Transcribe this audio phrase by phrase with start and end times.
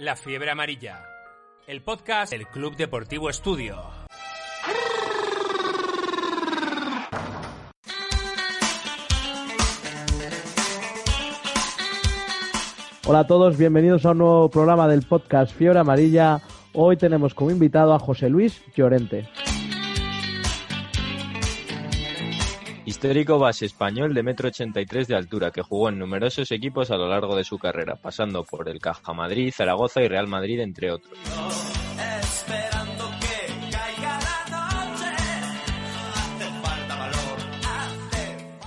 [0.00, 1.04] La Fiebre Amarilla,
[1.66, 3.76] el podcast del Club Deportivo Estudio.
[13.06, 16.40] Hola a todos, bienvenidos a un nuevo programa del podcast Fiebre Amarilla.
[16.72, 19.28] Hoy tenemos como invitado a José Luis Llorente.
[23.02, 26.90] Histórico base español de metro ochenta y tres de altura que jugó en numerosos equipos
[26.90, 30.60] a lo largo de su carrera, pasando por el Caja Madrid, Zaragoza y Real Madrid,
[30.60, 31.18] entre otros.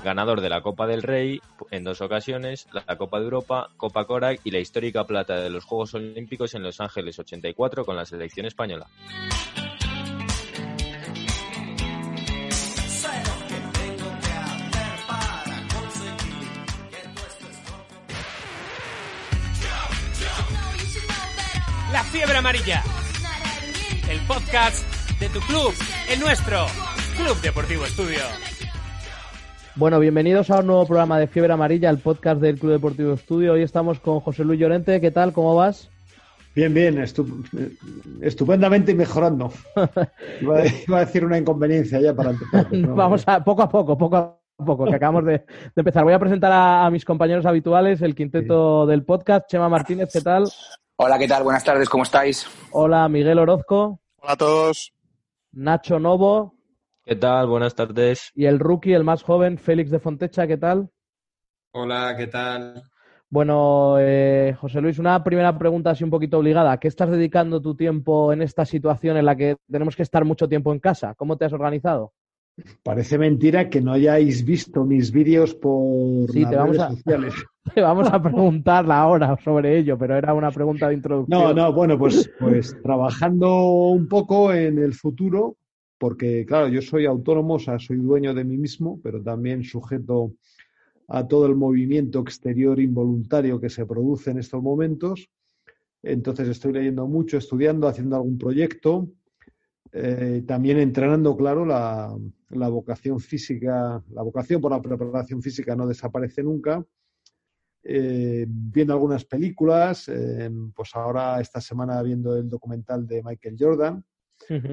[0.04, 4.40] Ganador de la Copa del Rey en dos ocasiones, la Copa de Europa, Copa Korak
[4.43, 8.48] y la histórica plata de los Juegos Olímpicos en Los Ángeles 84 con la selección
[8.48, 8.88] española.
[22.23, 22.82] Fiebre Amarilla,
[24.09, 24.86] el podcast
[25.20, 25.74] de tu club,
[26.10, 26.68] el nuestro,
[27.18, 28.20] Club Deportivo Estudio.
[29.76, 33.52] Bueno, bienvenidos a un nuevo programa de Fiebre Amarilla, el podcast del Club Deportivo Estudio.
[33.52, 35.02] Hoy estamos con José Luis Llorente.
[35.02, 35.34] ¿Qué tal?
[35.34, 35.90] ¿Cómo vas?
[36.55, 37.43] Bien, bien, estu-
[38.21, 39.52] estupendamente y mejorando.
[40.41, 42.71] Iba a, iba a decir una inconveniencia ya para empezar.
[42.71, 42.96] no.
[42.96, 46.05] Vamos a poco a poco, poco a poco, que acabamos de, de empezar.
[46.05, 49.46] Voy a presentar a, a mis compañeros habituales, el quinteto del podcast.
[49.49, 50.46] Chema Martínez, ¿qué tal?
[51.05, 51.43] Hola, ¿qué tal?
[51.43, 52.48] Buenas tardes, ¿cómo estáis?
[52.71, 54.93] Hola, Miguel Orozco, Hola a todos.
[55.51, 56.55] Nacho Novo
[57.04, 57.48] ¿Qué tal?
[57.48, 58.32] Buenas tardes.
[58.34, 60.90] y el rookie, el más joven, Félix de Fontecha, ¿qué tal?
[61.74, 62.84] Hola, ¿qué tal?
[63.29, 66.72] Bueno, eh, José Luis, una primera pregunta así un poquito obligada.
[66.72, 70.24] ¿A qué estás dedicando tu tiempo en esta situación en la que tenemos que estar
[70.24, 71.16] mucho tiempo en casa?
[71.16, 72.13] ¿Cómo te has organizado?
[72.84, 76.96] Parece mentira que no hayáis visto mis vídeos por Sí, las te vamos redes a-
[76.96, 77.34] sociales.
[77.73, 81.40] Te vamos a preguntar ahora sobre ello, pero era una pregunta de introducción.
[81.41, 85.56] No, no, bueno, pues, pues trabajando un poco en el futuro,
[85.97, 90.34] porque claro, yo soy autónomo, o sea, soy dueño de mí mismo, pero también sujeto
[91.08, 95.30] a todo el movimiento exterior involuntario que se produce en estos momentos.
[96.03, 99.08] Entonces estoy leyendo mucho, estudiando, haciendo algún proyecto,
[99.94, 102.14] eh, también entrenando, claro, la,
[102.56, 106.86] la vocación física, la vocación por la preparación física no desaparece nunca.
[107.86, 114.06] Eh, viendo algunas películas, eh, pues ahora esta semana viendo el documental de Michael Jordan,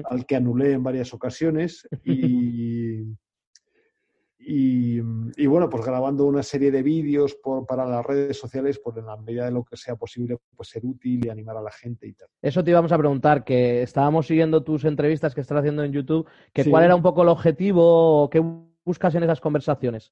[0.09, 3.01] al que anulé en varias ocasiones, y,
[4.43, 4.97] y,
[5.37, 9.05] y, bueno, pues grabando una serie de vídeos por- para las redes sociales, por en
[9.05, 12.07] la medida de lo que sea posible, pues ser útil y animar a la gente
[12.07, 12.27] y tal.
[12.41, 16.27] Eso te íbamos a preguntar, que estábamos siguiendo tus entrevistas que estás haciendo en YouTube,
[16.53, 16.69] que Sí.
[16.69, 18.43] cuál era un poco el objetivo o qué
[18.83, 20.11] buscas en esas conversaciones.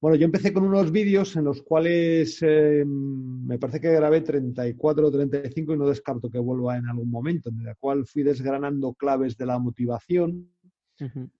[0.00, 5.06] Bueno, yo empecé con unos vídeos en los cuales eh, me parece que grabé 34
[5.06, 8.94] o 35 y no descarto que vuelva en algún momento, en el cual fui desgranando
[8.94, 10.48] claves de la motivación,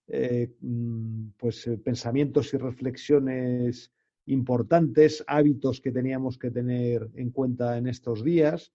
[0.08, 3.92] eh, mm, pues eh, pensamientos y reflexiones
[4.26, 8.72] importantes, hábitos que teníamos que tener en cuenta en estos días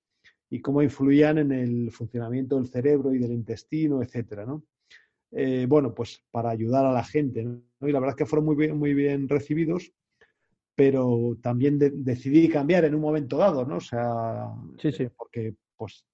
[0.49, 4.63] y cómo influían en el funcionamiento del cerebro y del intestino, etcétera, ¿no?
[5.31, 7.61] Eh, bueno, pues para ayudar a la gente, ¿no?
[7.87, 9.91] Y la verdad es que fueron muy bien, muy bien recibidos,
[10.75, 13.77] pero también de- decidí cambiar en un momento dado, ¿no?
[13.77, 14.47] O sea,
[14.79, 15.07] Sí, sí.
[15.15, 16.05] porque pues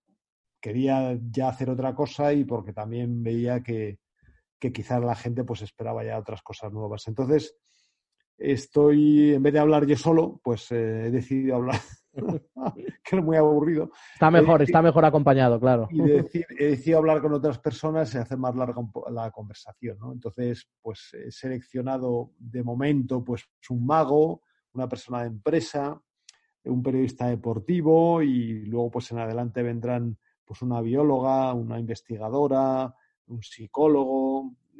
[0.62, 3.98] quería ya hacer otra cosa y porque también veía que,
[4.62, 7.08] que quizás la gente pues esperaba ya otras cosas nuevas.
[7.08, 7.58] Entonces,
[8.38, 11.80] estoy, en vez de hablar yo solo, pues eh, he decidido hablar,
[13.04, 15.88] que es muy aburrido, Está mejor, Eh, está mejor acompañado, claro.
[15.92, 19.98] y de decir- he decidido hablar con otras personas y hacer más larga la conversación,
[20.00, 20.12] ¿no?
[20.14, 24.42] Entonces, pues he seleccionado de momento pues un mago,
[24.74, 26.00] una persona de empresa,
[26.66, 32.94] un periodista deportivo y luego pues en adelante vendrán pues una bióloga, una investigadora,
[33.28, 34.31] un psicólogo,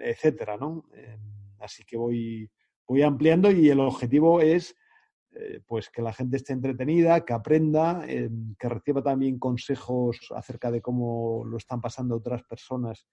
[0.04, 0.86] etcétera, ¿no?
[0.94, 1.18] Eh,
[1.60, 2.50] así que voy,
[2.88, 4.76] voy ampliando y el objetivo es
[5.34, 8.30] eh, pues que la gente esté entretenida, que aprenda, eh,
[8.60, 13.08] que reciba también consejos acerca de cómo lo están pasando otras personas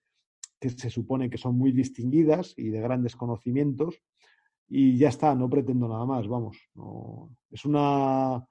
[0.58, 4.02] que se supone que son muy distinguidas y de grandes conocimientos.
[4.68, 6.58] Y ya está, no pretendo nada más, vamos.
[7.50, 8.44] es, una,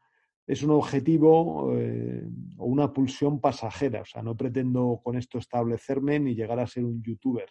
[0.48, 2.26] es un objetivo eh,
[2.58, 4.02] o una pulsión pasajera.
[4.02, 7.50] O sea, no pretendo con esto establecerme ni llegar a ser un youtuber.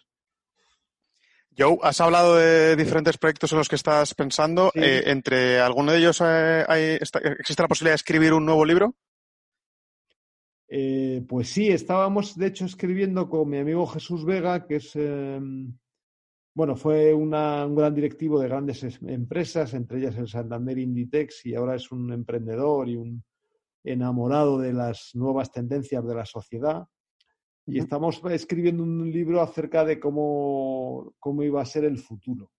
[1.57, 4.71] Joe, has hablado de diferentes proyectos en los que estás pensando.
[4.73, 4.79] Sí.
[4.81, 8.63] Eh, ¿Entre alguno de ellos eh, hay- está- existe la posibilidad de escribir un nuevo
[8.63, 8.95] libro?
[10.69, 15.39] Eh, pues sí, estábamos de hecho escribiendo con mi amigo Jesús Vega, que es, eh,
[16.53, 21.45] bueno, fue una- un gran directivo de grandes es- empresas, entre ellas el Santander Inditex,
[21.45, 23.23] y ahora es un emprendedor y un,
[23.83, 26.83] enamorado de las nuevas tendencias de la sociedad
[27.67, 32.51] y estamos escribiendo un libro acerca de cómo, cómo iba a ser el futuro.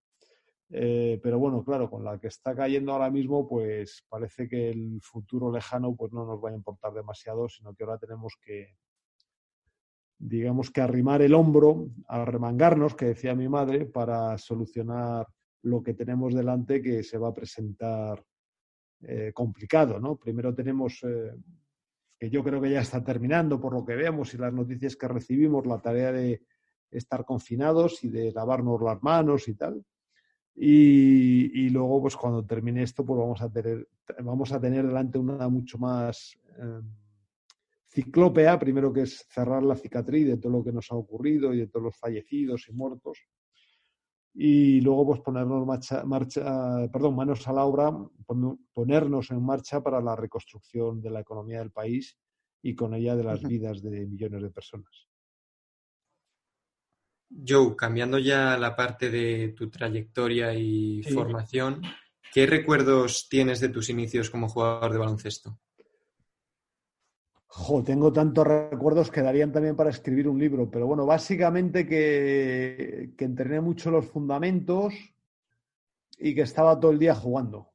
[0.70, 5.00] Eh, pero bueno, claro, con la que está cayendo ahora mismo, pues parece que el
[5.00, 8.76] futuro lejano pues no nos va a importar demasiado, sino que ahora tenemos que,
[10.19, 15.26] digamos que arrimar el hombro, arremangarnos, que decía mi madre, para solucionar
[15.62, 18.22] lo que tenemos delante que se va a presentar
[19.00, 20.16] eh, complicado, ¿no?
[20.16, 21.32] Primero tenemos, eh,
[22.19, 25.09] que yo creo que ya está terminando por lo que vemos y las noticias que
[25.09, 26.43] recibimos, la tarea de
[26.91, 29.85] estar confinados y de lavarnos las manos y tal.
[30.61, 33.88] Y, luego, pues cuando termine esto, pues vamos a tener,
[34.25, 36.81] vamos a tener delante una mucho más eh,
[37.87, 41.59] ciclópea, primero que es cerrar la cicatriz de todo lo que nos ha ocurrido y
[41.59, 43.19] de todos los fallecidos y muertos,
[44.35, 47.93] y luego pues ponernos marcha, marcha, perdón, manos a la obra,
[48.73, 52.17] ponernos en marcha para la reconstrucción de la economía del país
[52.63, 55.09] y con ella de las vidas de millones de personas.
[57.47, 61.83] Joe, cambiando ya la parte de tu trayectoria y formación,
[62.33, 65.59] ¿qué recuerdos tienes de tus inicios como jugador de baloncesto?
[67.85, 73.25] Tengo tantos recuerdos que darían también para escribir un libro, pero bueno, básicamente que, que
[73.25, 74.95] entrené mucho los fundamentos
[76.19, 77.71] y que estaba todo el día jugando.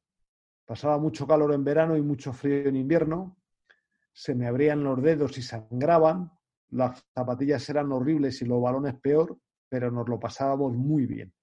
[0.65, 3.37] Pasaba mucho calor en verano y mucho frío en invierno.
[4.11, 6.31] Se me abrían los dedos y sangraban.
[6.69, 9.37] Las zapatillas eran horribles y los balones peor,
[9.69, 11.33] pero nos lo pasábamos muy bien.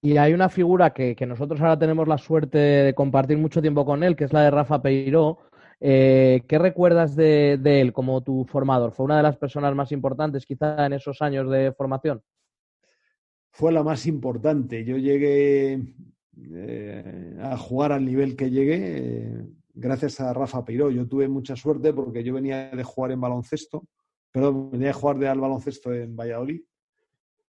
[0.00, 3.84] Y hay una figura que, que, nosotros ahora tenemos la suerte de compartir mucho tiempo
[3.84, 5.38] con él, que es la de Rafa Peiró,
[5.80, 8.92] eh, ¿Qué recuerdas de, él como tu formador?
[8.92, 12.22] ¿Fue una de las personas más importantes quizá en esos años de formación?
[13.50, 14.84] Fue la más importante.
[14.84, 15.82] Yo llegué
[16.36, 20.90] eh, a jugar al nivel que llegué eh, gracias a Rafa Peiró.
[20.90, 23.86] Yo tuve mucha suerte porque yo venía de jugar en baloncesto,
[24.32, 26.62] perdón, venía de jugar de al baloncesto en Valladolid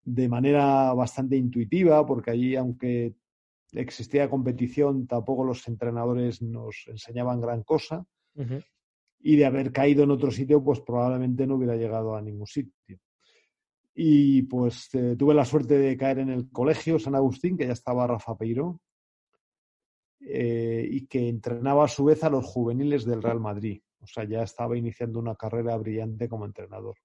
[0.04, 3.14] de manera bastante intuitiva, porque allí, aunque
[3.72, 8.04] existía competición, tampoco los entrenadores nos enseñaban gran cosa.
[9.20, 12.98] Y de haber caído en otro sitio, pues probablemente no hubiera llegado a ningún sitio.
[13.94, 17.72] Y pues eh, tuve la suerte de caer en el colegio San Agustín, que ya
[17.72, 18.80] estaba Rafa Peiro,
[20.20, 23.80] eh, y que entrenaba a su vez a los juveniles del Real Madrid.
[24.00, 26.96] O sea, ya estaba iniciando una carrera brillante como entrenador.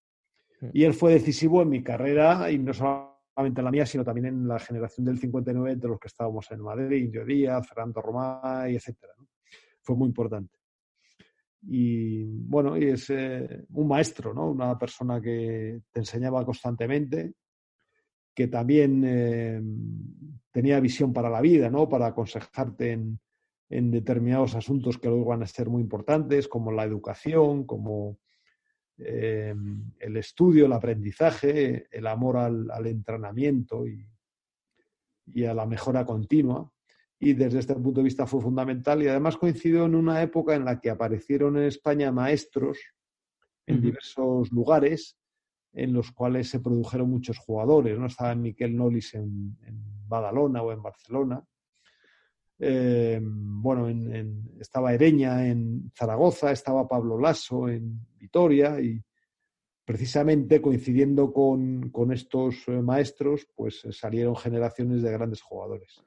[0.74, 4.25] Y él fue decisivo en mi carrera, y no solamente en la mía, sino también
[4.25, 8.75] en la generación del 59, de los que estábamos en Madrid, Indio Díaz, Fernando Romay,
[8.75, 8.98] etc.
[9.82, 10.59] Fue muy importante
[11.62, 14.50] y bueno, es eh, un maestro, ¿no?
[14.50, 17.34] Una persona que te enseñaba constantemente,
[18.34, 19.62] que también eh,
[20.52, 21.90] tenía visión para la vida, ¿no?
[21.90, 23.20] Para aconsejarte en,
[23.70, 28.18] en, determinados asuntos que luego van a ser muy importantes, como la educación, como
[28.98, 29.54] eh,
[30.00, 34.08] el estudio, el aprendizaje, el amor al, al entrenamiento y,
[35.26, 36.72] y a la mejora continua
[37.19, 40.63] y desde este punto de vista fue fundamental y además coincidió en una época en
[40.63, 42.80] la que aparecieron en España maestros
[43.66, 45.18] en diversos lugares
[45.74, 48.00] en los cuales se produjeron muchos jugadores.
[48.00, 48.07] ¿no?
[48.07, 49.56] Estaba Miquel Nolis en,
[50.07, 51.44] Badalona o en Barcelona.
[52.57, 53.88] Eh, bueno,
[54.60, 59.00] estaba Ereña en Zaragoza, estaba Pablo Lasso en Vitoria y
[59.86, 66.03] precisamente coincidiendo con, con estos eh, maestros, pues salieron generaciones de grandes jugadores.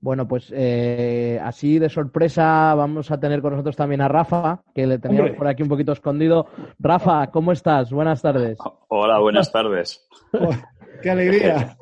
[0.00, 4.86] Bueno, pues eh, así de sorpresa vamos a tener con nosotros también a Rafa, que
[4.86, 6.46] le teníamos por aquí un poquito escondido.
[6.78, 7.90] Rafa, ¿cómo estás?
[7.90, 8.58] Buenas tardes.
[8.88, 10.06] Hola, buenas tardes.
[11.02, 11.76] ¡Qué alegría!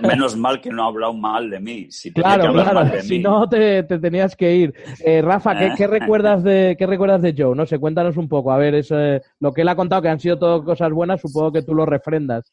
[0.00, 1.90] Menos mal que no ha hablado mal de mí.
[1.90, 3.00] Si claro, claro.
[3.00, 4.74] si no, te, tenías que ir.
[5.04, 7.56] Eh, Rafa, ¿qué, recuerdas de, ¿qué recuerdas de Joe?
[7.56, 8.52] No sé, cuéntanos un poco.
[8.52, 8.92] A ver, es,
[9.40, 11.86] lo que él ha contado, que han sido todo cosas buenas, supongo que tú lo
[11.86, 12.50] refrendas.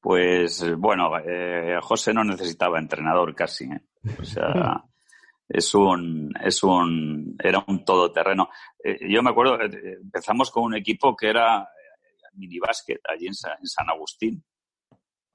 [0.00, 3.64] Pues bueno, eh, José no necesitaba entrenador casi.
[3.64, 3.80] ¿eh?
[4.20, 4.84] O sea,
[5.48, 8.48] es un, es un, era un todoterreno.
[8.82, 11.68] Eh, yo me acuerdo, eh, empezamos con un equipo que era
[12.34, 14.44] minibásquet allí en, en San Agustín.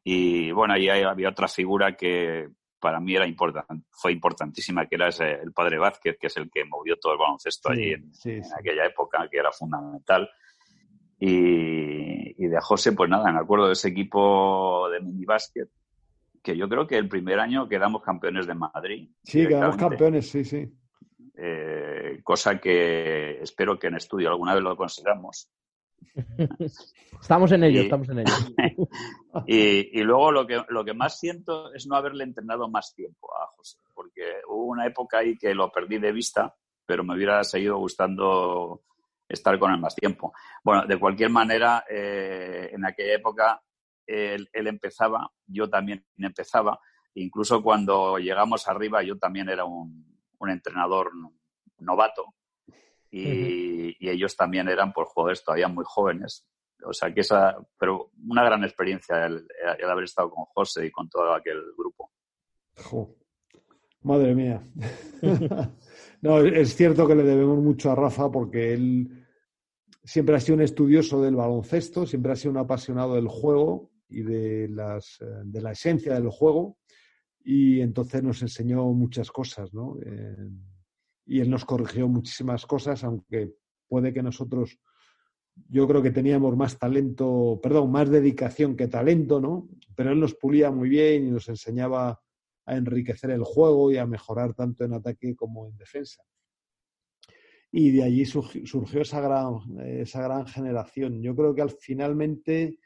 [0.06, 5.08] Y bueno, ahí había otra figura que para mí era importante, fue importantísima, que era
[5.08, 8.86] el padre Vázquez, que es el que movió todo el baloncesto allí en, en aquella
[8.86, 10.30] época, que era fundamental.
[11.18, 12.13] Y,
[12.48, 15.70] de José, pues nada, me acuerdo de ese equipo de minibásquet,
[16.42, 19.10] que yo creo que el primer año quedamos campeones de Madrid.
[19.24, 20.72] Sí, quedamos campeones, sí, sí.
[21.36, 25.50] Eh, cosa que espero que en estudio alguna vez lo consigamos.
[27.22, 28.34] Estamos en ello, estamos en ello.
[29.48, 33.30] y, y, luego lo que, lo que más siento es no haberle entrenado más tiempo
[33.34, 36.54] a José, porque hubo una época ahí que lo perdí de vista
[36.86, 38.82] pero me hubiera seguido gustando
[39.34, 40.34] estar con él más tiempo.
[40.64, 43.62] Bueno, de cualquier manera, eh, en aquella época
[44.06, 46.80] él, empezaba, yo también empezaba,
[47.16, 50.12] incluso cuando llegamos arriba yo también era un,
[50.46, 51.10] entrenador
[51.78, 52.34] novato
[53.10, 56.46] y, ellos también eran pues, jugadores todavía muy jóvenes.
[56.86, 59.48] O sea que esa, pero una gran experiencia el,
[59.90, 62.12] haber estado con José y con todo aquel grupo.
[64.02, 64.62] Madre mía.
[66.22, 69.23] no, es cierto que le debemos mucho a Rafa porque él
[70.04, 74.22] siempre ha sido un estudioso del baloncesto, siempre ha sido un apasionado del juego y
[74.22, 76.78] de, las, eh, de la esencia del juego
[77.44, 79.98] y entonces nos enseñó muchas cosas, ¿no?
[80.06, 80.50] Eh,
[81.26, 83.54] y él nos corrigió muchísimas cosas, aunque
[83.88, 84.78] puede que nosotros,
[85.70, 89.70] yo creo que teníamos más talento, perdón, más dedicación que talento, ¿no?
[89.96, 92.22] Pero él nos pulía muy bien y nos enseñaba
[92.66, 96.24] a enriquecer el juego y a mejorar tanto en ataque como en defensa.
[97.76, 101.24] Y de allí surgió esa gran, esa gran generación.
[101.24, 102.78] Yo creo que al finalmente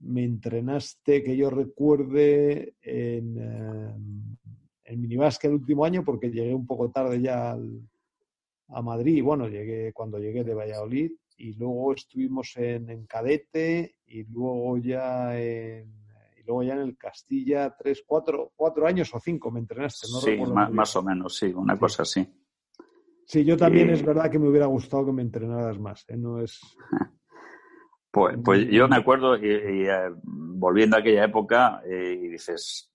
[0.00, 3.94] me entrenaste, que yo recuerde, en, eh,
[4.84, 7.56] en minibásquet el último año, porque llegué un poco tarde ya
[8.68, 9.22] a Madrid.
[9.22, 15.38] Bueno, llegué cuando llegué de Valladolid y luego estuvimos en, en cadete y luego ya
[15.40, 15.96] en
[16.48, 20.18] luego ya en el Castilla tres, cuatro, cuatro años o cinco me entrenaste, ¿no?
[20.18, 20.36] Sí,
[20.72, 22.26] más, o menos, sí, una cosa así.
[23.28, 26.16] Sí, yo también es verdad que me hubiera gustado que me entrenaras más, ¿eh?
[26.16, 26.60] No es...
[28.10, 32.90] Pues, pues yo me acuerdo, y, eh, volviendo a aquella época, eh, y dices,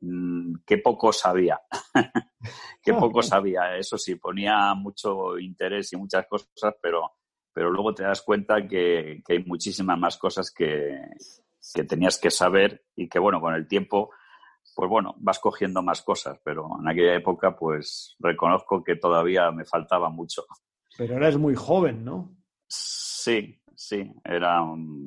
[0.00, 1.60] mm, qué poco sabía,
[2.82, 3.76] qué poco sabía.
[3.76, 7.10] Eso sí, ponía mucho interés y muchas cosas, pero,
[7.52, 10.96] pero luego te das cuenta que, que hay muchísimas más cosas que,
[11.74, 14.10] que tenías que saber y que, bueno, con el tiempo,
[14.74, 19.64] pues bueno, vas cogiendo más cosas, pero en aquella época, pues reconozco que todavía me
[19.64, 20.44] faltaba mucho.
[20.96, 22.36] Pero eras muy joven, ¿no?
[22.66, 24.62] Sí, sí, era,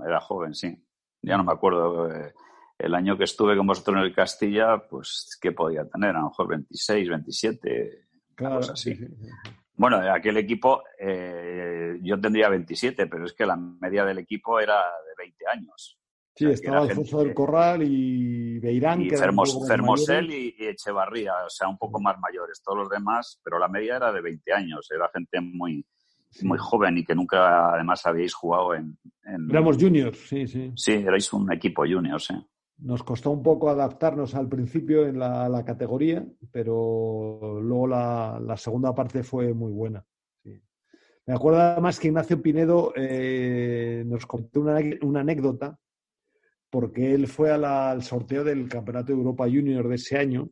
[0.05, 0.75] era joven, sí.
[1.22, 2.12] Ya no me acuerdo.
[2.12, 2.34] Eh,
[2.77, 6.15] el año que estuve con vosotros en el Castilla, pues, ¿qué podía tener?
[6.15, 8.98] A lo mejor 26, 27, claro, así.
[9.77, 14.77] Bueno, aquel equipo, eh, yo tendría 27, pero es que la media del equipo era
[14.77, 16.00] de 20 años.
[16.36, 19.01] Sí, estaba Alfonso del Corral y Beirán.
[19.01, 22.62] Y Fermosel y, Echevarría, o sea, un poco más mayores.
[22.62, 24.92] Todos los demás, pero la media era de 20 años.
[24.92, 25.86] Era gente muy,
[26.42, 28.98] muy joven y que nunca además habíais jugado en...
[29.50, 30.74] Éramos juniors, sí, sí.
[30.75, 32.36] Sí, erais un equipo junior, sí.
[32.80, 39.24] Nos costó un poco adaptarnos al principio en la, categoría, pero luego la, segunda parte
[39.24, 40.06] fue muy buena.
[40.44, 45.80] Me acuerdo además que Ignacio Pinedo eh, nos contó una, una anécdota
[46.75, 50.50] porque él fue al sorteo del Campeonato de Europa Junior de ese año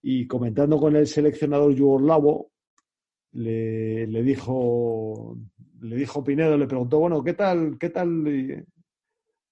[0.00, 2.50] y comentando con el seleccionador yugoslavo,
[3.32, 5.36] le, le, dijo,
[5.82, 8.66] le dijo Pinedo, le preguntó, bueno, ¿qué tal, qué tal,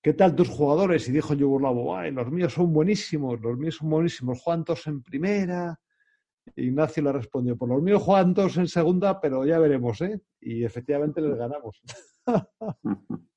[0.01, 1.07] qué tal tus jugadores?
[1.11, 5.03] Y dijo yugoslavo, Ay, los míos son buenísimos, los míos son buenísimos, juegan todos en
[5.03, 5.79] primera.
[6.57, 10.23] Ignacio le respondió, por pues los míos juegan todos en segunda, pero ya veremos, ¿eh?
[10.41, 11.83] Y efectivamente les ganamos.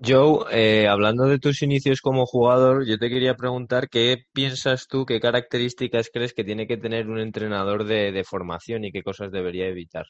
[0.00, 5.04] Joe, eh, hablando de tus inicios como jugador, yo te quería preguntar qué piensas tú,
[5.04, 9.66] qué características crees que tiene que tener un entrenador de, formación y qué cosas debería
[9.66, 10.06] evitar.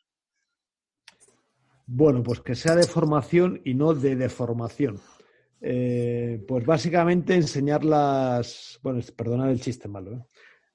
[1.87, 5.00] Bueno, pues que sea de formación y no de deformación.
[5.62, 8.78] Eh, pues básicamente enseñar las.
[8.83, 10.12] Bueno, perdonad el chiste malo.
[10.12, 10.25] ¿eh?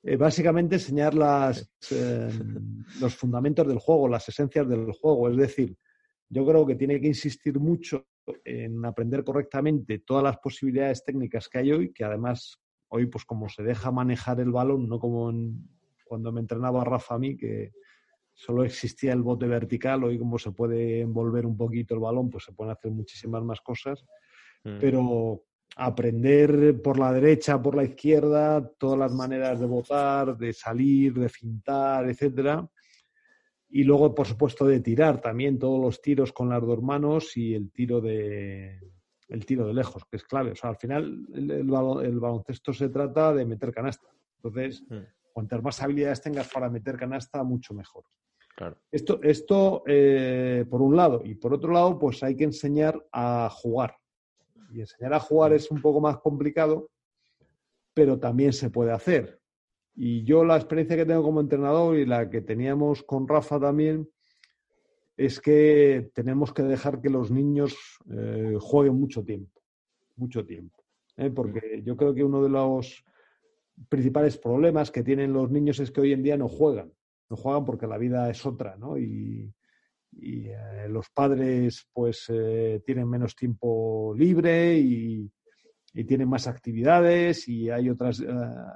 [0.03, 1.72] eh básicamente enseñar las,
[3.00, 5.29] los fundamentos del juego, las esencias del juego.
[5.29, 5.77] Es decir,
[6.29, 8.08] yo creo que tiene que insistir mucho
[8.46, 13.50] en aprender correctamente todas las posibilidades técnicas que hay hoy, que además hoy, pues como
[13.50, 15.32] se deja manejar el balón, no como
[16.06, 17.74] cuando me entrenaba Rafa a mí, que
[18.34, 22.46] solo existía el bote vertical, hoy como se puede envolver un poquito el balón, pues
[22.46, 24.06] se pueden hacer muchísimas más cosas,
[24.63, 24.77] mm.
[24.80, 25.44] pero
[25.75, 31.30] aprender por la derecha, por la izquierda, todas las maneras de botar, de salir, de
[31.30, 32.68] fintar, etcétera,
[33.75, 37.56] y luego, por supuesto, de tirar también todos los tiros con las dos manos y
[37.56, 38.80] el tiro de,
[39.27, 40.51] el tiro de lejos, que es clave.
[40.51, 44.08] O sea, al final el, baloncesto se trata de meter canasta.
[44.36, 44.98] Entonces, mm.
[45.34, 48.03] cuantas más habilidades tengas para meter canasta, mucho mejor.
[48.92, 51.24] Esto, esto eh, por un lado.
[51.25, 53.98] Y por otro lado, pues hay que enseñar a jugar.
[54.72, 55.56] Y enseñar a jugar mm.
[55.56, 56.92] es un poco más complicado,
[57.96, 59.42] pero también se puede hacer.
[59.95, 64.09] Y yo la experiencia que tengo como entrenador y la que teníamos con Rafa también
[65.15, 67.75] es que tenemos que dejar que los niños
[68.09, 69.62] eh, jueguen mucho tiempo,
[70.15, 70.83] mucho tiempo.
[71.17, 71.29] ¿eh?
[71.29, 73.05] Porque yo creo que uno de los
[73.89, 76.91] principales problemas que tienen los niños es que hoy en día no juegan.
[77.29, 78.97] no juegan porque la vida es otra, ¿no?
[78.97, 79.53] Y,
[80.21, 85.31] eh, los padres pues eh, tienen menos tiempo libre y,
[85.93, 88.25] tienen más actividades y hay otras eh,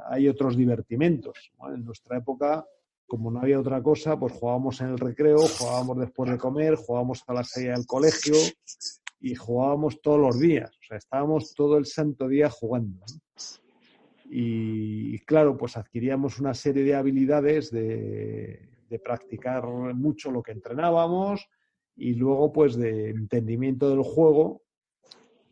[0.09, 1.51] hay otros divertimentos.
[1.73, 2.63] En nuestra época,
[3.07, 7.23] como no había otra cosa, pues jugábamos en el recreo, jugábamos después de comer, jugábamos
[7.25, 8.35] a la salida del colegio
[9.19, 10.69] y jugábamos todos los días.
[10.69, 13.03] O sea, estábamos todo el santo día jugando.
[14.29, 18.69] Y, claro, pues adquiríamos una serie de habilidades de,
[19.03, 21.47] practicar mucho lo que entrenábamos
[21.95, 24.63] y luego pues de entendimiento del juego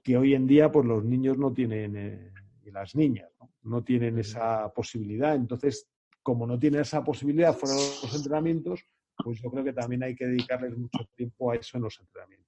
[0.05, 2.31] que hoy en día pues los niños no tienen eh,
[2.63, 3.51] y las niñas ¿no?
[3.63, 5.35] no tienen esa posibilidad.
[5.35, 5.87] Entonces,
[6.21, 8.85] como no tienen esa posibilidad fuera de los entrenamientos,
[9.17, 12.45] pues yo creo que también hay que dedicarles mucho tiempo a eso en los entrenamientos.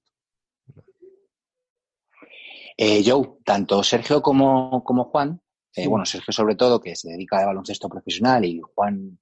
[2.76, 5.40] Eh, Joe, tanto Sergio como, como Juan
[5.74, 9.18] eh, bueno, Sergio sobre todo, que se dedica al baloncesto profesional y Juan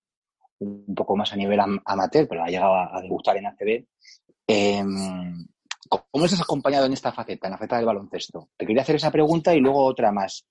[0.59, 3.87] un poco más a nivel amateur, pero ha llegado a, debutar en ACB.
[4.47, 5.47] Em,
[5.89, 8.49] ¿Cómo estás acompañado en esta faceta, en la faceta del baloncesto?
[8.57, 10.47] Te quería hacer esa pregunta y luego otra más.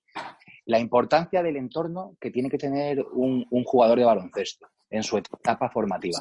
[0.66, 5.68] La importancia del entorno que tiene que tener un jugador de baloncesto en su etapa
[5.70, 6.18] formativa.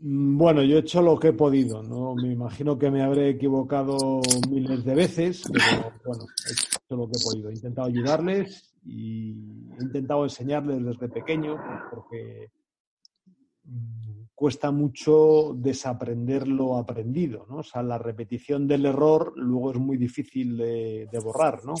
[0.00, 2.14] Mm, bueno, yo he hecho lo que he podido, ¿no?
[2.14, 7.18] Me imagino que me habré equivocado miles de veces, pero bueno, he hecho lo que
[7.18, 7.50] he podido.
[7.50, 9.32] He intentado ayudarles y
[9.78, 11.56] he intentado enseñarles desde pequeño,
[11.90, 12.50] porque
[13.64, 17.56] mm, cuesta mucho desaprender lo aprendido, ¿no?
[17.56, 21.72] O sea, la repetición del error luego es muy difícil de, borrar, ¿no?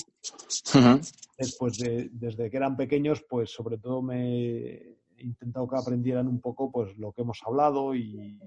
[1.36, 6.40] Después de, desde que eran pequeños, pues sobre todo me he intentado que aprendieran un
[6.40, 8.40] poco pues lo que hemos hablado y,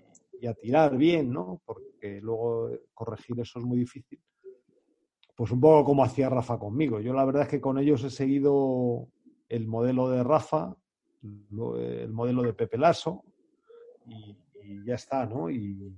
[0.47, 1.61] a tirar bien, ¿no?
[1.63, 4.19] Porque luego corregir eso es muy difícil.
[5.35, 6.99] Pues un poco como hacía Rafa conmigo.
[6.99, 9.07] Yo la verdad es que con ellos he seguido
[9.49, 10.75] el modelo de Rafa,
[11.21, 13.23] el modelo de Pepe Lasso
[14.05, 15.49] y, ya está, ¿no?
[15.49, 15.97] Y,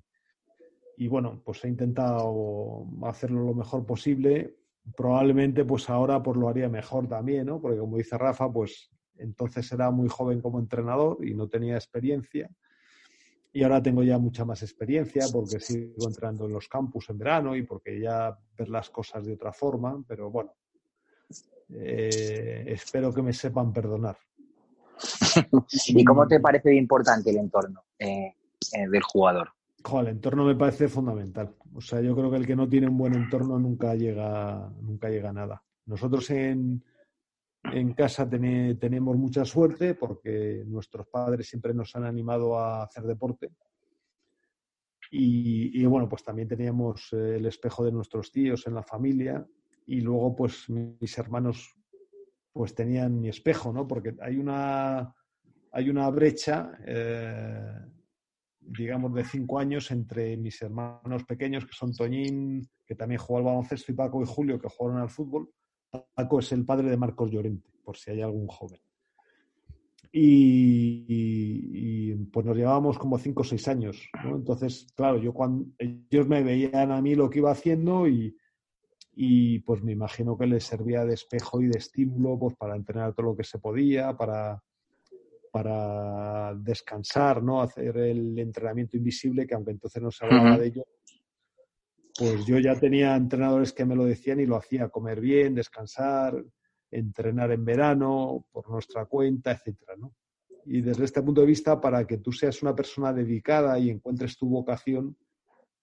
[0.98, 4.56] y bueno, pues he intentado hacerlo lo mejor posible.
[4.96, 7.62] Probablemente pues ahora pues lo haría mejor también, ¿no?
[7.62, 12.50] Porque como dice Rafa, pues entonces era muy joven como entrenador y no tenía experiencia.
[13.54, 17.56] Y ahora tengo ya mucha más experiencia porque sigo entrando en los campus en verano
[17.56, 20.54] y porque ya ver las cosas de otra forma, pero bueno,
[21.70, 24.18] eh, espero que me sepan perdonar.
[25.88, 28.36] ¿Y cómo te parece importante el entorno eh,
[28.74, 29.50] eh, del jugador?
[30.00, 31.56] el entorno me parece fundamental.
[31.74, 35.10] O sea, yo creo que el que no tiene un buen entorno nunca llega, nunca
[35.10, 35.64] llega a nada.
[35.88, 36.84] Nosotros en,
[37.64, 43.52] en casa tenemos mucha suerte porque nuestros padres siempre nos han animado a hacer deporte.
[45.14, 49.46] Y, bueno, pues también teníamos eh, el espejo de nuestros tíos en la familia
[49.86, 51.76] y luego pues mis hermanos
[52.54, 53.88] pues tenían mi espejo, ¿no?
[53.88, 55.14] Porque hay una,
[55.72, 57.80] hay una brecha, eh,
[58.60, 63.46] digamos, de cinco años entre mis hermanos pequeños, que son Toñín, que también jugó al
[63.46, 65.50] baloncesto, y Paco y Julio, que jugaron al fútbol.
[66.14, 68.80] Paco es el padre de Marcos Llorente, por si hay algún joven.
[70.14, 74.36] Y, pues nos llevábamos como cinco o seis años, ¿no?
[74.36, 78.36] Entonces, claro, yo cuando ellos me veían a mí lo que iba haciendo y,
[79.60, 83.28] pues me imagino que les servía de espejo y de estímulo pues para entrenar todo
[83.28, 84.62] lo que se podía, para,
[85.52, 87.62] para descansar, ¿no?
[87.62, 90.86] Hacer el entrenamiento invisible, que aunque entonces no se hablaba de ello,
[92.18, 96.44] pues yo ya tenía entrenadores que me lo decían y lo hacía, comer bien, descansar,
[96.90, 100.14] entrenar en verano por nuestra cuenta, etcétera, ¿no?
[100.66, 104.38] Y desde este punto de vista, para que tú seas una persona dedicada y encuentres
[104.38, 105.18] tu vocación,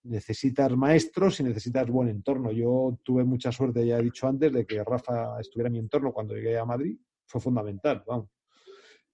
[0.08, 2.50] necesitas maestros y necesitas buen entorno.
[2.52, 6.12] Yo tuve mucha suerte, ya he dicho antes, de que Rafa estuviera en mi entorno
[6.12, 6.98] cuando llegué a Madrid.
[7.26, 8.28] Fue fundamental, vamos.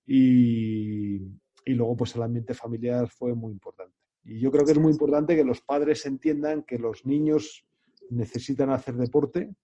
[0.07, 1.17] Y,
[1.65, 3.95] y luego, pues el ambiente familiar fue muy importante.
[4.25, 7.67] Y yo creo que es muy importante que los padres entiendan que los niños
[8.11, 9.55] necesitan hacer deporte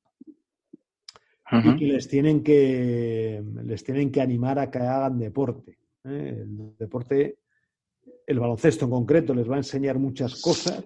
[1.53, 5.79] y que les tienen que les tienen que animar a que hagan deporte.
[6.05, 6.43] ¿eh?
[6.43, 7.39] El deporte,
[8.31, 10.85] el baloncesto en concreto, les va a enseñar muchas cosas.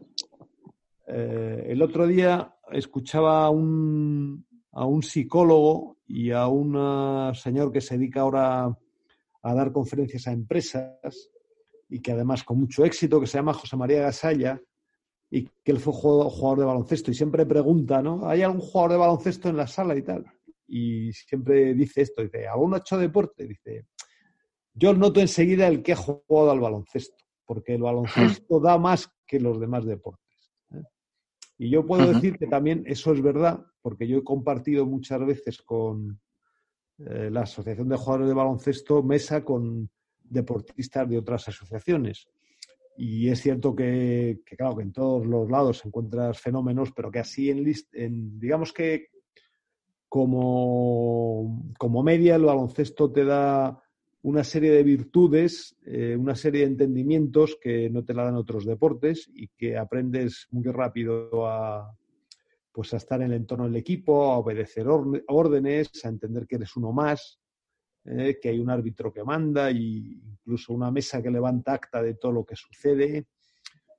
[1.06, 7.82] Eh, el otro día escuchaba a un, a un psicólogo y a un señor que
[7.82, 8.74] se dedica ahora
[9.42, 11.30] a dar conferencias a empresas
[11.90, 14.58] y que además con mucho éxito, que se llama José María Gasalla,
[15.30, 17.10] y que él fue jugador de baloncesto.
[17.10, 18.26] Y siempre pregunta, ¿no?
[18.26, 20.24] ¿Hay algún jugador de baloncesto en la sala y tal?
[20.66, 23.46] Y siempre dice esto, dice, ¿algún hecho deporte?
[23.46, 23.86] Dice,
[24.72, 29.40] yo noto enseguida el que ha jugado al baloncesto, porque el baloncesto da más que
[29.40, 30.52] los demás deportes.
[30.72, 30.82] ¿eh?
[31.58, 35.62] Y yo puedo decir que también eso es verdad, porque yo he compartido muchas veces
[35.62, 36.20] con
[36.98, 39.90] eh, la Asociación de Jugadores de Baloncesto mesa con
[40.22, 42.28] deportistas de otras asociaciones.
[42.96, 47.50] Y es cierto que, claro, que en todos los lados encuentras fenómenos, pero que así
[47.50, 49.08] en, en digamos que
[50.08, 53.82] como, como media el baloncesto te da
[54.24, 58.64] una serie de virtudes, eh, una serie de entendimientos que no te la dan otros
[58.64, 61.94] deportes y que aprendes muy rápido a,
[62.72, 66.74] pues a estar en el entorno del equipo, a obedecer órdenes, a entender que eres
[66.74, 67.38] uno más,
[68.06, 72.14] eh, que hay un árbitro que manda e incluso una mesa que levanta acta de
[72.14, 73.26] todo lo que sucede,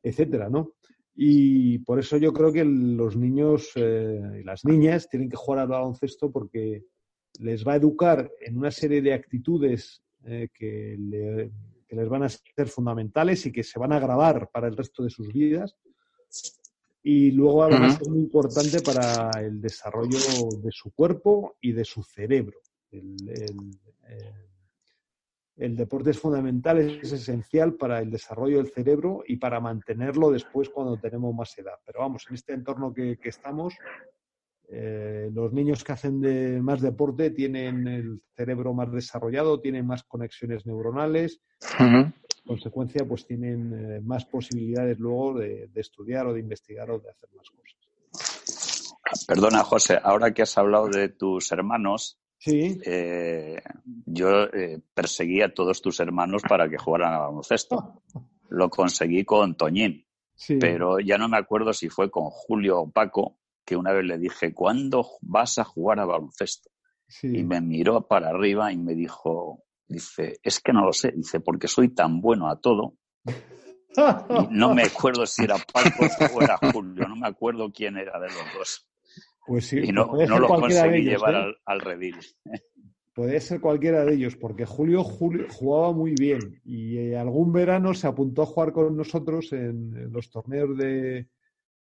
[0.02, 0.74] etcétera, ¿no?
[1.14, 5.60] Y por eso yo creo que los niños eh, y las niñas tienen que jugar
[5.60, 6.84] al baloncesto porque
[7.40, 10.98] les va a educar en una serie de actitudes eh, que,
[11.90, 15.10] les van a ser fundamentales y que se van a grabar para el resto de
[15.10, 15.78] sus vidas.
[17.04, 20.18] Y luego van a ser muy importante para el desarrollo
[20.62, 22.60] de su cuerpo y de su cerebro.
[22.92, 24.46] el, eh,
[25.58, 30.70] el deporte es fundamental, es esencial para el desarrollo del cerebro y para mantenerlo después
[30.70, 31.80] cuando tenemos más edad.
[31.86, 33.74] Pero vamos, en este entorno que, estamos,
[34.70, 40.04] eh, los niños que hacen de más deporte tienen el cerebro más desarrollado, tienen más
[40.04, 41.42] conexiones neuronales,
[41.80, 42.14] en
[42.46, 47.10] consecuencia, pues tienen eh, más posibilidades luego de, de, estudiar o de investigar o de
[47.10, 49.26] hacer más cosas.
[49.28, 52.80] Perdona, José, ahora que has hablado de tus hermanos, Sí.
[52.86, 53.60] Eh,
[54.06, 54.28] yo
[54.94, 58.04] perseguí a todos tus hermanos para que jugaran a baloncesto.
[58.50, 60.06] Lo conseguí con Toñín.
[60.60, 64.18] Pero ya no me acuerdo si fue con Julio o Paco, que una vez le
[64.18, 66.70] dije, ¿cuándo vas a jugar a baloncesto?
[67.22, 71.40] Y me miró para arriba y me dijo, dice, es que no lo sé, dice,
[71.40, 72.96] porque soy tan bueno a todo.
[73.98, 78.20] Y no me acuerdo si era Paco o era Julio, no me acuerdo quién era
[78.20, 78.88] de los dos.
[79.48, 81.56] Pues sí, y no, no lo conseguí llevar ¿eh?
[81.66, 82.16] al, redil.
[83.14, 87.94] Puede ser cualquiera de ellos, porque Julio, Julio jugaba muy bien y eh, algún verano
[87.94, 91.28] se apuntó a jugar con nosotros en, los torneos de,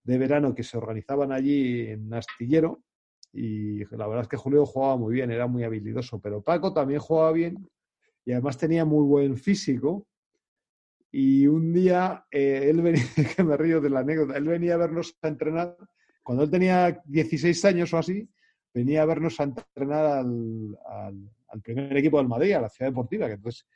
[0.04, 2.84] verano que se organizaban allí en Astillero.
[3.32, 7.00] Y la verdad es que Julio jugaba muy bien, era muy habilidoso, pero Paco también
[7.00, 7.68] jugaba bien
[8.26, 10.06] y además tenía muy buen físico.
[11.12, 13.04] Y un día, eh, él venía,
[13.36, 15.78] que me río de la anécdota, él venía a vernos a entrenar
[16.24, 18.28] cuando él tenía 16 años o así,
[18.74, 20.80] venía a vernos a entrenar al,
[21.62, 23.68] primer equipo del Madrid, a la ciudad deportiva, que entonces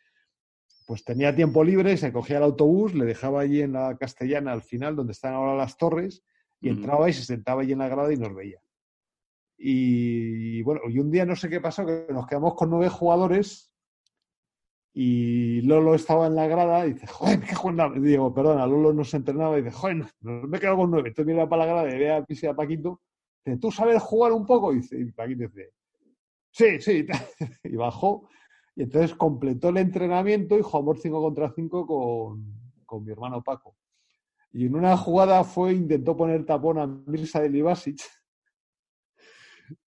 [0.88, 4.62] pues tenía tiempo libre, se cogía el autobús, le dejaba allí en la castellana al
[4.62, 6.23] final, donde están ahora las torres,
[6.62, 8.62] y entraba y se sentaba allí en la grada y nos veía.
[9.58, 13.73] Y, bueno, y un día no sé qué pasó, que nos quedamos con nueve jugadores
[14.93, 17.91] y Lolo estaba en la grada y dice, joder, qué juega.
[18.00, 21.10] Digo, perdona, Lolo no se entrenaba y dice, joder, no, me he quedado con nueve.
[21.10, 22.17] Entonces mira para la grada y ve a
[22.52, 23.02] a Paquito.
[23.43, 24.71] Dice, ¿tú sabes jugar un poco?
[24.71, 25.73] Y, dice, y Paquito dice,
[26.50, 27.06] sí, sí.
[27.65, 28.30] Y bajó.
[28.78, 32.46] Y entonces completó el entrenamiento y jugamos 5 contra 5 con,
[32.86, 33.76] con, mi hermano Paco.
[34.54, 38.00] Y en una jugada fue, intentó poner tapón a Mirza de Libasic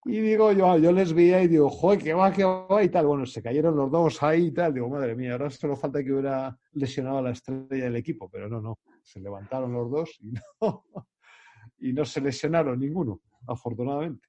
[0.05, 3.07] y digo, yo, yo les veía y digo, joder, qué va, qué va y tal.
[3.07, 4.75] Bueno, se cayeron los dos ahí y tal.
[4.75, 8.49] Digo, madre mía, ahora solo falta que hubiera lesionado a la estrella del equipo, pero
[8.49, 8.79] no, no.
[9.03, 10.85] Se levantaron los dos y no,
[11.79, 14.29] y no se lesionaron ninguno, afortunadamente.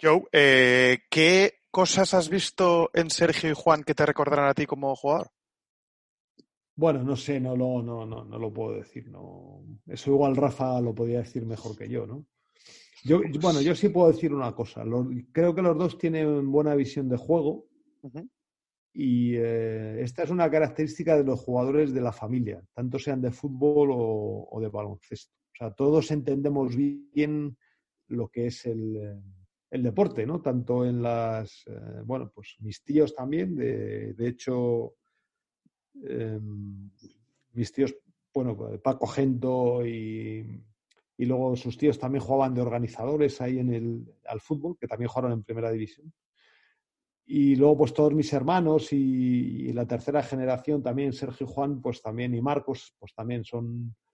[0.00, 4.66] Joe, eh, ¿qué cosas has visto en Sergio y Juan que te recordarán a ti
[4.66, 5.28] como jugador?
[6.74, 9.08] Bueno, no sé, no lo, no, no, no lo puedo decir.
[9.10, 9.62] No.
[9.86, 12.26] Eso igual Rafa lo podía decir mejor que yo, ¿no?
[13.04, 14.82] Yo, bueno, yo sí puedo decir una cosa.
[15.32, 17.66] creo que los dos tienen buena visión de juego.
[18.92, 23.30] Y eh, esta es una característica de los jugadores de la familia, tanto sean de
[23.30, 25.34] fútbol o, de baloncesto.
[25.34, 27.56] O sea, todos entendemos bien
[28.08, 29.22] lo que es el,
[29.70, 30.40] deporte, ¿no?
[30.40, 34.94] Tanto en las, eh, bueno, pues mis tíos también, de, de hecho,
[36.02, 36.90] em,
[37.52, 37.94] mis tíos,
[38.32, 40.62] bueno, Paco Gento y
[41.18, 45.08] y luego sus tíos también jugaban de organizadores ahí en el al fútbol, que también
[45.08, 46.12] jugaron en primera división.
[47.24, 52.00] Y luego, pues todos mis hermanos y, la tercera generación también, Sergio y Juan, pues
[52.02, 54.05] también, y Marcos, pues también son, eh,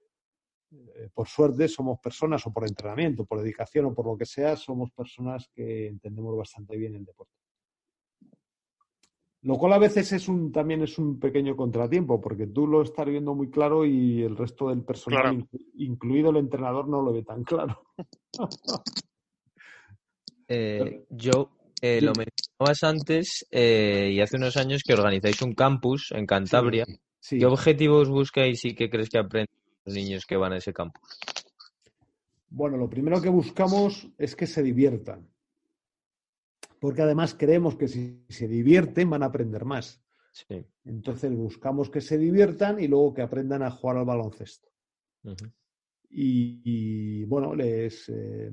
[1.15, 4.91] por suerte, somos personas, o por entrenamiento, por dedicación o por lo que sea, somos
[4.93, 7.43] personas que entendemos bastante bien el deporte.
[9.43, 13.07] Lo cual a veces es un, también es un pequeño contratiempo, porque tú lo estás
[13.07, 17.43] viendo muy claro y el resto del personal, incluido el entrenador, no lo ve tan
[17.43, 17.83] claro.
[20.47, 26.13] eh, yo eh, lo mencionabas antes eh, y hace unos años que organizáis un campus
[26.13, 26.85] en Cantabria.
[27.29, 31.18] ¿Qué objetivos buscáis y qué crees que aprenden los niños que van a ese campus?
[32.49, 35.33] Bueno, lo primero que buscamos es que se diviertan
[36.83, 40.03] porque además creemos que si se divierten van a aprender más.
[40.85, 44.68] Entonces buscamos que se diviertan y luego que aprendan a jugar al baloncesto.
[46.11, 48.51] y, bueno, les eh,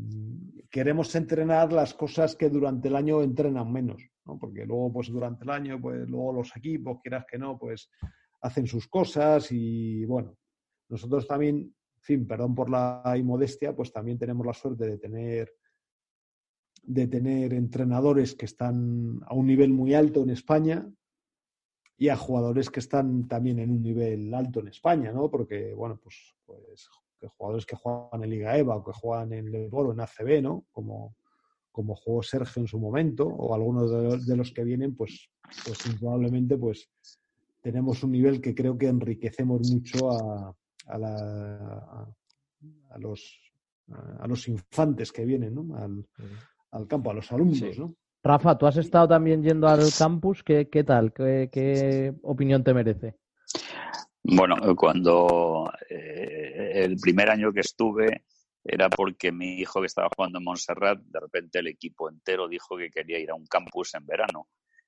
[0.70, 4.38] queremos entrenar las cosas que durante el año entrenan menos, ¿no?
[4.38, 7.90] porque luego, pues durante el año, pues luego los equipos, quieras que no, pues
[8.42, 10.38] hacen sus cosas y bueno,
[10.90, 15.54] nosotros también, en fin, perdón por la inmodestia, pues también tenemos la suerte de tener
[16.84, 20.90] de tener entrenadores que están a un nivel muy alto en España
[21.98, 25.30] y a jugadores que están también en un nivel alto en España, ¿no?
[25.30, 26.90] Porque, bueno, pues, pues
[27.38, 30.66] jugadores que juegan en Liga EVA o que juegan en Leboro, en ACB, ¿no?
[30.72, 31.16] Como,
[31.72, 35.30] como jugó Sergio en su momento, o algunos de los, que vienen, pues,
[35.66, 36.90] pues probablemente pues
[37.62, 40.56] tenemos un nivel que creo que enriquecemos mucho a,
[40.90, 42.08] a, la,
[42.90, 43.40] a, los,
[44.20, 45.76] a los infantes que vienen ¿no?
[45.78, 46.06] al,
[46.72, 47.78] al campo, a los alumnos.
[47.78, 47.96] ¿no?
[48.24, 51.14] Rafa, tú has estado también yendo al campus, ¿qué, qué tal?
[51.14, 53.16] ¿Qué, ¿Qué, opinión te merece?
[54.22, 58.26] Bueno, cuando eh, el primer año que estuve
[58.64, 62.78] era porque mi hijo que estaba jugando en Montserrat, de repente el equipo entero dijo
[62.78, 64.48] que quería ir a un campus en verano.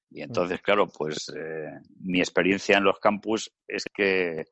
[0.09, 4.45] Y entonces, claro, pues eh, mi experiencia en los campus es que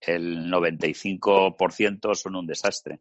[0.00, 3.00] el 95% son un desastre.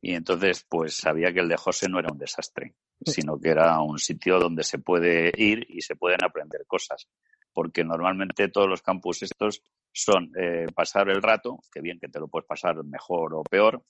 [0.00, 3.80] Y entonces, pues sabía que el de José no era un desastre, sino que era
[3.80, 7.08] un sitio donde se puede ir y se pueden aprender cosas.
[7.52, 12.20] Porque normalmente todos los campus estos son eh, pasar el rato, que bien que te
[12.20, 13.82] lo puedes pasar mejor o peor.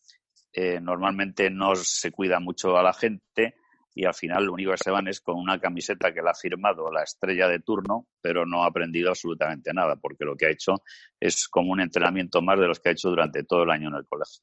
[0.53, 3.57] Eh, normalmente no se cuida mucho a la gente
[3.97, 6.35] y al final lo único que se van es con una camiseta que le ha
[6.35, 10.51] firmado la estrella de turno, pero no ha aprendido absolutamente nada, porque lo que ha
[10.51, 10.83] hecho
[11.19, 13.95] es como un entrenamiento más de los que ha hecho durante todo el año en
[13.95, 14.43] el colegio.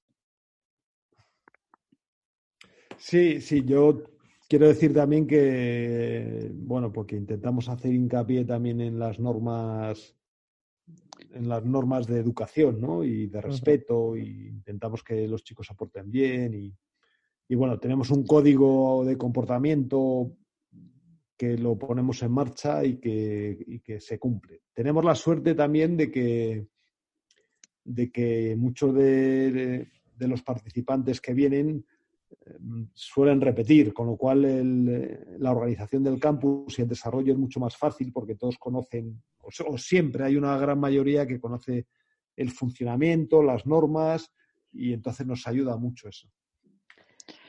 [2.98, 4.02] Sí, sí, yo
[4.50, 10.16] quiero decir también que, bueno, porque intentamos hacer hincapié también en las normas
[11.32, 13.04] en las normas de educación ¿no?
[13.04, 16.74] y de respeto y intentamos que los chicos aporten bien y,
[17.48, 20.38] y, bueno, tenemos un código de comportamiento
[21.38, 24.62] que lo ponemos en marcha y que, y que se cumple.
[24.74, 26.68] Tenemos la suerte también de que,
[27.84, 31.86] de que muchos de, de los participantes que vienen
[32.94, 37.78] suelen repetir, con lo cual la organización del campus y el desarrollo es mucho más
[37.78, 41.88] fácil porque todos conocen, o, siempre hay una gran mayoría que conoce
[42.36, 44.32] el funcionamiento, las normas,
[44.72, 46.28] y entonces nos ayuda mucho eso.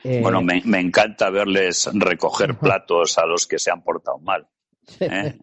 [0.03, 4.47] Eh, bueno, me, encanta verles recoger platos a los que se han portado mal.
[4.99, 5.37] ¿eh?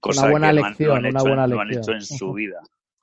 [0.00, 1.56] Cosa una buena lección, una buena lección.
[1.56, 2.62] No han hecho en su vida.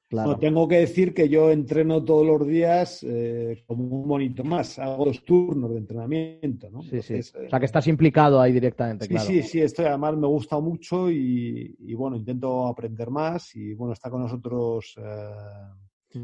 [0.10, 4.80] No, tengo que decir que yo entreno todos los días eh, como un monito más.
[4.80, 6.82] Hago dos turnos de entrenamiento, ¿no?
[6.82, 7.20] Sí, sí.
[7.20, 11.12] o sea, que estás implicado ahí directamente, sí, Sí, sí, esto además me gusta mucho
[11.12, 13.54] y, bueno, intento aprender más.
[13.56, 16.24] Y bueno, está con nosotros eh, mm.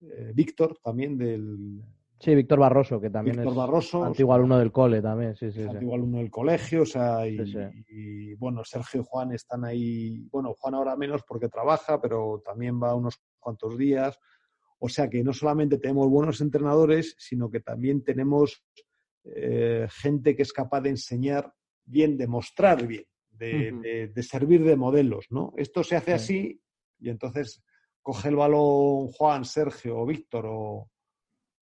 [0.00, 1.80] eh, Víctor también del,
[2.22, 5.62] Sí, Víctor Barroso, que también Víctor es Barroso, antiguo alumno del cole también, sí, sí.
[5.62, 10.76] Antiguo alumno del colegio, o sea, y, bueno, Sergio y Juan están ahí, bueno, Juan
[10.76, 14.16] ahora menos porque trabaja, pero también va unos cuantos días.
[14.78, 18.64] O sea que no solamente tenemos buenos entrenadores, sino que también tenemos
[19.24, 21.52] eh, gente que es capaz de enseñar
[21.84, 25.54] bien, de mostrar bien, de, servir de modelos, ¿no?
[25.56, 26.62] Esto se hace así
[27.00, 27.64] y entonces
[28.00, 30.91] coge el balón Juan, Sergio o Víctor o,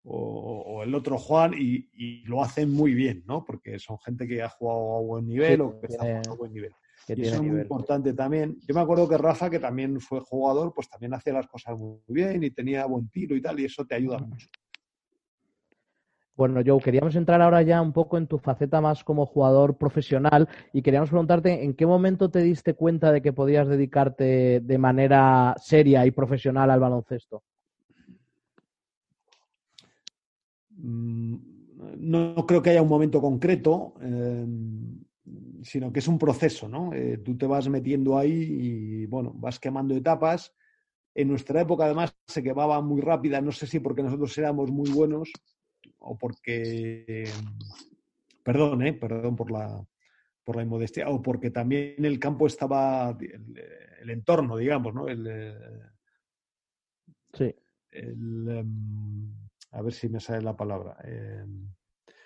[0.05, 3.45] o, el otro Juan y, lo hacen muy bien, ¿no?
[3.45, 6.53] Porque son gente que ha jugado a buen nivel o que está jugando a buen
[6.53, 6.73] nivel.
[7.09, 8.57] y eso es muy importante también.
[8.67, 11.99] Yo me acuerdo que Rafa, que también fue jugador, pues también hacía las cosas muy
[12.09, 14.49] bien y tenía buen tiro y tal, y eso te ayuda mucho.
[16.37, 20.49] Bueno, Joe, queríamos entrar ahora ya un poco en tu faceta más como jugador profesional
[20.73, 25.55] y queríamos preguntarte en qué momento te diste cuenta de que podías dedicarte de manera
[25.63, 27.45] seria y profesional al baloncesto.
[30.64, 34.47] Mm, no creo que haya un momento concreto, eh,
[35.63, 36.93] sino que es un proceso, ¿no?
[36.93, 40.55] Eh, tú te vas metiendo ahí y, bueno, vas quemando etapas.
[41.15, 44.91] En nuestra época, además, se quemaba muy rápida, no sé si porque nosotros éramos muy
[44.91, 45.31] buenos
[45.99, 47.25] o porque,
[48.43, 48.93] perdón, ¿eh?
[48.93, 49.87] Perdón por la,
[50.43, 53.17] por la inmodestia, o porque también el campo estaba,
[54.01, 55.09] el, entorno, digamos, ¿no?
[55.09, 55.63] El,
[57.33, 57.55] sí.
[57.91, 59.44] El, em,
[59.75, 60.97] a ver si me sale la palabra.
[61.05, 61.69] Em,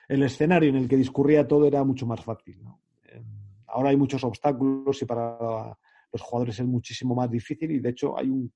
[0.08, 2.60] el escenario en el que discurría todo era mucho más fácil.
[3.04, 3.24] Em,
[3.66, 5.76] ahora hay muchos obstáculos y para
[6.12, 8.52] los jugadores es muchísimo más difícil y de hecho hay, un,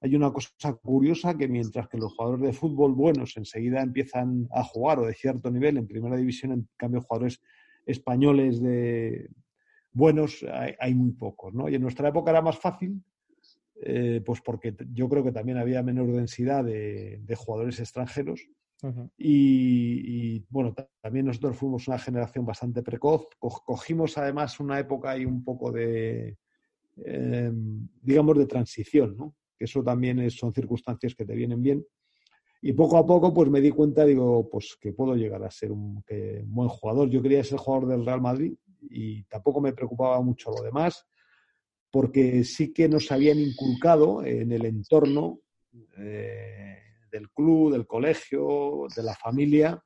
[0.00, 4.64] hay una cosa curiosa que mientras que los jugadores de fútbol buenos enseguida empiezan a
[4.64, 7.40] jugar o de cierto nivel en primera división, en cambio jugadores
[7.86, 9.30] españoles de,
[9.92, 10.44] buenos
[10.78, 11.68] hay, muy pocos, ¿no?
[11.68, 13.02] Y en nuestra época era más fácil,
[13.80, 18.48] eh, pues porque yo creo que también había menor densidad de, jugadores extranjeros.
[19.16, 23.26] y, bueno, también nosotros fuimos una generación bastante precoz.
[23.38, 26.38] cogimos además una época y un poco de,
[27.04, 29.34] em, digamos, de transición, ¿no?
[29.58, 31.84] Que eso también son circunstancias que te vienen bien.
[32.60, 35.70] Y poco a poco, pues me di cuenta, digo, pues que puedo llegar a ser
[35.72, 37.08] un, un buen jugador.
[37.08, 38.54] Yo quería ser jugador del Real Madrid,
[38.90, 41.06] y tampoco me preocupaba mucho lo demás,
[41.90, 45.40] porque sí que nos habían inculcado en el entorno
[45.96, 46.78] eh,
[47.10, 49.82] del club, del colegio, de la familia,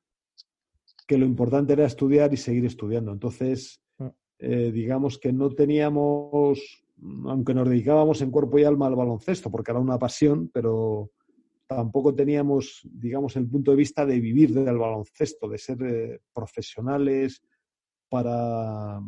[1.07, 3.13] que lo importante era estudiar y seguir estudiando.
[3.13, 4.07] Entonces, mm.
[4.39, 6.85] eh, digamos que no teníamos,
[7.27, 11.11] aunque nos dedicábamos en cuerpo y alma al baloncesto, porque era una pasión, pero
[11.67, 17.43] tampoco teníamos, digamos, el punto de vista de vivir del baloncesto, de ser eh, profesionales,
[18.09, 19.01] para,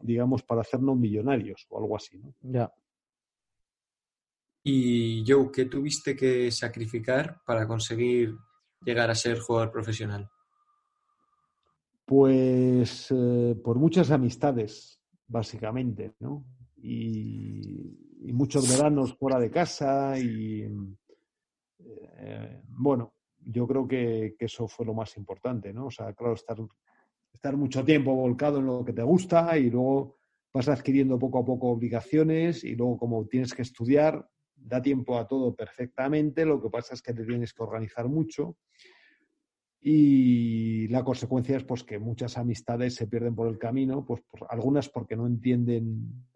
[0.00, 2.34] digamos, para hacernos millonarios o algo así, ¿no?
[2.40, 2.72] Ya.
[4.62, 8.36] Y Joe, ¿qué tuviste que sacrificar para conseguir
[8.84, 10.28] llegar a ser jugador profesional?
[12.04, 16.44] Pues eh, por muchas amistades, básicamente, ¿no?
[16.76, 20.62] Y, muchos veranos fuera de casa y
[21.78, 25.86] eh, bueno, yo creo que, que, eso fue lo más importante, ¿no?
[25.86, 26.58] O sea, claro, estar
[27.32, 30.18] estar mucho tiempo volcado en lo que te gusta y luego
[30.52, 35.26] vas adquiriendo poco a poco obligaciones y luego como tienes que estudiar, da tiempo a
[35.26, 38.56] todo perfectamente, lo que pasa es que te tienes que organizar mucho
[39.80, 44.88] y la consecuencia es pues que muchas amistades se pierden por el camino, pues algunas
[44.88, 46.26] porque no entienden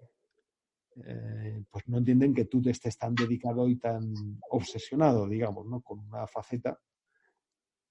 [1.05, 4.13] eh, pues no entienden que tú te estés tan dedicado y tan
[4.51, 5.81] obsesionado, digamos, ¿no?
[5.81, 6.79] con una faceta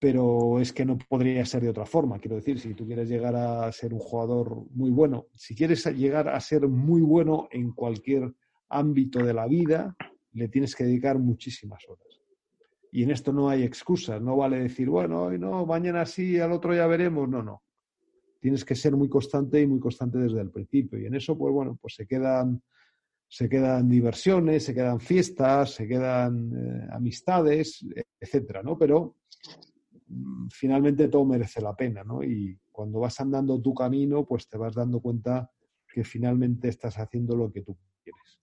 [0.01, 2.17] pero es que no podría ser de otra forma.
[2.17, 6.27] Quiero decir, si tú quieres llegar a ser un jugador muy bueno, si quieres llegar
[6.27, 8.33] a ser muy bueno en cualquier
[8.67, 9.95] ámbito de la vida,
[10.33, 12.19] le tienes que dedicar muchísimas horas.
[12.91, 16.51] Y en esto no hay excusas, no vale decir, bueno, hoy no, mañana sí, al
[16.51, 17.61] otro ya veremos, no, no.
[18.39, 20.97] Tienes que ser muy constante y muy constante desde el principio.
[20.97, 22.59] Y en eso, pues bueno, pues se quedan,
[23.27, 27.85] se quedan diversiones, se quedan fiestas, se quedan eh, amistades,
[28.19, 28.79] etcétera, ¿no?
[28.79, 29.17] Pero
[30.49, 32.23] finalmente todo merece la pena, ¿no?
[32.23, 35.51] Y cuando vas andando tu camino, pues te vas dando cuenta
[35.87, 38.39] que finalmente estás haciendo lo que tú quieres.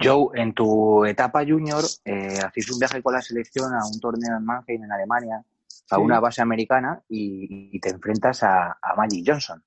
[0.00, 4.36] Joe, en tu etapa junior, eh, hacéis un viaje con la selección a un torneo
[4.36, 5.44] en Mannheim, en Alemania,
[5.90, 9.62] a una base americana y, te enfrentas a, Magic Johnson.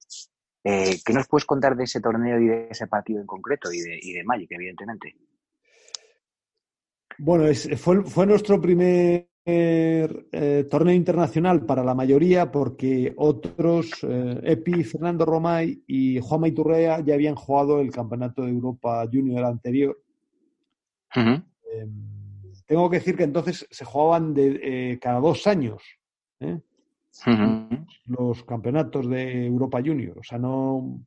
[0.63, 3.81] Eh, ¿Qué nos puedes contar de ese torneo y de ese partido en concreto y
[3.81, 5.13] de, y de Magic, evidentemente?
[7.17, 14.83] Bueno, fue, fue nuestro primer eh, torneo internacional para la mayoría porque otros, eh, Epi,
[14.83, 20.01] Fernando Romay y Juan Maiturrea ya habían jugado el Campeonato de Europa Junior anterior.
[21.15, 21.43] Em,
[22.65, 25.83] tengo que decir que entonces se jugaban de, eh, cada dos años
[28.07, 30.17] los campeonatos de Europa Junior.
[30.17, 30.99] O sea, no.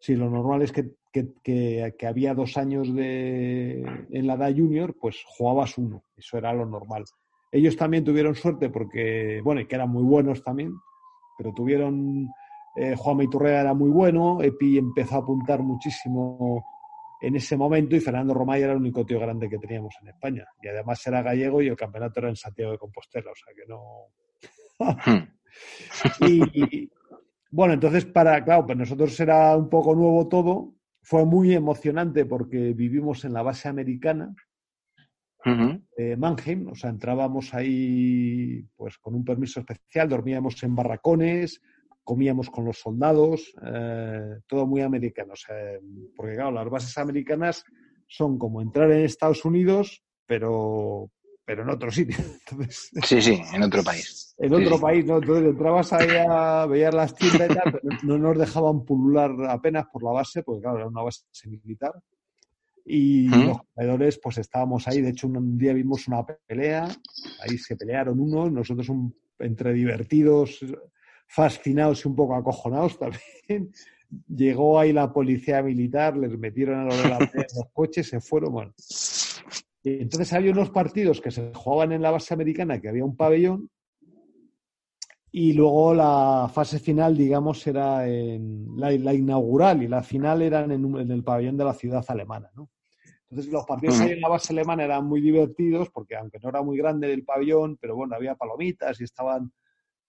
[0.00, 5.22] Si lo normal es que, que, había dos años de, en la edad junior, pues
[5.26, 6.04] jugabas uno.
[6.16, 7.04] Eso era lo normal.
[7.50, 10.74] Ellos también tuvieron suerte porque, bueno, y que eran muy buenos también,
[11.36, 12.28] pero tuvieron,
[12.76, 16.64] eh, Juan Maiturrea era muy bueno, Epi empezó a apuntar muchísimo
[17.20, 20.46] en ese momento y Fernando Romay era el único tío grande que teníamos en España.
[20.62, 23.66] Y además era gallego y el campeonato era en Santiago de Compostela, o sea que
[23.68, 24.08] no...
[26.28, 26.88] y,
[27.50, 32.72] bueno, entonces para, claro, pues nosotros era un poco nuevo todo, fue muy emocionante porque
[32.74, 34.34] vivimos en la base americana,
[35.44, 41.60] uh Mannheim, o sea, entrábamos ahí pues con un permiso especial, dormíamos en barracones,
[42.04, 45.56] comíamos con los soldados, eh, todo muy americano, o sea,
[46.16, 47.64] porque claro, las bases americanas
[48.06, 51.10] son como entrar en Estados Unidos, pero
[51.44, 52.16] pero en otro sitio.
[53.04, 54.34] sí, sí, en otro país.
[54.36, 55.16] En otro país, ¿no?
[55.16, 59.86] Entonces entrabas ahí a ver las tiendas y tal, pero no nos dejaban pulular apenas
[59.90, 61.92] por la base, porque claro, era una base militar.
[62.90, 65.02] Y los jugadores, pues estábamos ahí.
[65.02, 66.88] De hecho, un día vimos una pelea.
[67.42, 68.50] Ahí se pelearon unos.
[68.50, 68.90] Nosotros,
[69.38, 70.64] entre divertidos,
[71.26, 73.70] fascinados y un poco acojonados también.
[74.26, 78.08] Llegó ahí la policía militar, les metieron a los de la pelea en los coches,
[78.08, 78.52] se fueron.
[78.54, 78.74] Bueno.
[79.84, 83.68] Entonces había unos partidos que se jugaban en la base americana, que había un pabellón.
[85.30, 90.72] Y luego la fase final, digamos, era en la, inaugural y la final era en,
[90.72, 92.70] en, el pabellón de la ciudad alemana, ¿no?
[93.30, 96.62] Entonces los partidos ahí en la base alemana eran muy divertidos porque aunque no era
[96.62, 99.52] muy grande el pabellón, pero bueno, había palomitas y estaban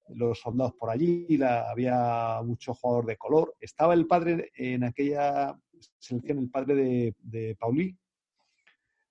[0.10, 3.56] los soldados por allí, la, había mucho jugador de color.
[3.60, 5.56] Estaba el padre en aquella
[5.98, 7.96] selección, el padre de, de Paulí,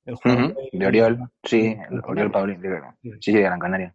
[0.05, 2.57] el jugador de, Oriol, sí, Oriol Paulí,
[3.03, 3.95] sí, sí, de Gran Canaria.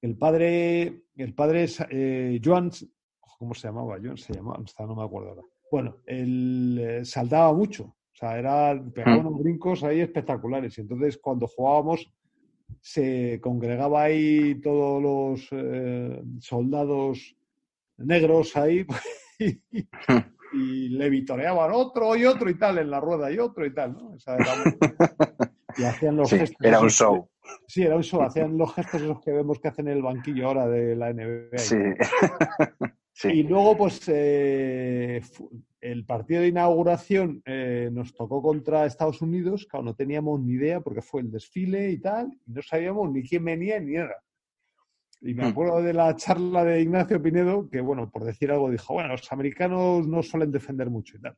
[0.00, 2.70] El padre, el padre es eh, Joan,
[3.38, 3.98] ¿cómo se llamaba?
[4.02, 5.42] Joan se llamaba, no me acuerdo ahora.
[5.70, 10.76] Bueno, él eh, saltaba mucho, sea, era, pegaba unos brincos ahí espectaculares.
[10.78, 12.10] Y entonces cuando jugábamos
[12.80, 17.34] se congregaba ahí todos los eh, soldados
[17.96, 18.86] negros ahí
[20.52, 23.92] y, le vitoreaban otro y otro y tal en la rueda y otro y tal,
[23.92, 24.16] ¿no?
[25.76, 26.56] y hacían los gestos.
[26.60, 27.28] Era un show.
[27.66, 28.22] Sí, era un show.
[28.22, 31.58] Hacían los gestos esos que vemos que hacen en el banquillo ahora de la NBA.
[31.58, 31.76] Sí.
[33.24, 35.20] Y luego, pues, eh,
[35.80, 39.66] el partido de inauguración eh, nos tocó contra Estados Unidos.
[39.68, 42.32] Claro, no teníamos ni idea porque fue el desfile y tal.
[42.46, 44.16] Y no sabíamos ni quién venía ni nada.
[45.20, 45.48] Y me hmm.
[45.48, 49.32] acuerdo de la charla de Ignacio Pinedo, que, bueno, por decir algo, dijo, bueno, los
[49.32, 51.36] americanos no suelen defender mucho y tal.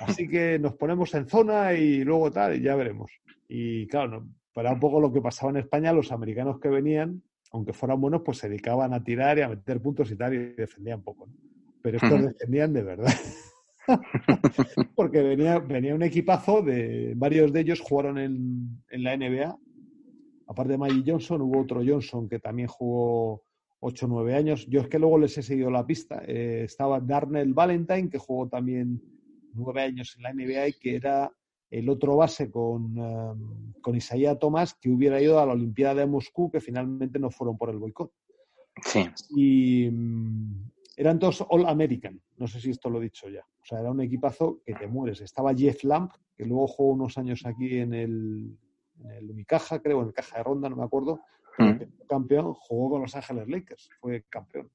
[0.00, 3.10] Así que nos ponemos en zona y luego tal, y ya veremos.
[3.48, 7.72] Y claro, para un poco lo que pasaba en España, los americanos que venían, aunque
[7.72, 11.02] fueran buenos, pues se dedicaban a tirar y a meter puntos y tal, y defendían
[11.02, 11.28] poco.
[11.82, 13.12] Pero estos defendían de verdad.
[14.94, 19.58] Porque venía, venía un equipazo de varios de ellos jugaron en, en la NBA.
[20.46, 23.42] Aparte de Maggie Johnson, hubo otro Johnson que también jugó
[23.80, 24.66] 8 o 9 años.
[24.68, 26.22] Yo es que luego les he seguido la pista.
[26.26, 29.00] Eh, estaba Darnell Valentine, que jugó también
[29.54, 31.32] 9 años en la NBA y que era
[31.70, 36.06] el otro base con, um, con Isaías Tomás, que hubiera ido a la Olimpiada de
[36.06, 38.12] Moscú, que finalmente no fueron por el boicot.
[38.82, 39.08] Sí.
[39.36, 43.40] Y mm, eran todos All American, no sé si esto lo he dicho ya.
[43.62, 45.20] O sea, era un equipazo que te mueres.
[45.20, 48.58] Estaba Jeff Lamp, que luego jugó unos años aquí en el,
[49.04, 51.20] en el Unicaja, creo, en el Caja de Ronda, no me acuerdo.
[51.58, 52.06] Mm.
[52.08, 54.70] campeón, jugó con Los Ángeles Lakers, fue campeón.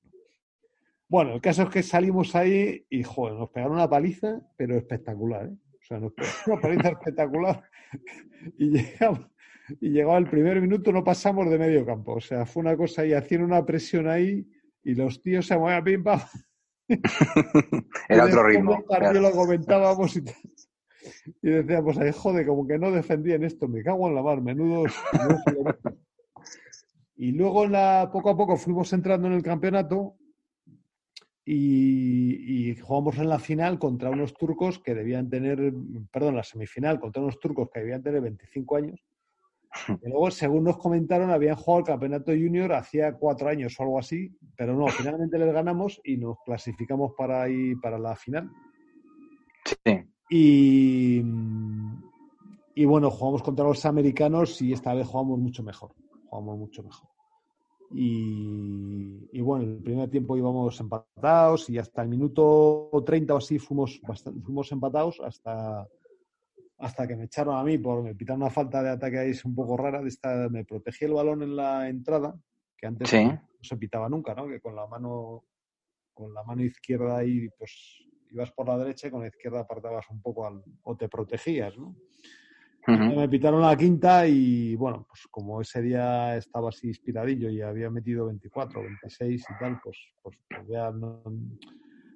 [1.07, 5.47] Bueno, el caso es que salimos ahí y, joder, nos pegaron una paliza, pero espectacular,
[5.47, 5.55] ¿eh?
[5.85, 6.13] O sea, nos
[6.47, 7.63] una paliza espectacular
[8.57, 9.27] y llegamos,
[9.79, 12.13] y llegaba el primer minuto, no pasamos de medio campo.
[12.13, 14.47] O sea, fue una cosa y hacían una presión ahí
[14.83, 16.19] y los tíos se movían pim pam.
[18.09, 18.83] Era otro ritmo.
[19.13, 20.23] lo comentábamos y,
[21.43, 24.91] y decíamos, ay, joder, como que no defendían esto, me cago en la mar, menudos.
[27.15, 30.15] y luego la, poco a poco fuimos entrando en el campeonato
[31.45, 35.73] y, jugamos en la final contra unos turcos que debían tener,
[36.11, 38.99] perdón, la semifinal contra unos turcos que debían tener 25 años.
[40.01, 43.99] Y luego, según nos comentaron, habían jugado el campeonato junior hacía cuatro años o algo
[43.99, 48.49] así, pero no, finalmente les ganamos y nos clasificamos para ir para la final.
[49.65, 50.01] Sí.
[50.29, 51.21] Y,
[52.73, 55.93] y bueno, jugamos contra los americanos y esta vez jugamos mucho mejor.
[56.29, 57.14] Jugamos mucho mejor.
[57.91, 64.01] Y, bueno, el primer tiempo íbamos empatados y hasta el minuto 30 o así fuimos,
[64.43, 65.87] fuimos empatados hasta,
[66.77, 69.45] hasta que me echaron a mí por me pitaron una falta de ataque ahí es
[69.45, 70.01] un poco rara.
[70.01, 72.35] De esta, me protegí el balón en la entrada,
[72.77, 74.47] que antes no se pitaba nunca, ¿no?
[74.47, 75.43] Que con la mano
[76.13, 80.09] con la mano izquierda ahí pues ibas por la derecha y con la izquierda apartabas
[80.09, 81.95] un poco al, o te protegías, ¿no?
[82.87, 87.89] Me pitaron la quinta y bueno, pues como ese día estaba así inspiradillo y había
[87.89, 91.23] metido 24, 26 y tal, pues, pues, pues ya no,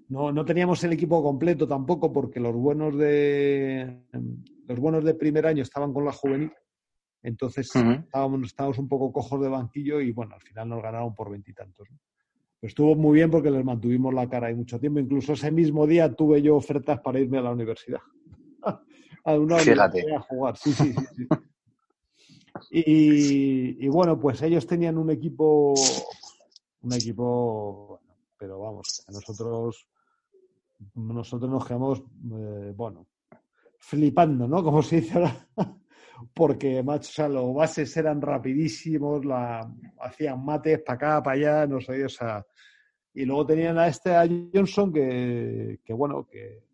[0.10, 4.04] no, teníamos el equipo completo tampoco porque los buenos de
[4.68, 6.52] los buenos de primer año estaban con la juvenil.
[7.22, 11.32] Entonces estábamos, estábamos un poco cojos de banquillo y bueno, al final nos ganaron por
[11.32, 11.88] veintitantos.
[12.60, 15.00] Pues estuvo muy bien porque les mantuvimos la cara ahí mucho tiempo.
[15.00, 18.02] Incluso ese mismo día tuve yo ofertas para irme a la universidad
[19.24, 20.58] a una a jugar.
[20.58, 21.28] Sí, sí, sí.
[22.72, 25.74] Y, bueno, pues ellos tenían un equipo,
[26.82, 28.02] un equipo,
[28.38, 29.88] pero vamos, nosotros,
[30.96, 33.08] nosotros nos quedamos, eh, bueno,
[33.78, 34.64] flipando, ¿no?
[34.64, 35.48] Como se dice ahora,
[36.34, 41.68] porque, macho, o sea, los bases eran rapidísimos, la, hacían mates para acá, para allá,
[41.68, 42.46] no sé, o sea,
[43.14, 46.69] y luego tenían a este, a Johnson, que, que bueno, que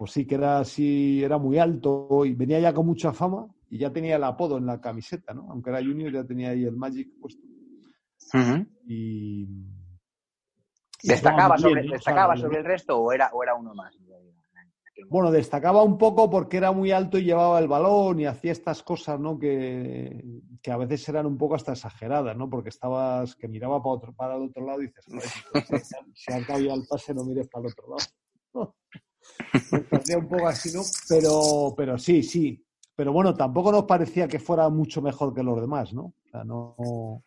[0.00, 3.76] pues sí que era así, era muy alto y venía ya con mucha fama y
[3.76, 5.46] ya tenía el apodo en la camiseta, ¿no?
[5.50, 7.42] Aunque era junior ya tenía ahí el Magic puesto.
[8.86, 9.46] Y,
[11.02, 13.94] ¿Destacaba, sobre, ¿destacaba sobre el resto o era, o era uno más?
[15.10, 18.82] Bueno, destacaba un poco porque era muy alto y llevaba el balón y hacía estas
[18.82, 19.38] cosas, ¿no?
[19.38, 22.48] Que, que a veces eran un poco hasta exageradas, ¿no?
[22.48, 25.14] Porque estabas, que miraba para, otro, para el otro lado y dices, si,
[26.14, 27.96] si, ha caído el pase no mires para el otro
[28.54, 28.74] lado.
[30.16, 30.82] un poco así, ¿no?
[31.08, 32.64] Pero, pero sí, sí.
[32.94, 36.02] Pero bueno, tampoco nos parecía que fuera mucho mejor que los demás, ¿no?
[36.02, 37.24] O sea, no.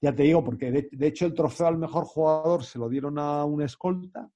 [0.00, 3.44] Ya te digo, porque de, hecho el trofeo al mejor jugador se lo dieron a
[3.44, 4.30] un escolta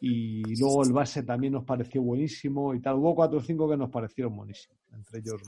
[0.00, 2.96] y luego el base también nos pareció buenísimo y tal.
[2.96, 5.40] Hubo cuatro o cinco que nos parecieron buenísimos, entre ellos.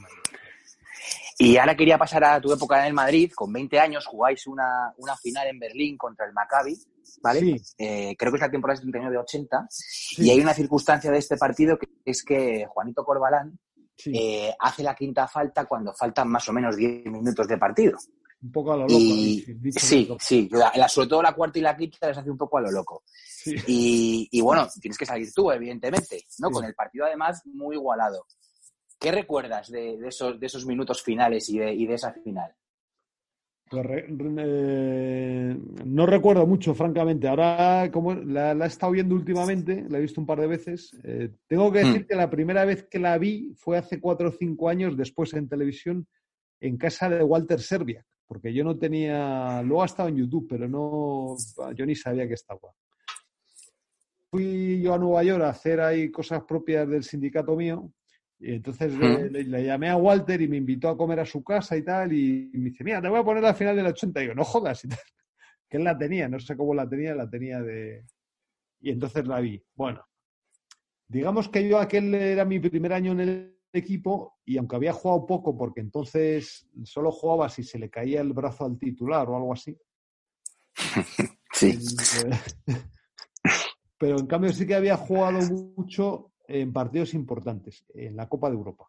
[1.45, 3.32] Y ahora quería pasar a tu época en el Madrid.
[3.34, 6.76] Con 20 años jugáis una, una final en Berlín contra el Maccabi,
[7.22, 7.40] ¿vale?
[7.40, 7.57] Sí.
[7.78, 9.66] Eh, creo que es la temporada 79-80.
[10.18, 13.59] Y hay una circunstancia de este partido que es que Juanito Corbalán
[13.97, 17.97] Sí, eh, hace la quinta falta cuando faltan más o menos 10 minutos de partido.
[18.43, 18.99] un poco a lo loco.
[18.99, 22.18] Y dicho- dicho sí, sí, la- la- sobre todo la cuarta y la quinta les
[22.18, 23.05] hace un poco a lo loco.
[23.68, 26.51] Y, y bueno, tienes que salir tú, evidentemente, ¿no?
[26.51, 28.26] Con el partido además muy igualado.
[29.03, 32.55] ¿Qué recuerdas de, de esos, de esos minutos finales y de, y de esa final?
[33.68, 37.26] Pues eh, no recuerdo mucho, francamente.
[37.26, 40.94] Ahora, como la, la he estado viendo últimamente, la he visto un par de veces.
[41.05, 42.07] eh, tengo que decir Hmm.
[42.07, 45.48] que la primera vez que la vi fue hace cuatro o cinco años, después en
[45.48, 46.07] televisión,
[46.61, 49.62] en casa de Walter Serbiak, porque yo no tenía.
[49.62, 51.34] Luego ha estado en YouTube, pero no.
[51.74, 52.61] Yo ni sabía que estaba.
[54.30, 57.90] Fui yo a Nueva York a hacer ahí cosas propias del sindicato mío.
[58.45, 61.45] Y entonces le, le- le llamé a Walter y me invitó a comer a su
[61.45, 62.12] casa y tal.
[62.12, 64.18] Y, me dice, mira, te voy a poner la final del 80.
[64.20, 64.84] Y digo, no jodas.
[64.84, 64.99] Y tal.
[65.70, 68.05] Que él la tenía, no sé cómo la tenía, la tenía de.
[68.80, 69.64] Y entonces la vi.
[69.74, 70.05] Bueno,
[71.09, 75.24] digamos que yo aquel era mi primer año en el equipo y aunque había jugado
[75.24, 79.55] poco, porque entonces solo jugaba si se le caía el brazo al titular o algo
[79.55, 79.74] así.
[81.55, 81.78] Sí.
[83.99, 85.38] Pero en cambio sí que había jugado
[85.76, 88.88] mucho en partidos importantes, en la Copa de Europa.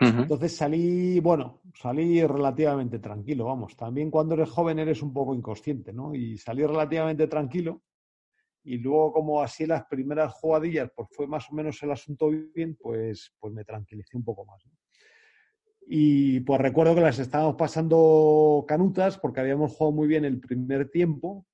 [0.00, 3.76] Entonces salí, bueno, salí relativamente tranquilo, vamos.
[3.76, 6.14] También cuando eres joven eres un poco inconsciente, ¿no?
[6.14, 7.82] Y salí relativamente tranquilo.
[8.64, 12.76] Y luego, como así las primeras jugadillas, pues fue más o menos el asunto bien,
[12.76, 14.64] pues, pues me tranquilicé un poco más.
[14.66, 14.72] ¿no?
[15.86, 20.90] Y pues recuerdo que las estábamos pasando canutas porque habíamos jugado muy bien el primer
[20.90, 21.46] tiempo.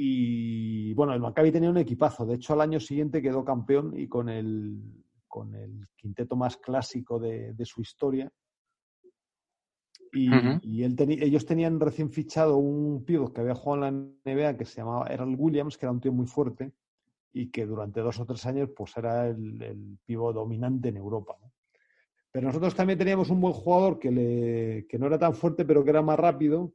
[0.00, 2.24] Y bueno, el Maccabi tenía un equipazo.
[2.24, 4.80] De hecho, al año siguiente quedó campeón y con el,
[5.26, 8.30] con el quinteto más clásico de, de su historia.
[10.12, 14.64] Y, él ellos tenían recién fichado un pívot que había jugado en la NBA que
[14.64, 16.72] se llamaba Earl Williams, que era un tío muy fuerte
[17.32, 21.36] y que durante dos o tres años pues era el, el pívot dominante en Europa.
[21.42, 21.50] ¿no?
[22.30, 25.82] Pero nosotros también teníamos un buen jugador que, le, que no era tan fuerte, pero
[25.82, 26.72] que era más rápido.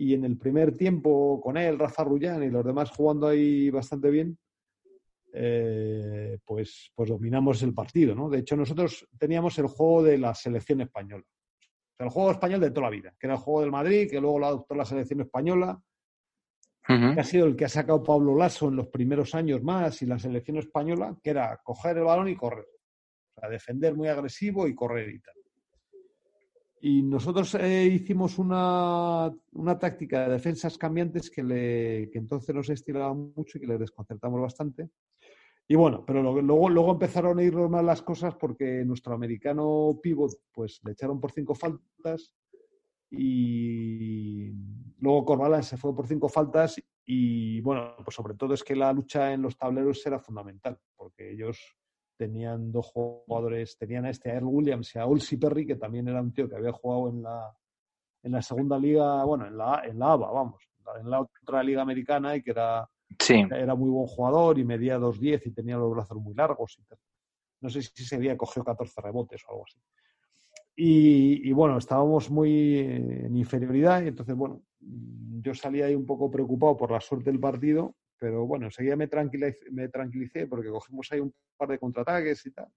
[0.00, 4.10] Y en el primer tiempo con él, Rafa Rullán y los demás jugando ahí bastante
[4.10, 4.38] bien,
[5.32, 8.14] eh, pues, pues dominamos el partido.
[8.14, 8.30] ¿no?
[8.30, 11.24] De hecho, nosotros teníamos el juego de la selección española.
[11.26, 14.08] O sea, el juego español de toda la vida, que era el juego del Madrid,
[14.08, 15.82] que luego lo adoptó la selección española,
[16.86, 20.06] que ha sido el que ha sacado Pablo Lasso en los primeros años más y
[20.06, 22.68] la selección española, que era coger el balón y correr.
[23.34, 25.34] O sea, defender muy agresivo y correr y tal.
[26.80, 32.70] Y nosotros eh, hicimos una, una táctica de defensas cambiantes que, le, que entonces nos
[32.70, 34.88] estiraba mucho y que le desconcertamos bastante.
[35.68, 39.98] Y bueno, pero lo- luego, luego empezaron a ir mal las cosas porque nuestro americano
[40.02, 42.32] pivot pues le echaron por cinco faltas
[43.10, 44.50] y
[45.00, 48.92] luego Corbalán se fue por cinco faltas y bueno, pues sobre todo es que la
[48.92, 51.58] lucha en los tableros era fundamental porque ellos
[52.18, 56.08] tenían dos jugadores, tenían a este a Earl Williams y a Olsi Perry, que también
[56.08, 57.56] era un tío que había jugado en la,
[58.22, 60.62] en la segunda liga, bueno, en la, en la ABA, vamos,
[61.00, 62.86] en la otra liga americana y que era,
[63.18, 63.42] Sí.
[63.50, 66.98] era muy buen jugador y medía 2'10 y tenía los brazos muy largos y tal.
[67.60, 69.78] No sé si ese día cogió 14 rebotes o algo así.
[70.76, 76.30] Y, y bueno, estábamos muy en inferioridad y entonces, bueno, yo salí ahí un poco
[76.30, 81.10] preocupado por la suerte del partido, pero bueno, enseguida me tranquilicé, me tranquilicé porque cogimos
[81.12, 82.68] ahí un par de contraataques y tal.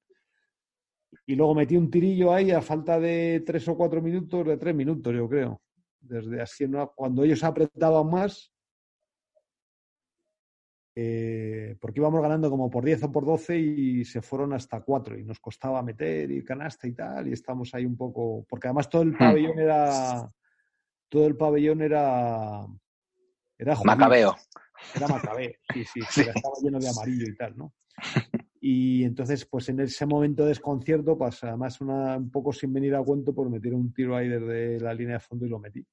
[1.25, 4.75] Y luego metí un tirillo ahí a falta de tres o cuatro minutos, de tres
[4.75, 5.61] minutos, yo creo.
[5.99, 6.65] Desde así,
[6.95, 8.51] cuando ellos apretaban más,
[10.93, 15.17] eh, porque íbamos ganando como por 10 o por 12 y se fueron hasta 4
[15.17, 18.89] y nos costaba meter y canasta y tal y estamos ahí un poco, porque además
[18.89, 20.29] todo el pabellón era,
[21.07, 22.67] todo el pabellón era,
[23.57, 23.85] era judío.
[23.85, 24.35] Macabeo.
[24.95, 26.21] Era macabeo, sí, sí, Sí.
[26.25, 27.73] pero estaba lleno de amarillo y tal, ¿no?
[28.59, 32.93] Y entonces, pues en ese momento de desconcierto, pues además una, un poco sin venir
[32.95, 35.83] a cuento, pues metieron un tiro ahí desde la línea de fondo y lo metí.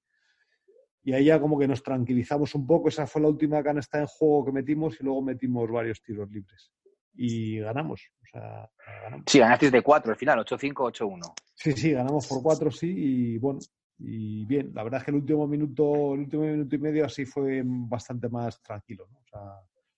[1.02, 4.06] Y ahí ya como que nos tranquilizamos un poco, esa fue la última canasta en
[4.06, 6.70] juego que metimos y luego metimos varios tiros libres.
[7.14, 8.70] Y ganamos, o sea,
[9.02, 9.24] ganamos.
[9.26, 11.32] Sí, ganasteis de 4 al final, 8-5, 8-1.
[11.54, 13.60] Sí, sí, ganamos por cuatro, sí, y bueno,
[13.98, 17.24] y bien, la verdad es que el último minuto, el último minuto y medio así
[17.24, 19.18] fue bastante más tranquilo, ¿no?
[19.18, 19.40] O sea,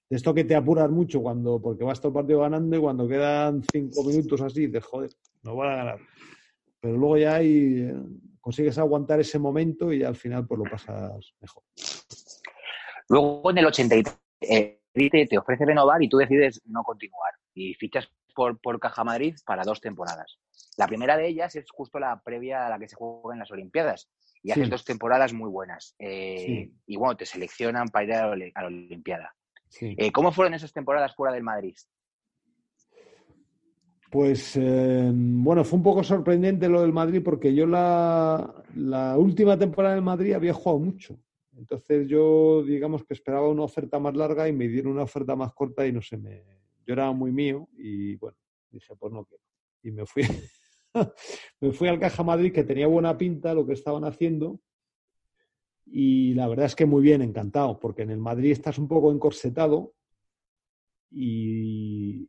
[0.09, 3.07] de esto que te apuras mucho cuando, porque vas todo el partido ganando y cuando
[3.07, 5.11] quedan cinco minutos así, dices, joder,
[5.42, 5.98] no van a ganar.
[6.80, 7.92] Pero luego ya hay,
[8.40, 11.62] consigues aguantar ese momento y al final pues lo pasas mejor.
[13.09, 14.80] Luego en el 83 eh,
[15.28, 19.64] te, ofrece renovar y tú decides no continuar y fichas por, por Caja Madrid para
[19.64, 20.39] dos temporadas.
[20.76, 23.51] La primera de ellas es justo la previa a la que se juega en las
[23.51, 24.09] Olimpiadas
[24.43, 25.95] y haces dos temporadas muy buenas.
[25.99, 29.35] Eh, y bueno, te seleccionan para ir a la, Olimpiada.
[29.81, 31.76] Eh, ¿Cómo fueron esas temporadas fuera del Madrid?
[34.11, 39.57] Pues eh, bueno, fue un poco sorprendente lo del Madrid porque yo la, la, última
[39.57, 41.16] temporada del Madrid había jugado mucho.
[41.57, 45.53] Entonces yo, digamos que esperaba una oferta más larga y me dieron una oferta más
[45.53, 46.43] corta y no sé, me,
[46.91, 48.36] yo era muy mío y bueno,
[48.68, 49.45] dije, pues no quiero.
[49.84, 50.24] Y me fui,
[51.61, 54.61] me fui al Caja Madrid que tenía buena pinta lo que estaban haciendo
[55.86, 59.12] y la verdad es que muy bien, encantado, porque en el Madrid estás un poco
[59.12, 59.95] encorsetado
[61.12, 62.28] y,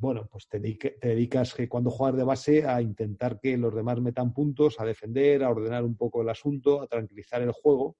[0.00, 4.32] bueno, pues te, dedicas que cuando juegas de base a intentar que los demás metan
[4.32, 7.96] puntos, a defender, a ordenar un poco el asunto, a tranquilizar el juego.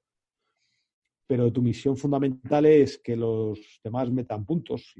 [1.28, 4.92] Pero tu misión fundamental es que los demás metan puntos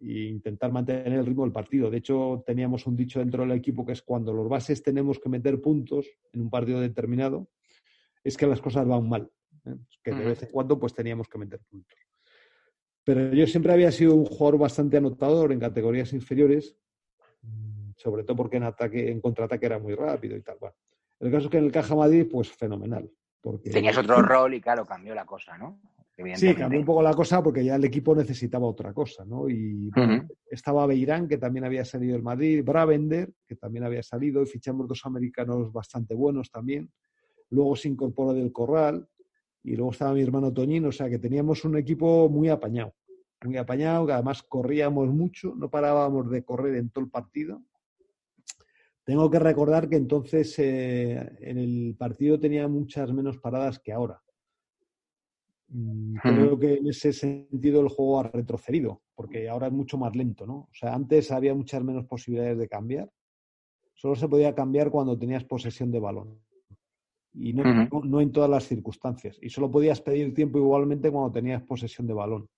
[0.00, 1.90] intentar mantener el ritmo del partido.
[1.90, 5.28] De hecho, teníamos un dicho dentro del equipo que es cuando los bases tenemos que
[5.28, 7.48] meter puntos en un partido determinado,
[8.22, 9.30] es que las cosas van mal.
[9.64, 9.76] ¿eh?
[10.02, 11.98] Que de vez en cuando pues teníamos que meter puntos.
[13.04, 16.76] Pero yo siempre había sido un jugador bastante anotador en categorías inferiores,
[17.42, 20.56] mm, sobre todo porque en ataque, en contraataque era muy rápido y tal.
[20.58, 20.74] Bueno,
[21.20, 23.10] el caso es que en el Caja Madrid, pues fenomenal.
[23.40, 23.70] Porque...
[23.70, 25.80] Tenías otro rol y claro, cambió la cosa, ¿no?
[26.34, 29.50] Sí, cambió un poco la cosa porque ya el equipo necesitaba otra cosa, ¿no?
[29.50, 29.90] Y
[30.50, 34.88] estaba Beirán, que también había salido del Madrid, Bravender, que también había salido, y fichamos
[34.88, 36.90] dos americanos bastante buenos también.
[37.50, 39.06] Luego se incorporó del Corral,
[39.66, 42.94] y luego estaba mi hermano Toñín, o sea que teníamos un equipo muy apañado,
[43.44, 47.62] muy apañado, que además corríamos mucho, no parábamos de correr en todo el partido.
[49.04, 54.22] Tengo que recordar que entonces eh, en el partido tenía muchas menos paradas que ahora.
[55.68, 60.14] Mm, creo que en ese sentido el juego ha retrocedido, porque ahora es mucho más
[60.14, 60.54] lento, ¿no?
[60.54, 63.10] O sea, antes había muchas menos posibilidades de cambiar.
[63.94, 66.38] Solo se podía cambiar cuando tenías posesión de balón
[67.38, 69.38] y no, no, en todas las circunstancias.
[69.42, 72.48] Y solo podías pedir tiempo igualmente cuando tenías posesión de balón.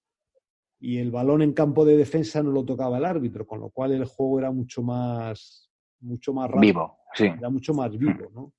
[0.81, 3.93] Y el balón en campo de defensa no lo tocaba el árbitro, con lo cual
[3.93, 5.69] el juego era mucho más,
[6.01, 6.61] mucho más rápido.
[6.61, 7.25] Vivo, sí.
[7.25, 8.53] Era mucho más vivo, ¿no?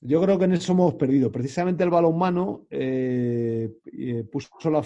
[0.00, 1.32] Yo creo que en eso hemos perdido.
[1.32, 4.82] Precisamente el balón mano eh, eh, puso, la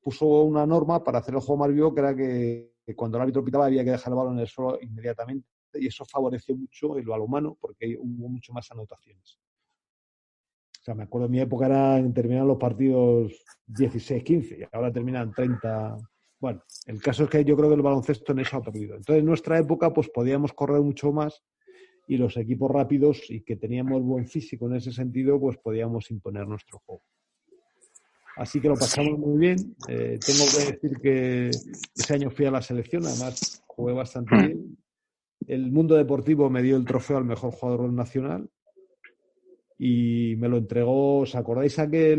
[0.00, 3.44] puso una norma para hacer el juego más vivo, que era que, cuando el árbitro
[3.44, 5.46] pitaba había que dejar el balón en el suelo inmediatamente.
[5.74, 9.38] Y eso favoreció mucho el balón mano porque hubo mucho más anotaciones.
[10.80, 13.32] O sea, me acuerdo en mi época era terminar los partidos
[13.66, 15.96] 16, 15 y ahora terminan 30.
[16.40, 18.96] Bueno, el caso es que yo creo que el baloncesto en eso ha perdido.
[18.96, 21.42] Entonces, en nuestra época, pues podíamos correr mucho más
[22.06, 26.46] y los equipos rápidos y que teníamos buen físico en ese sentido, pues podíamos imponer
[26.46, 27.02] nuestro juego.
[28.36, 29.56] Así que lo pasamos muy bien.
[29.88, 34.78] Eh, tengo que decir que ese año fui a la selección, además jugué bastante bien.
[35.46, 38.50] El mundo deportivo me dio el trofeo al mejor jugador nacional
[39.78, 42.18] y me lo entregó, ¿os acordáis aquel,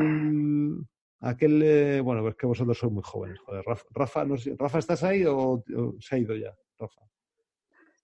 [1.19, 4.25] aquel, eh, bueno, es que vosotros sois muy jóvenes, joder, Rafa,
[4.57, 5.63] Rafa, ¿estás ahí o,
[5.99, 7.06] se ha ido ya, Rafa?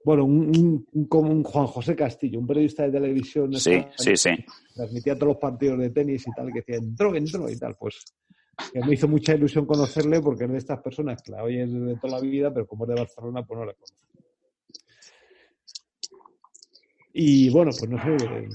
[0.05, 3.53] Bueno, un, un, Juan José Castillo, un periodista de televisión.
[3.53, 4.31] Sí, sí, sí.
[4.75, 7.75] Transmitía todos los partidos de tenis y tal, que decía, entró, entró y tal.
[7.79, 8.03] Pues
[8.71, 11.95] que me hizo mucha ilusión conocerle porque es de estas personas que la oyes de
[11.95, 13.97] toda la vida, pero como es de Barcelona, pues no la conozco.
[17.13, 18.47] Y bueno, pues no sé,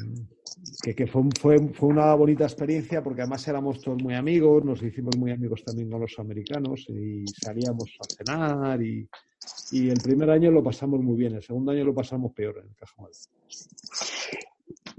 [0.83, 5.17] que, fue, fue, fue, una bonita experiencia porque además éramos todos muy amigos, nos hicimos
[5.17, 9.09] muy amigos también con los americanos y salíamos a cenar y,
[9.73, 12.71] y el primer año lo pasamos muy bien, el segundo año lo pasamos peor en
[12.71, 13.11] el Cajamal.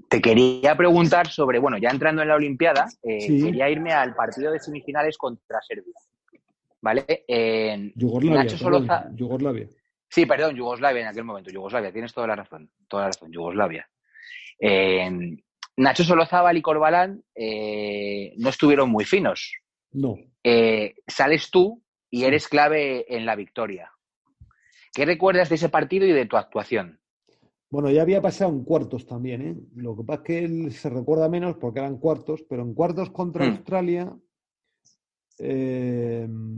[0.08, 4.52] Te quería preguntar sobre, bueno, ya entrando en la Olimpiada, eh, quería irme al partido
[4.52, 5.94] de semifinales contra Serbia.
[6.82, 7.26] ¿Vale?
[7.28, 9.68] En Yugoslavia, Nacho Yugoslavia.
[10.08, 13.88] Sí, perdón, Yugoslavia en aquel momento, Yugoslavia, tienes toda la razón, toda la razón, Yugoslavia.
[14.60, 15.38] Eh,
[15.80, 19.54] Nacho Solozábal y Corbalán eh, no estuvieron muy finos.
[19.94, 20.18] No.
[20.44, 23.90] Eh, sales tú y eres clave en la victoria.
[24.94, 27.00] ¿Qué recuerdas de ese partido y de tu actuación?
[27.70, 29.56] Bueno, ya había pasado en cuartos también, ¿eh?
[29.76, 33.12] Lo que pasa es que él se recuerda menos porque eran cuartos, pero en cuartos
[33.12, 33.50] contra hmm.
[33.50, 34.14] Australia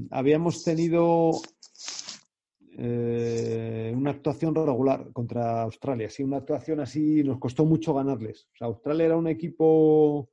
[0.09, 1.34] habíamos tenido
[2.78, 6.09] eh, una actuación regular contra Australia.
[6.09, 8.47] Sí, una actuación así nos costó mucho ganarles.
[8.59, 10.30] Australia era un equipo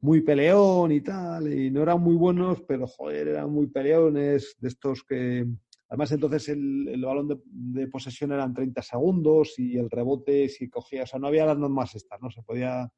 [0.00, 4.68] muy peleón y tal, y no eran muy buenos, pero joder, eran muy peleones, de
[4.68, 5.46] estos que
[5.88, 10.68] Además, entonces el, el balón de, de, posesión eran 30 segundos y el rebote, si
[10.68, 12.28] cogía, o sea, no había las normas estas, ¿no?
[12.28, 12.90] Se podía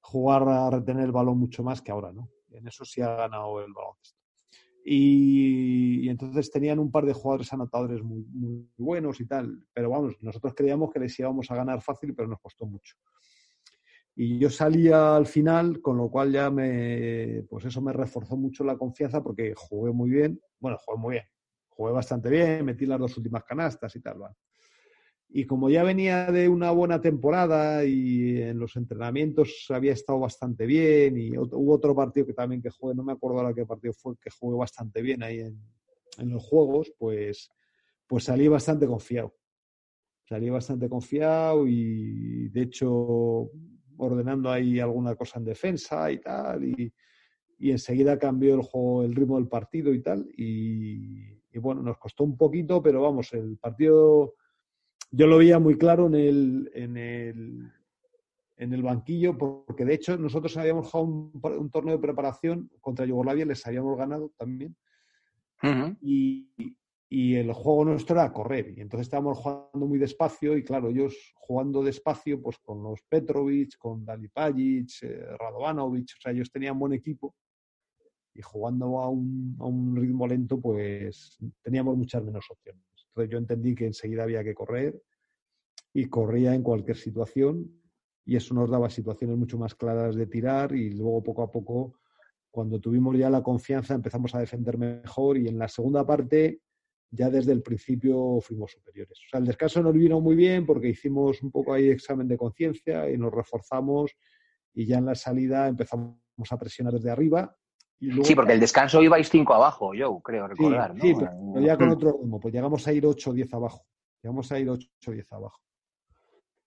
[0.00, 2.28] jugar a retener el balón mucho más que ahora, ¿no?
[2.50, 4.23] En eso sí ha ganado el baloncesto.
[4.86, 9.66] Y, entonces tenían un par de jugadores anotadores muy, muy, buenos y tal.
[9.72, 12.96] Pero vamos, nosotros creíamos que les íbamos a ganar fácil, pero nos costó mucho.
[14.14, 18.62] Y yo salía al final, con lo cual ya me, pues eso me reforzó mucho
[18.62, 20.40] la confianza porque jugué muy bien.
[20.60, 21.24] Bueno, jugué muy bien.
[21.70, 24.18] Jugué bastante bien, metí las dos últimas canastas y tal.
[24.18, 24.34] ¿vale?
[25.36, 30.64] Y como ya venía de una buena temporada y en los entrenamientos había estado bastante
[30.64, 33.92] bien y hubo otro partido que también que jugué, no me acuerdo ahora qué partido
[33.94, 35.58] fue, que jugué bastante bien ahí en,
[36.18, 37.50] en los juegos, pues,
[38.06, 39.34] pues salí bastante confiado.
[40.22, 43.50] Salí bastante confiado y de hecho
[43.96, 46.94] ordenando ahí alguna cosa en defensa y tal y,
[47.58, 51.98] y enseguida cambió el juego, el ritmo del partido y tal y, y bueno, nos
[51.98, 54.34] costó un poquito, pero vamos, el partido
[55.16, 57.72] yo lo veía muy claro en el, en el,
[58.56, 63.06] en el banquillo, porque de hecho nosotros habíamos jugado un, un, torneo de preparación contra
[63.06, 64.76] Yugoslavia, les habíamos ganado también.
[65.62, 65.96] Uh -huh.
[66.00, 66.48] y,
[67.08, 68.74] y, el juego nuestro era correr.
[68.76, 73.78] Y entonces estábamos jugando muy despacio, y claro, ellos jugando despacio, pues con los Petrovic,
[73.78, 77.34] con Dalipajic, eh, Radovanovic, o sea, ellos tenían buen equipo.
[78.34, 82.93] Y jugando a un, a un ritmo lento, pues teníamos muchas menos opciones.
[83.16, 85.00] Yo entendí que enseguida había que correr
[85.92, 87.80] y corría en cualquier situación
[88.24, 92.00] y eso nos daba situaciones mucho más claras de tirar y luego poco a poco,
[92.50, 96.60] cuando tuvimos ya la confianza, empezamos a defender mejor y en la segunda parte
[97.10, 99.18] ya desde el principio fuimos superiores.
[99.18, 102.36] O sea, el descanso nos vino muy bien porque hicimos un poco ahí examen de
[102.36, 104.12] conciencia y nos reforzamos
[104.72, 106.18] y ya en la salida empezamos
[106.50, 107.56] a presionar desde arriba
[108.06, 110.94] Luego, sí, porque el descanso ibais 5 abajo, yo creo recordar.
[111.00, 111.20] Sí, ¿no?
[111.20, 113.86] sí pero ya con otro ritmo, pues llegamos a ir 8 o 10 abajo.
[114.22, 115.60] Llegamos a ir 8 o 10 abajo.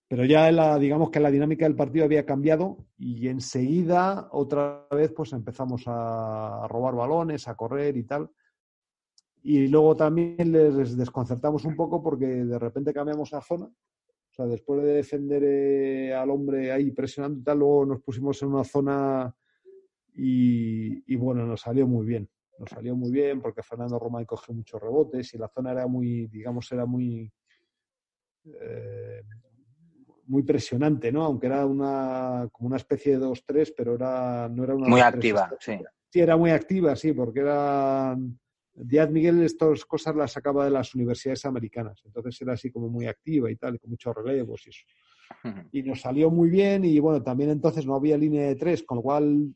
[0.08, 5.12] Pero ya la, digamos que la dinámica del partido había cambiado y enseguida otra vez
[5.12, 8.30] pues empezamos a robar balones, a correr y tal.
[9.44, 13.66] Y luego también les desconcertamos un poco porque de repente cambiamos la zona.
[13.66, 18.42] O sea, después de defender eh, al hombre ahí presionando y tal, luego nos pusimos
[18.42, 19.36] en una zona
[20.18, 22.30] y, y, bueno, nos salió muy bien.
[22.60, 26.26] Nos salió muy bien porque Fernando Romay cogió muchos rebotes y la zona era muy,
[26.28, 27.32] digamos, era muy,
[28.46, 29.22] eh,
[30.26, 31.24] muy presionante, ¿no?
[31.24, 34.88] Aunque era una, como una especie de 2-3, pero era, no era una...
[34.88, 35.78] Muy activa, sí.
[36.10, 38.18] Sí, era muy activa, sí, porque era...
[38.80, 43.08] Díaz Miguel estas cosas las sacaba de las universidades americanas, entonces era así como muy
[43.08, 44.86] activa y tal, con muchos relevos y eso.
[45.72, 48.98] Y nos salió muy bien y bueno, también entonces no había línea de tres, con
[48.98, 49.54] lo cual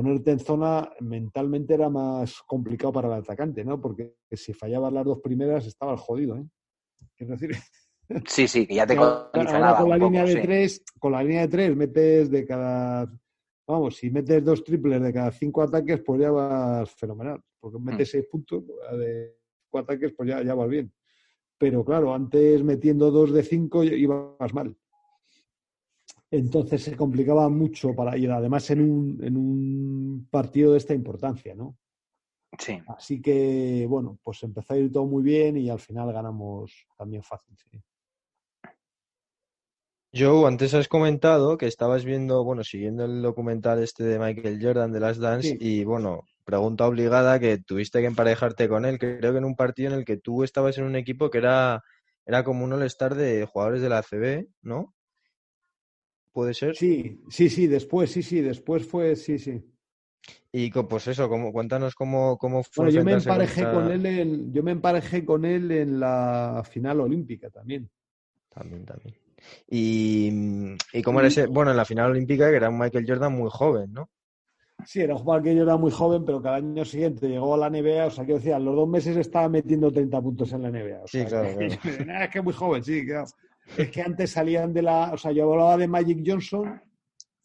[0.00, 3.80] ponerte en zona mentalmente era más complicado para el atacante, ¿no?
[3.80, 6.46] Porque si fallabas las dos primeras estabas jodido, ¿eh?
[7.16, 7.56] Quiero decir.
[8.26, 10.40] Sí, sí, que ya te ahora, ahora con la poco, línea de sí.
[10.40, 13.06] tres, con la línea de tres metes de cada
[13.66, 17.42] vamos, si metes dos triples de cada cinco ataques, pues ya vas fenomenal.
[17.60, 18.12] Porque metes mm.
[18.12, 18.64] seis puntos
[18.98, 20.90] de cinco ataques, pues ya, ya vas bien.
[21.58, 24.74] Pero claro, antes metiendo dos de cinco ibas mal.
[26.30, 31.54] Entonces se complicaba mucho para ir, además en un, en un partido de esta importancia,
[31.54, 31.76] ¿no?
[32.58, 32.80] Sí.
[32.86, 37.22] Así que, bueno, pues empezó a ir todo muy bien y al final ganamos también
[37.22, 37.82] fácil, sí.
[40.14, 44.90] Joe, antes has comentado que estabas viendo, bueno, siguiendo el documental este de Michael Jordan
[44.90, 45.58] de Last Dance sí.
[45.60, 48.98] y, bueno, pregunta obligada que tuviste que emparejarte con él.
[48.98, 51.82] Creo que en un partido en el que tú estabas en un equipo que era,
[52.24, 54.94] era como un all-star de jugadores de la ACB, ¿no?
[56.38, 56.76] ¿Puede ser?
[56.76, 59.60] Sí, sí, sí, después, sí, sí, después fue, sí, sí.
[60.52, 62.84] Y pues eso, como, cuéntanos cómo, cómo fue.
[62.84, 66.62] Bueno, yo me emparejé con, con él en, yo me emparejé con él en la
[66.64, 67.90] final olímpica también.
[68.48, 69.16] También, también.
[69.68, 70.30] Y,
[70.92, 73.50] y cómo era ese, bueno, en la final olímpica que era un Michael Jordan muy
[73.50, 74.08] joven, ¿no?
[74.86, 77.68] Sí, era un yo era muy joven, pero que al año siguiente llegó a la
[77.68, 81.02] NBA, o sea, que decía, los dos meses estaba metiendo 30 puntos en la NBA.
[81.02, 81.66] O sí, sea, claro, que,
[82.04, 82.24] claro.
[82.24, 83.26] es que muy joven, sí, claro.
[83.76, 86.80] Es que antes salían de la, o sea, yo hablaba de Magic Johnson,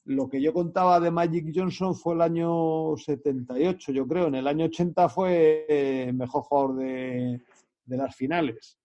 [0.05, 4.27] lo que yo contaba de Magic Johnson fue el año 78, yo creo.
[4.27, 5.65] En el año 80 fue
[6.07, 7.41] el mejor jugador de,
[7.85, 8.77] de las finales.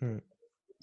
[0.00, 0.18] Hmm.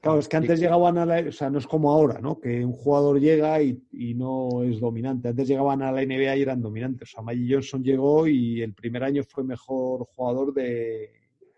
[0.02, 1.20] Claro, es que antes llegaban a la...
[1.20, 2.40] O sea, no es como ahora, ¿no?
[2.40, 5.28] Que un jugador llega y, y, no es dominante.
[5.28, 7.10] Antes llegaban a la NBA y eran dominantes.
[7.10, 11.12] O sea, Magic Johnson llegó y el primer año fue mejor jugador de,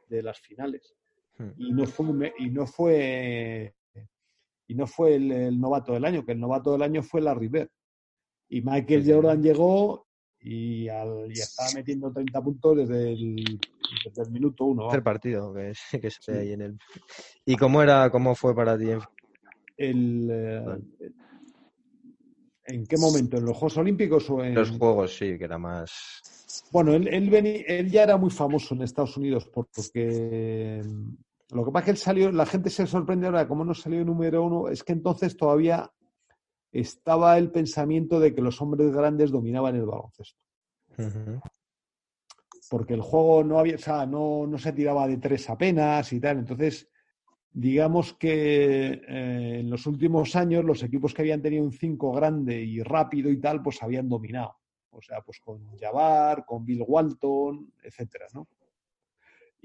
[0.10, 0.94] de las finales.
[1.38, 1.52] Hmm.
[1.58, 2.34] Y no fue...
[2.38, 3.74] Y no fue,
[4.74, 7.36] y no fue el, el, novato del año, que el novato del año fue la
[7.36, 7.70] River.
[8.50, 10.08] Y Michael Jordan llegó
[10.40, 13.36] y, al, y estaba metiendo 30 puntos desde el,
[14.04, 14.88] desde el minuto uno.
[14.88, 16.78] Tercer partido que, que se ve ahí en el...
[17.46, 18.90] ¿Y cómo era, cómo fue para ti?
[19.78, 20.82] El, eh,
[22.66, 23.38] ¿En qué momento?
[23.38, 26.72] ¿En los Juegos Olímpicos o en Los Juegos, sí, que era más...
[26.72, 27.32] Bueno, él, él,
[27.68, 30.82] él ya era muy famoso en Estados Unidos por- porque
[31.54, 34.04] lo que pasa es que él salió, la gente se sorprende ahora cómo no salió
[34.04, 35.92] número uno, es que entonces todavía
[36.72, 40.40] estaba el pensamiento de que los hombres grandes dominaban el baloncesto,
[42.70, 46.20] porque el juego no había, o sea, no, no se tiraba de tres apenas y
[46.20, 46.90] tal, entonces
[47.52, 52.60] digamos que eh, en los últimos años los equipos que habían tenido un 5 grande
[52.60, 54.58] y rápido y tal, pues habían dominado.
[54.90, 58.48] O sea, pues con Jabbar, con Bill Walton, etcétera, ¿no?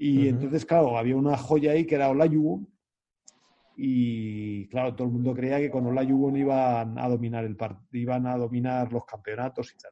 [0.01, 2.65] Y entonces, claro, había una joya ahí que era Olajuwon
[3.75, 7.57] y claro, todo el mundo creía que con Olajuwon iban a dominar el
[7.91, 9.91] iban a dominar los campeonatos y tal.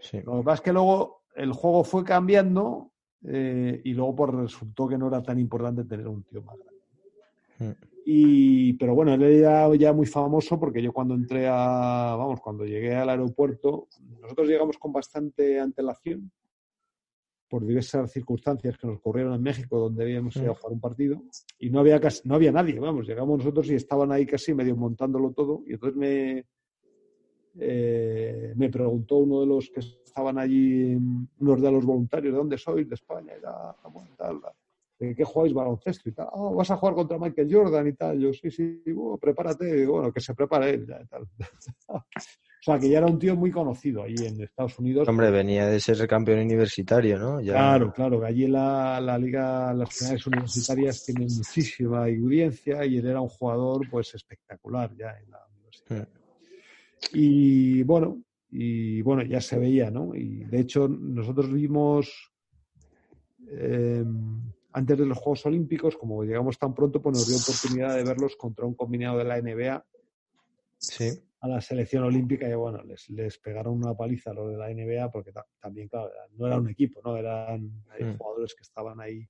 [0.00, 0.22] Sí.
[0.24, 2.92] Lo que pasa es que luego el juego fue cambiando
[3.26, 6.82] eh, y luego pues resultó que no era tan importante tener un tío más grande.
[7.58, 7.84] Mm.
[8.06, 12.64] Y, pero bueno, él era ya muy famoso porque yo cuando entré a, vamos, cuando
[12.64, 13.88] llegué al aeropuerto,
[14.22, 16.30] nosotros llegamos con bastante antelación
[17.54, 21.22] por diversas circunstancias que nos ocurrieron en México, donde habíamos ido a jugar un partido,
[21.56, 24.74] y no había casi, no había nadie, vamos, llegamos nosotros y estaban ahí casi medio
[24.74, 26.44] montándolo todo, y entonces me,
[27.60, 30.96] eh, me preguntó uno de los que estaban allí,
[31.38, 32.88] unos de los voluntarios, ¿de dónde sois?
[32.88, 34.40] De España, y tal,
[34.98, 36.08] ¿de qué jugáis baloncesto?
[36.08, 38.18] Y tal, "Ah, vas a jugar contra Michael Jordan y tal.
[38.18, 41.28] Yo, sí, sí, bueno, prepárate, Y bueno, que se prepare él, ya, y tal.
[42.64, 45.06] o sea, que ya era un tío muy conocido ahí en Estados Unidos.
[45.06, 47.38] Hombre, venía de ser campeón universitario, ¿no?
[47.42, 47.52] Ya...
[47.52, 53.20] Claro, claro, allí la, la liga, las finales universitarias tienen muchísima audiencia y él era
[53.20, 56.08] un jugador pues espectacular ya en la universidad.
[57.12, 60.14] Y bueno, y bueno, ya se veía, ¿no?
[60.14, 62.32] Y de hecho nosotros vimos
[63.46, 64.02] eh,
[64.72, 68.36] antes de los Juegos Olímpicos, como llegamos tan pronto, pues nos dio oportunidad de verlos
[68.36, 69.84] contra un combinado de la NBA
[70.78, 71.10] Sí.
[71.44, 74.70] A la selección olímpica y bueno, les, les pegaron una paliza a los de la
[74.70, 77.16] NBA porque ta- también, claro, era- no era un equipo, ¿no?
[77.16, 78.16] Eran hay Mm.
[78.16, 79.26] jugadores que estaban ahí.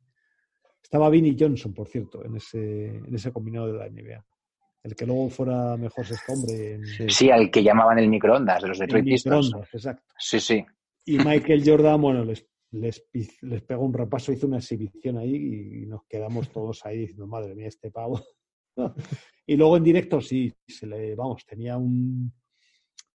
[0.83, 4.25] Estaba Vinnie Johnson, por cierto, en ese, en ese combinado de la NBA.
[4.85, 7.05] El que luego fuera mejor sexto hombre en Sí.
[7.09, 9.47] Sí, al que llamaban el microondas de los Detroit Pistons.
[9.47, 10.15] microondas, exacto.
[10.19, 10.65] Sí, sí.
[11.07, 13.03] Y Michael Jordan, bueno, les, les,
[13.43, 15.35] les pegó un repaso, hizo una exhibición ahí
[15.83, 18.21] y nos quedamos todos ahí diciendo, madre mía, este pavo.
[19.47, 22.33] y luego en directo sí, se le, vamos, tenía un,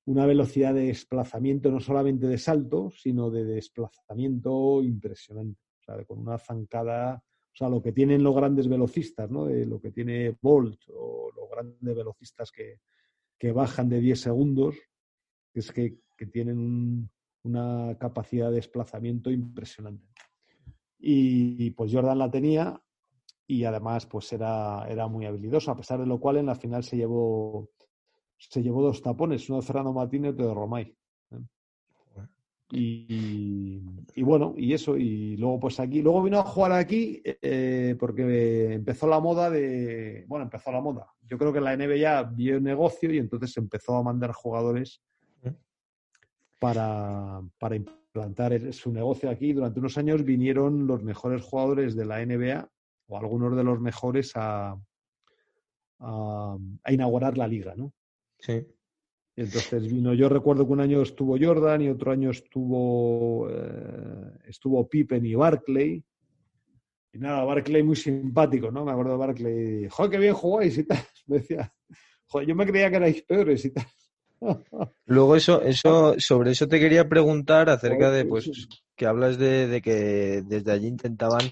[0.06, 5.60] una velocidad de desplazamiento, no solamente de salto, sino de desplazamiento impresionante.
[5.80, 9.46] O sea, con una zancada, o sea, lo que tienen los grandes velocistas, ¿no?
[9.46, 12.80] De lo que tiene Bolt o los grandes velocistas que,
[13.38, 14.76] que bajan de 10 segundos,
[15.54, 17.10] es que, que tienen un-
[17.44, 20.06] una capacidad de desplazamiento impresionante.
[21.00, 22.80] Y pues Jordan la tenía
[23.50, 26.84] y además pues era, era muy habilidoso, a pesar de lo cual en la final
[26.84, 27.68] se llevó,
[28.38, 30.96] se llevó dos tapones, uno de Fernando Martínez y otro de Romay.
[31.32, 32.28] ¿eh?
[32.70, 33.82] Y,
[34.14, 38.72] y bueno, y eso, y luego pues aquí, luego vino a jugar aquí eh, porque
[38.72, 41.08] empezó la moda de, bueno, empezó la moda.
[41.28, 45.02] Yo creo que la NBA vio el negocio y entonces empezó a mandar jugadores
[46.60, 49.54] para, para implantar su negocio aquí.
[49.54, 52.70] Durante unos años vinieron los mejores jugadores de la NBA
[53.10, 54.78] o algunos de los mejores a,
[56.00, 57.94] a, a inaugurar la liga, ¿no?
[58.40, 58.66] Sí.
[59.36, 64.88] Entonces vino, yo recuerdo que un año estuvo Jordan y otro año estuvo, eh, estuvo
[64.88, 66.04] Pippen y Barclay.
[67.14, 68.84] Y nada, Barclay muy simpático, ¿no?
[68.84, 71.00] Me acuerdo de Barclay, joder, qué bien jugáis y tal.
[71.28, 71.74] Me decía,
[72.26, 73.86] joder, yo me creía que erais peores y tal.
[75.06, 78.50] Luego eso, eso, sobre eso te quería preguntar acerca de, pues,
[78.96, 81.50] que hablas de, de que desde allí intentaban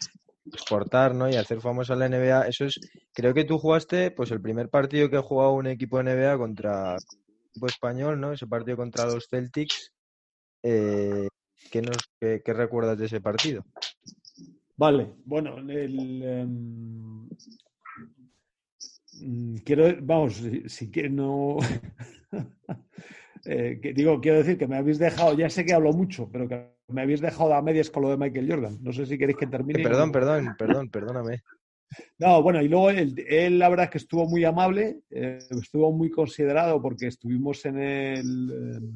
[0.54, 1.30] exportar, ¿no?
[1.30, 2.48] Y hacer famosa la NBA.
[2.48, 2.80] Eso es,
[3.14, 6.94] creo que tú jugaste, pues, el primer partido que ha jugado un equipo NBA contra
[6.94, 8.34] un equipo español, ¿no?
[8.34, 9.92] Ese partido contra los Celtics.
[10.64, 11.28] Eh,
[11.72, 13.66] ¿qué, recuerdas de ese partido?
[14.76, 16.48] Vale, bueno, el,
[19.20, 21.58] mm, quiero, vamos, si, si que no,
[23.46, 26.48] eh, que digo, quiero decir que me habéis dejado, ya sé que hablo mucho, pero
[26.48, 28.78] que me habéis dejado a medias con lo de Michael Jordan.
[28.82, 29.84] No sé si queréis que Eh, termine.
[29.84, 31.42] perdón, perdón, perdón, perdóname.
[32.20, 35.92] No, bueno, y luego él, él, la verdad es que estuvo muy amable, eh, estuvo
[35.92, 38.92] muy considerado porque estuvimos en el,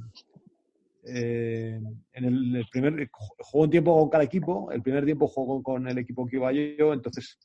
[1.06, 1.80] eh,
[2.14, 5.88] en el, el primer, jugó un tiempo con cada equipo, el primer tiempo jugó con
[5.88, 7.39] el equipo que iba yo, entonces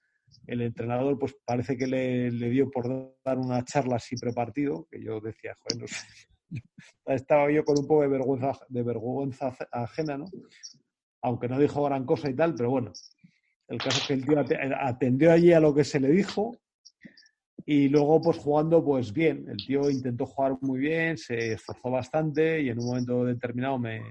[0.47, 5.03] el entrenador pues parece que le, le dio por dar una charla así prepartido, que
[5.03, 5.97] yo decía, joder, no sé,
[7.07, 10.27] Estaba yo con un poco de vergüenza, de vergüenza ajena, ¿no?
[11.23, 12.93] Aunque no dijo gran cosa y tal, pero bueno.
[13.69, 14.45] El caso es que el tío
[14.81, 16.57] atendió allí a lo que se le dijo
[17.69, 19.45] y luego, pues jugando, pues bien.
[19.49, 24.03] El tío intentó jugar muy bien, se esforzó bastante y en un momento determinado me,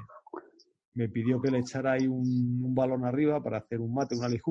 [0.94, 4.42] me pidió que le echara ahí un, balón arriba para hacer un mate, un alley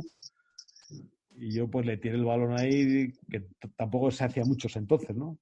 [1.36, 5.38] Y yo pues le tiré el balón ahí, que tampoco se hacía muchos entonces, ¿no?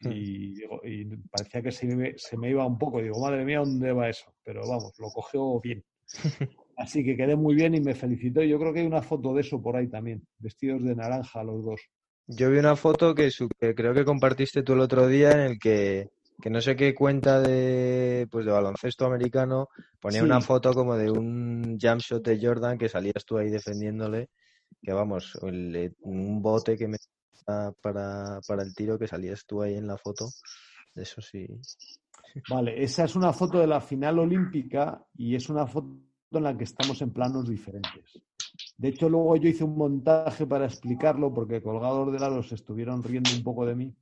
[0.00, 0.12] Hmm.
[0.12, 3.02] Y, y, parecía que se me, se me, iba un poco.
[3.02, 4.32] Digo, madre mía, ¿dónde va eso?
[4.42, 5.84] Pero vamos, lo cogió bien.
[6.76, 8.42] Así que quedé muy bien y me felicitó.
[8.42, 11.62] Yo creo que hay una foto de eso por ahí también, vestidos de naranja los
[11.62, 11.80] dos.
[12.26, 13.30] Yo vi una foto que,
[13.74, 16.08] creo que compartiste tú el otro día en el que,
[16.48, 19.68] no sé qué cuenta de, pues de baloncesto americano
[20.00, 24.28] ponía una foto como de un jump shot de Jordan que salías tú ahí defendiéndole,
[24.80, 26.98] que vamos, un bote que me
[27.82, 30.28] para, para el tiro que salías tú ahí en la foto.
[30.94, 31.46] Eso sí.
[32.48, 35.96] Vale, esa es una foto de la final olímpica y es una foto
[36.32, 38.20] en la que estamos en planos diferentes.
[38.76, 43.30] De hecho, luego yo hice un montaje para explicarlo porque colgados de lados estuvieron riendo
[43.36, 43.94] un poco de mí.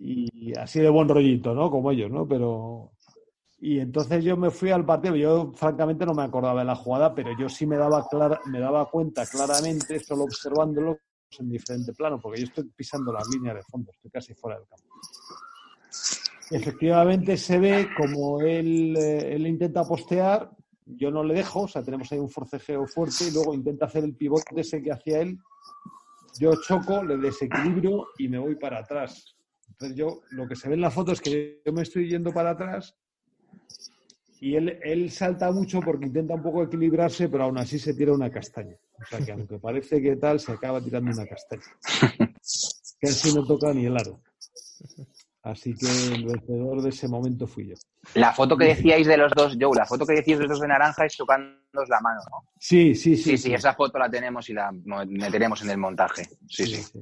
[0.00, 1.70] Y así de buen rollito, ¿no?
[1.70, 2.26] Como ellos, ¿no?
[2.26, 2.92] Pero.
[3.58, 5.14] Y entonces yo me fui al partido.
[5.14, 8.58] Yo, francamente, no me acordaba de la jugada, pero yo sí me daba, clara, me
[8.58, 10.98] daba cuenta claramente, solo observándolo
[11.40, 14.68] en diferente plano, porque yo estoy pisando las líneas de fondo, estoy casi fuera del
[14.68, 14.86] campo.
[16.50, 20.50] Efectivamente se ve como él, eh, él intenta postear
[20.86, 24.04] yo no le dejo, o sea, tenemos ahí un forcejeo fuerte y luego intenta hacer
[24.04, 25.38] el pivote ese que hacía él.
[26.40, 29.36] Yo choco, le desequilibro y me voy para atrás.
[29.68, 32.32] Entonces yo, lo que se ve en la foto es que yo me estoy yendo
[32.32, 32.96] para atrás
[34.40, 38.12] y él, él salta mucho porque intenta un poco equilibrarse, pero aún así se tira
[38.12, 38.76] una castaña.
[39.00, 41.62] O sea, que aunque parece que tal, se acaba tirando una castaña.
[43.04, 44.20] Sí no toca ni el aro.
[45.42, 47.74] Así que el vencedor de ese momento fui yo.
[48.14, 50.60] La foto que decíais de los dos, Joe, la foto que decíais de los dos
[50.60, 52.48] de naranja es tocándonos la mano, ¿no?
[52.60, 53.36] Sí, sí, sí.
[53.36, 54.70] Sí, sí, esa foto la tenemos y la
[55.08, 56.28] meteremos en el montaje.
[56.48, 57.00] Sí, sí.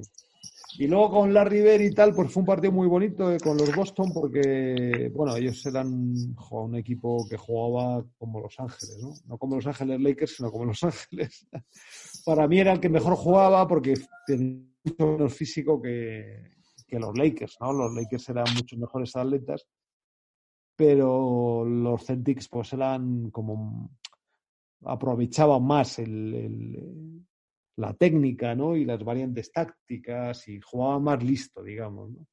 [0.77, 3.57] Y luego con la River y tal, pues fue un partido muy bonito eh, con
[3.57, 6.13] los Boston porque, bueno, ellos eran
[6.51, 9.13] un equipo que jugaba como Los Ángeles, ¿no?
[9.27, 11.47] No como Los Ángeles Lakers, sino como Los Ángeles.
[12.25, 13.95] Para mí era el que mejor jugaba porque
[14.25, 16.51] tenía mucho menos físico que,
[16.87, 17.71] que los Lakers, ¿no?
[17.73, 19.65] Los Lakers eran muchos mejores atletas,
[20.75, 23.91] pero los Celtics pues eran como
[24.83, 27.23] aprovechaban más el,
[27.77, 28.75] la técnica, ¿no?
[28.75, 32.27] Y las variantes tácticas y jugaban más listo, digamos, ¿no?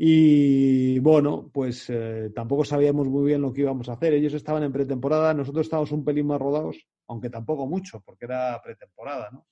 [0.00, 4.12] Y bueno, pues eh, tampoco sabíamos muy bien lo que íbamos a hacer.
[4.12, 8.60] Ellos estaban en pretemporada, nosotros estábamos un pelín más rodados, aunque tampoco mucho, porque era
[8.62, 9.46] pretemporada, ¿no?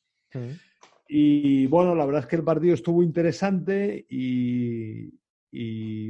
[1.08, 5.10] Y bueno, la verdad es que el partido estuvo interesante y,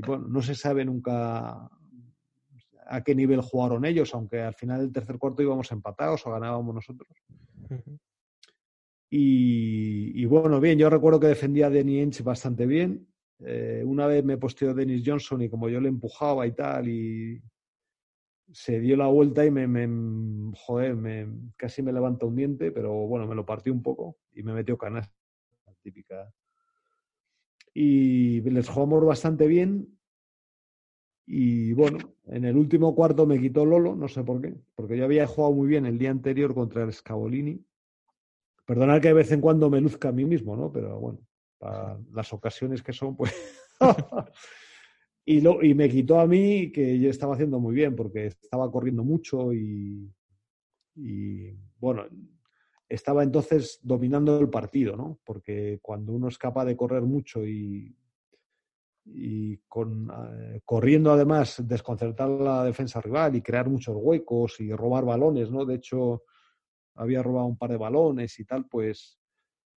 [0.03, 1.71] bueno, no se sabe nunca
[2.89, 6.75] a qué nivel jugaron ellos, aunque al final del tercer cuarto íbamos empatados o ganábamos
[6.75, 7.09] nosotros.
[9.19, 13.07] Y, bueno, bien, yo recuerdo que defendía a Denny Ench bastante bien.
[13.41, 17.43] Eh, una vez me posteó Dennis Johnson y como yo le empujaba y tal, y
[18.53, 22.93] se dio la vuelta y me, me joder, me, casi me levanta un diente, pero
[23.07, 25.15] bueno, me lo partió un poco y me metió canasta
[25.83, 26.33] típica.
[27.73, 29.99] Y les jugamos bastante bien.
[31.27, 35.05] Y bueno, en el último cuarto me quitó Lolo, no sé por qué, porque yo
[35.05, 37.65] había jugado muy bien el día anterior contra el Scavolini.
[38.67, 40.73] Perdonad que de vez en cuando me luzca a mí mismo, ¿no?
[40.73, 41.21] Pero bueno,
[41.59, 43.33] para las ocasiones que son, pues
[45.29, 48.71] Y, lo, y me quitó a mí que yo estaba haciendo muy bien porque estaba
[48.71, 50.09] corriendo mucho y,
[51.81, 52.05] bueno,
[52.89, 55.19] estaba entonces dominando el partido, ¿no?
[55.25, 57.93] Porque cuando uno es capaz de correr mucho y,
[59.05, 65.05] y con, eh, corriendo además desconcertar la defensa rival y crear muchos huecos y robar
[65.05, 65.65] balones, ¿no?
[65.65, 66.23] De hecho,
[66.97, 69.19] había robado un par de balones y tal, pues,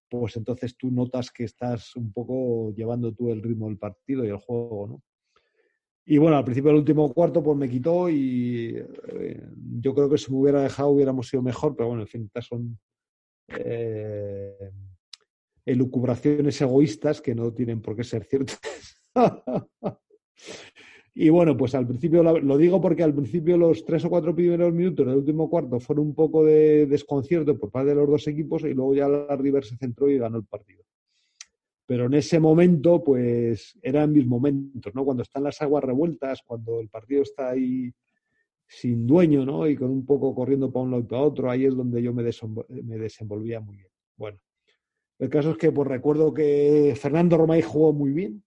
[0.09, 4.29] pues entonces tú notas que estás un poco llevando tú el ritmo del partido y
[4.29, 5.03] el juego, ¿no?
[6.05, 9.43] Y bueno, al principio del último cuarto pues me quitó y eh,
[9.79, 12.47] yo creo que si me hubiera dejado hubiéramos sido mejor, pero bueno, en fin, estas
[12.47, 12.79] son
[13.49, 14.71] eh,
[15.65, 18.59] elucubraciones egoístas que no tienen por qué ser ciertas.
[21.13, 24.73] y bueno, pues al principio lo digo porque al principio los tres o cuatro primeros
[24.73, 28.63] minutos del último cuarto fueron un poco de desconcierto por parte de los dos equipos
[28.63, 30.83] y luego ya la River se centró y ganó el partido
[31.89, 35.03] pero en ese momento, pues eran mis momentos, ¿no?
[35.03, 37.91] Cuando están las aguas revueltas, cuando el partido está ahí
[38.67, 39.67] sin dueño, ¿no?
[39.67, 42.13] Y con un poco corriendo para un lado y para otro, ahí es donde yo
[42.13, 43.89] me, desenvolvía muy bien.
[44.17, 44.37] Bueno,
[45.17, 48.43] el caso es que pues recuerdo que Fernando Romay jugó muy bien,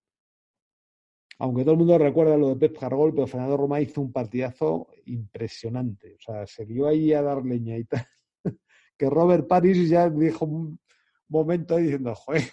[1.42, 4.86] aunque todo el mundo recuerda lo de Pep Cargol, pero Fernando Roma hizo un partidazo
[5.06, 6.14] impresionante.
[6.14, 8.06] O sea, se dio ahí a dar leña y tal.
[8.96, 10.78] que Robert Paris ya dijo un
[11.26, 12.44] momento ahí diciendo, joder,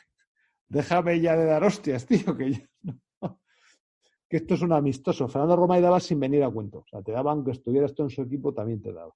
[0.68, 2.68] déjame ya de dar hostias, tío, que,
[4.28, 5.28] que esto es un amistoso.
[5.28, 6.80] Fernando Roma y daba sin venir a cuento.
[6.80, 9.14] O sea, te daban que estuvieras tú en su equipo, también te daba.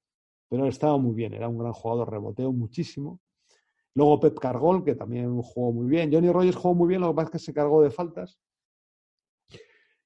[0.49, 3.21] Pero estaba muy bien, era un gran jugador, reboteo muchísimo.
[3.95, 6.13] Luego Pep Cargol, que también jugó muy bien.
[6.13, 8.37] Johnny Rogers jugó muy bien, lo que pasa es que se cargó de faltas.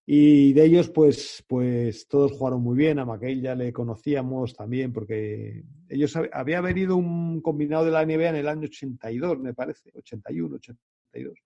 [0.10, 2.98] Y de ellos, pues, pues todos jugaron muy bien.
[2.98, 8.30] A McHale ya le conocíamos también, porque ellos había venido un combinado de la NBA
[8.30, 11.38] en el año 82, me parece, 81, 82.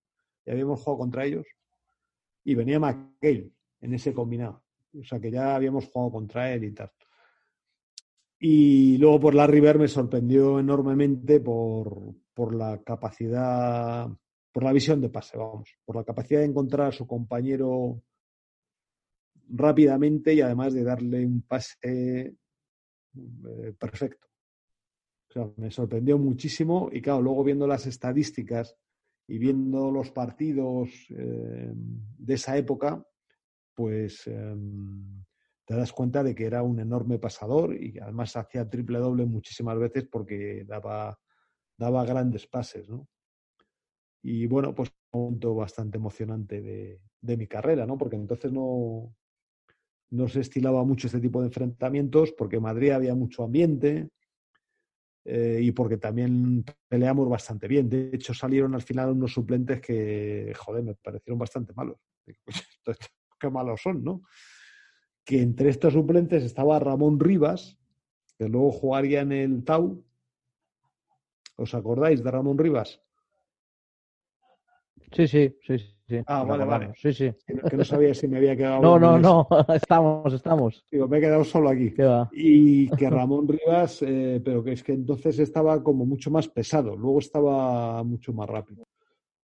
[0.46, 1.48] Y habíamos jugado contra ellos.
[2.44, 3.52] Y venía McHale
[3.82, 4.62] en ese combinado.
[4.94, 6.92] O sea que ya habíamos jugado contra él y tal.
[8.38, 14.08] Y luego por la River me sorprendió enormemente por, por la capacidad,
[14.52, 18.04] por la visión de pase, vamos, por la capacidad de encontrar a su compañero
[19.52, 22.36] rápidamente y además de darle un pase
[23.16, 24.28] eh, perfecto.
[25.58, 28.78] me sorprendió muchísimo y claro, luego viendo las estadísticas
[29.28, 33.06] y viendo los partidos eh, de esa época,
[33.74, 35.24] pues em,
[35.66, 39.78] te das cuenta de que era un enorme pasador y además hacía triple doble muchísimas
[39.80, 41.18] veces porque daba,
[41.78, 43.08] daba grandes pases, ¿no?
[44.24, 47.98] Y bueno, pues un momento bastante emocionante de, de mi carrera, ¿no?
[47.98, 49.16] Porque entonces no,
[50.12, 54.10] no se estilaba mucho este tipo de enfrentamientos porque en Madrid había mucho ambiente
[55.24, 57.90] eh, y porque también peleamos bastante bien.
[57.90, 61.98] De hecho, salieron al final unos suplentes que, joder, me parecieron bastante malos.
[63.40, 64.24] qué malos son, ¿no?
[65.24, 67.78] Que entre estos suplentes estaba Ramón Rivas,
[68.38, 70.04] que luego jugaría en el Tau.
[71.56, 73.02] ¿Os acordáis de Ramón Rivas?
[75.14, 75.78] Sí, sí, sí,
[76.28, 76.94] Ah, vale, vale.
[76.96, 77.32] Sí, sí.
[77.46, 78.82] Que no, sabía si me había quedado.
[78.82, 80.84] No, no, no, estamos, estamos.
[80.92, 81.94] Digo, me he quedado solo aquí.
[82.32, 86.96] Y que Ramón Rivas, eh, pero que es que entonces estaba como mucho más pesado,
[86.96, 88.88] luego estaba mucho más rápido.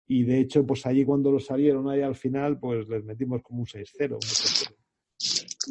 [0.07, 3.61] Y de hecho, pues allí cuando lo salieron ahí al final, pues les metimos como
[3.61, 4.17] un 6-0.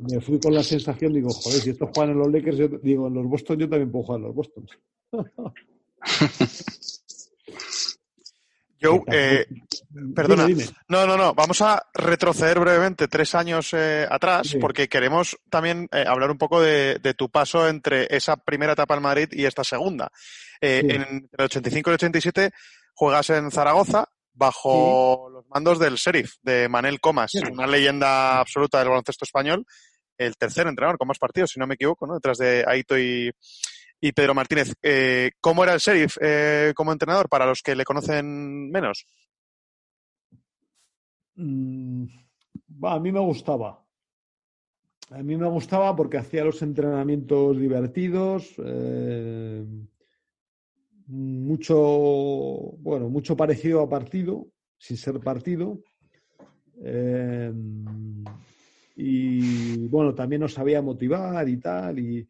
[0.09, 3.09] Me fui con la sensación, digo, joder, si estos juegan en los Lakers, yo, digo,
[3.09, 4.67] en los Boston yo también puedo jugar en los Boston.
[8.83, 9.47] Joe, eh,
[10.15, 10.49] perdona.
[10.89, 11.35] No, no, no.
[11.35, 16.61] Vamos a retroceder brevemente tres años eh, atrás porque queremos también eh, hablar un poco
[16.61, 20.11] de, tu paso entre esa primera etapa en Madrid y esta segunda.
[20.61, 22.51] En el 85 y el 87
[22.95, 28.89] juegas en Zaragoza bajo los mandos del Sheriff, de Manel Comas, una leyenda absoluta del
[28.89, 29.67] baloncesto español,
[30.17, 32.15] el tercer entrenador con más partidos, si no me equivoco, ¿no?
[32.15, 33.31] detrás de Aito y,
[34.03, 34.75] y Pedro Martínez.
[34.83, 39.07] Eh, ¿Cómo era el Sheriff eh, como entrenador para los que le conocen menos?
[41.37, 42.07] Mm,
[42.83, 43.81] a mí me gustaba.
[45.11, 49.65] A mí me gustaba porque hacía los entrenamientos divertidos, eh,
[51.07, 51.77] mucho,
[52.79, 54.49] bueno, mucho parecido a partido,
[54.79, 55.79] sin ser partido.
[58.97, 61.99] y bueno, también nos sabía motivar y tal.
[62.01, 62.29] Y,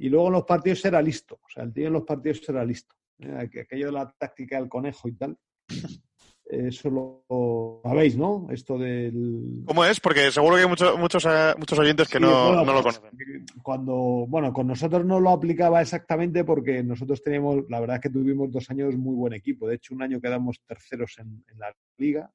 [0.00, 1.38] y luego en los partidos era listo.
[1.44, 2.96] O sea, el tío en los partidos era listo.
[3.18, 5.36] Eh, aquello de la táctica del conejo y tal.
[6.44, 8.48] Eso lo sabéis, ¿no?
[8.50, 9.62] Esto del.
[9.66, 10.00] ¿Cómo es?
[10.00, 13.46] Porque seguro que hay muchos, muchos, eh, muchos oyentes que no, no, lo pues, conocen.
[13.62, 18.10] Cuando, bueno, con nosotros no lo aplicaba exactamente porque nosotros teníamos, la verdad es que
[18.10, 19.68] tuvimos dos años muy buen equipo.
[19.68, 22.32] De hecho, un año quedamos terceros en la liga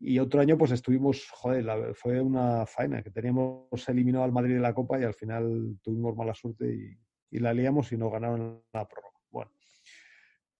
[0.00, 4.60] y otro año, pues estuvimos, joder, fue una faena, que teníamos eliminado al Madrid de
[4.60, 6.98] la Copa y al final tuvimos mala suerte
[7.30, 9.18] y, la liamos y no ganaron la prórroga.
[9.30, 9.50] Bueno.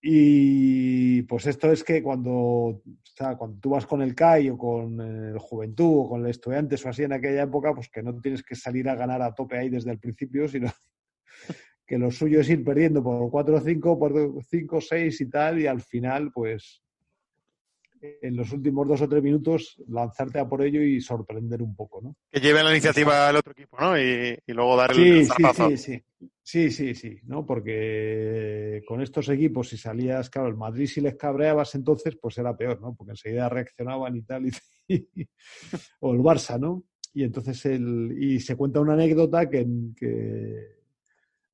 [0.02, 4.58] Y pues esto es que cuando, o sea, cuando tú vas con el CAI o
[4.58, 8.20] con el Juventud o con el Estudiantes o así en aquella época, pues que no
[8.20, 10.68] tienes que salir a ganar a tope ahí desde el principio, sino
[11.86, 15.66] que lo suyo es ir perdiendo por 4 5, por 5 6 y tal, y
[15.66, 16.82] al final, pues
[18.00, 22.00] en los últimos dos o tres minutos lanzarte a por ello y sorprender un poco,
[22.00, 22.16] ¿no?
[22.30, 23.98] Que lleve la iniciativa al otro equipo, ¿no?
[23.98, 26.02] Y, luego dar el, sí, Sí, sí,
[26.42, 27.44] sí, sí, sí, ¿no?
[27.44, 32.56] Porque con estos equipos, si salías, claro, el Madrid si les cabreabas entonces, pues era
[32.56, 32.94] peor, ¿no?
[32.94, 34.46] Porque enseguida reaccionaban y tal,
[34.88, 35.08] y,
[36.00, 36.84] o el Barça, ¿no?
[37.14, 39.66] Y entonces el, y se cuenta una anécdota que,
[39.96, 40.78] que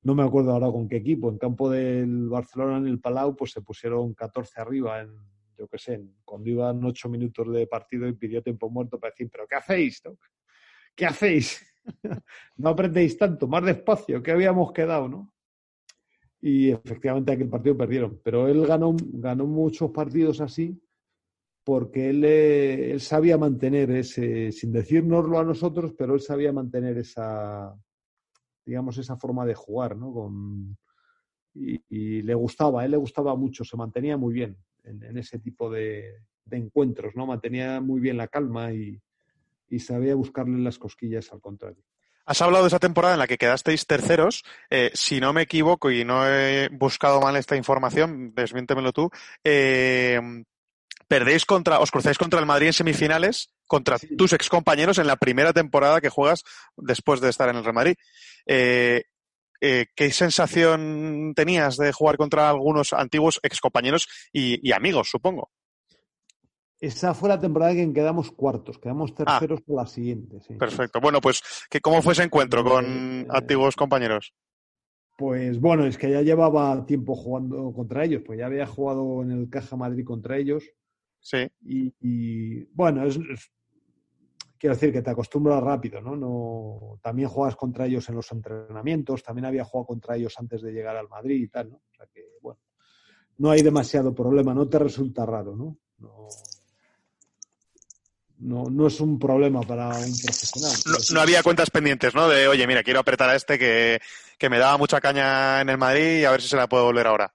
[0.03, 3.51] no me acuerdo ahora con qué equipo, en campo del Barcelona en el Palau, pues
[3.51, 5.09] se pusieron 14 arriba en
[5.57, 9.29] yo qué sé, cuando iban ocho minutos de partido y pidió tiempo muerto para decir,
[9.31, 10.01] pero ¿qué hacéis?
[10.95, 11.65] ¿Qué hacéis?
[12.57, 15.33] no aprendéis tanto, más despacio, ¿qué habíamos quedado, no?
[16.41, 20.79] Y efectivamente aquel partido perdieron, pero él ganó, ganó muchos partidos así
[21.65, 26.99] porque él, eh, él sabía mantener ese, sin decírnoslo a nosotros, pero él sabía mantener
[26.99, 27.75] esa,
[28.63, 30.13] digamos, esa forma de jugar, ¿no?
[30.13, 30.77] Con,
[31.55, 36.21] y, le gustaba, él le gustaba mucho, se mantenía muy bien en, ese tipo de,
[36.51, 37.25] encuentros, ¿no?
[37.25, 39.01] Mantenía muy bien la calma y,
[39.79, 41.83] sabía buscarle las cosquillas al contrario.
[42.25, 44.43] Has hablado de esa temporada en la que quedasteis terceros.
[44.69, 49.11] Eh, si no me equivoco y no he buscado mal esta información, desmiéntemelo tú,
[49.43, 50.19] eh,
[51.07, 55.17] perdéis contra, os cruzáis contra el Madrid en semifinales, contra tus tus compañeros en la
[55.17, 56.43] primera temporada que juegas
[56.77, 57.95] después de estar en el Real Madrid.
[58.45, 59.03] Eh,
[59.61, 65.51] eh, ¿Qué sensación tenías de jugar contra algunos antiguos excompañeros y, y amigos, supongo?
[66.79, 69.23] Esa fue la temporada en que quedamos cuartos, quedamos ah.
[69.23, 70.37] terceros por la siguiente.
[70.57, 70.99] Perfecto.
[70.99, 71.41] Bueno, pues,
[71.81, 74.33] ¿cómo fue ese encuentro con eh, antiguos compañeros?
[75.17, 79.31] Pues bueno, es que ya llevaba tiempo jugando contra ellos, pues ya había jugado en
[79.31, 80.63] el Caja Madrid contra ellos
[81.25, 81.47] Sí.
[81.61, 83.17] Y, bueno, es,
[84.57, 86.15] quiero decir que te acostumbras rápido, ¿no?
[86.15, 86.99] ¿no?
[87.01, 90.95] También juegas contra ellos en los entrenamientos, también había jugado contra ellos antes de llegar
[90.95, 91.77] al Madrid y tal, ¿no?
[91.77, 92.59] O sea que, bueno,
[93.37, 95.77] no hay demasiado problema, no te resulta raro, ¿no?
[98.37, 100.71] No, no, es un problema para un profesional.
[101.13, 102.27] No, había cuentas pendientes, ¿no?
[102.27, 103.99] De, oye, mira, quiero apretar a este que,
[104.37, 106.83] que me daba mucha caña en el Madrid y a ver si se la puedo
[106.83, 107.33] volver ahora.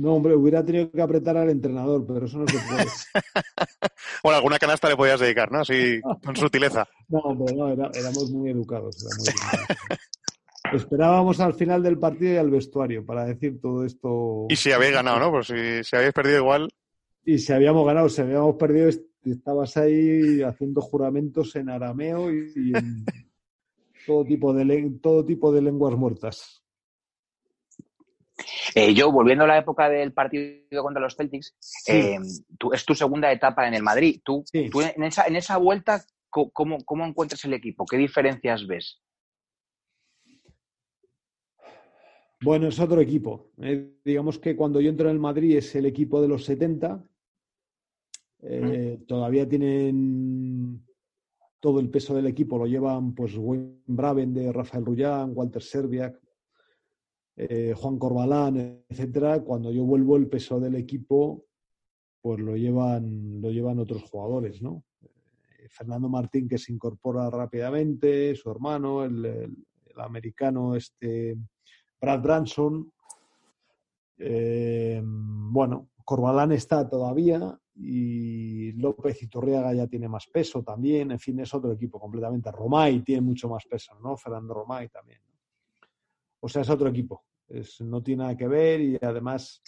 [0.00, 2.86] No, hombre, hubiera tenido que apretar al entrenador, pero eso no se puede.
[4.24, 5.60] bueno, alguna canasta le podías dedicar, ¿no?
[5.60, 6.88] Así, con sutileza.
[7.08, 8.96] no, hombre, no, éramos muy educados.
[10.72, 14.46] Esperábamos al final del partido y al vestuario para decir todo esto.
[14.48, 15.30] Y si habéis ganado, ¿no?
[15.32, 16.70] Pues si, si habéis perdido igual.
[17.22, 18.88] Y si habíamos ganado, si habíamos perdido,
[19.24, 23.04] estabas ahí haciendo juramentos en arameo y, en
[24.06, 26.59] todo tipo de, todo tipo de lenguas muertas.
[28.74, 31.54] Eh, yo, volviendo a la época del partido contra los Celtics,
[31.86, 32.18] eh,
[32.72, 34.20] es tu segunda etapa en el Madrid.
[34.24, 37.84] Tú, en, esa, en esa vuelta, ¿cómo, encuentras el equipo?
[37.84, 39.00] ¿Qué diferencias ves?
[42.42, 43.50] Bueno, es otro equipo.
[43.60, 47.04] Eh, digamos que cuando yo entro en el Madrid es el equipo de los 70.
[49.06, 50.82] Todavía tienen
[51.60, 56.18] todo el peso del equipo, lo llevan pues Wayne Braven de Rafael Rullán, Walter Serbiak,
[57.42, 61.46] eh, Juan Corbalán, etcétera, cuando yo vuelvo el peso del equipo,
[62.20, 64.84] pues lo llevan, lo llevan otros jugadores, ¿no?
[65.00, 69.56] Eh, Fernando Martín que se incorpora rápidamente, su hermano, el,
[69.96, 71.38] americano este
[71.98, 72.92] Brad Branson.
[74.18, 81.10] Eh, bueno, Corbalán está todavía y López Iturriaga ya tiene más peso también.
[81.10, 82.52] En fin, es otro equipo completamente.
[82.52, 84.14] Romay tiene mucho más peso, ¿no?
[84.18, 85.20] Fernando Romay también.
[86.40, 87.24] O sea, es otro equipo
[87.80, 89.62] no tiene nada que ver y además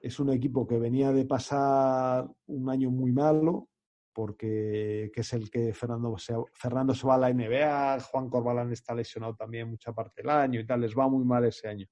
[0.00, 3.68] es un equipo que venía de pasar un año muy malo,
[4.12, 8.72] porque que es el que Fernando se, Fernando se va a la NBA, Juan Corbalán
[8.72, 11.86] está lesionado también mucha parte del año y tal, les va muy mal ese año.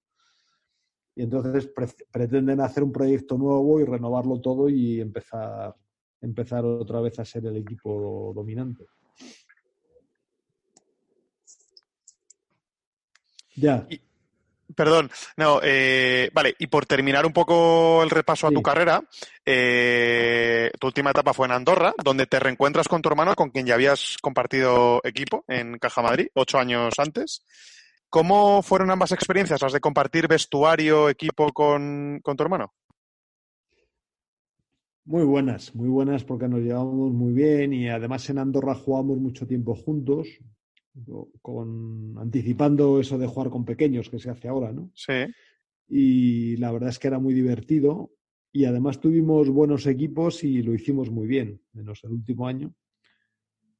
[1.14, 1.70] Y entonces
[2.12, 5.74] pretenden hacer un proyecto nuevo y renovarlo todo y empezar,
[6.20, 8.84] empezar otra vez a ser el equipo dominante.
[13.56, 13.88] Ya.
[14.76, 19.02] Perdón, no, eh, vale, y por terminar un poco el repaso a tu carrera,
[19.44, 23.64] eh, tu última etapa fue en Andorra, donde te reencuentras con tu hermano, con quien
[23.64, 27.42] ya habías compartido equipo en Caja Madrid, ocho años antes.
[28.10, 32.74] ¿Cómo fueron ambas experiencias, las de compartir vestuario, equipo con, con tu hermano?
[35.06, 39.46] Muy buenas, muy buenas porque nos llevamos muy bien y además en Andorra jugamos mucho
[39.46, 40.28] tiempo juntos,
[41.42, 44.90] con anticipando eso de jugar con pequeños que se hace ahora, ¿no?
[44.94, 45.26] Sí.
[45.88, 48.12] Y la verdad es que era muy divertido
[48.52, 52.74] y además tuvimos buenos equipos y lo hicimos muy bien, menos el último año,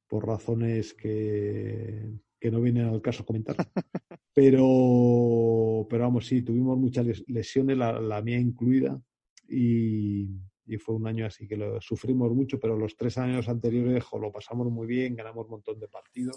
[0.07, 3.57] por razones que, que no vienen al caso comentar.
[4.35, 9.01] Pero, pero vamos, sí, tuvimos muchas lesiones, la, mía incluida,
[9.49, 10.29] y,
[10.67, 14.31] y, fue un año así que lo sufrimos mucho, pero los tres años anteriores lo
[14.31, 16.37] pasamos muy bien, ganamos un montón de partidos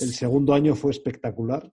[0.00, 1.72] el segundo año fue espectacular,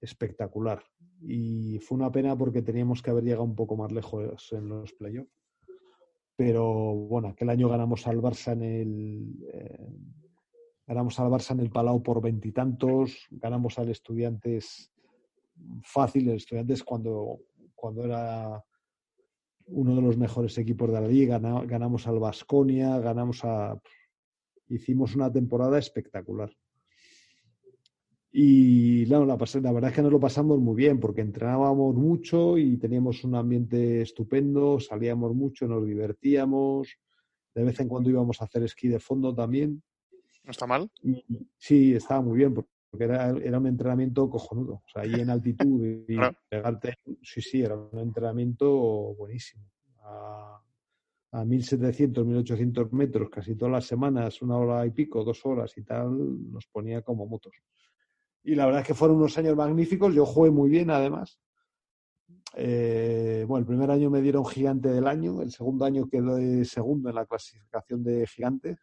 [0.00, 0.82] espectacular.
[1.20, 4.92] Y fue una pena porque teníamos que haber llegado un poco más lejos en los
[4.92, 5.30] playoffs.
[6.36, 9.88] Pero bueno, aquel año ganamos al Barça en el eh,
[10.86, 14.92] ganamos al Barça en el Palau por veintitantos, ganamos al Estudiantes
[15.82, 17.38] fácil, el Estudiantes cuando,
[17.74, 18.62] cuando era
[19.66, 23.80] uno de los mejores equipos de la liga, ganamos al Vasconia, ganamos a
[24.68, 26.50] hicimos una temporada espectacular
[28.36, 32.76] Y la, la verdad es que nos lo pasamos muy bien porque entrenábamos mucho y
[32.78, 36.98] teníamos un ambiente estupendo, salíamos mucho, nos divertíamos.
[37.54, 39.80] De vez en cuando íbamos a hacer esquí de fondo también.
[40.42, 40.90] ¿No está mal?
[41.56, 44.82] sí, estaba muy bien porque era, era, un entrenamiento cojonudo.
[44.84, 46.16] O sea, ahí en altitud y
[46.48, 46.96] pegarte.
[47.22, 48.68] Sí, sí, era un entrenamiento
[49.14, 49.64] buenísimo.
[50.02, 50.60] A,
[51.30, 55.84] a 1700, 1800 metros, casi todas las semanas, una hora y pico, dos horas y
[55.84, 57.54] tal, nos ponía como motos.
[58.44, 60.14] Y la verdad es que fueron unos años magníficos.
[60.14, 61.40] Yo jugué muy bien, además.
[62.56, 67.08] Eh, bueno, el primer año me dieron gigante del año, el segundo año quedé segundo
[67.08, 68.78] en la clasificación de gigantes,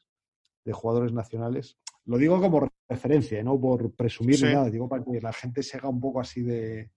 [0.65, 1.77] de jugadores nacionales.
[2.05, 5.77] Lo digo como referencia, no por presumir ni nada, digo para que la gente se
[5.77, 6.89] haga un poco así de,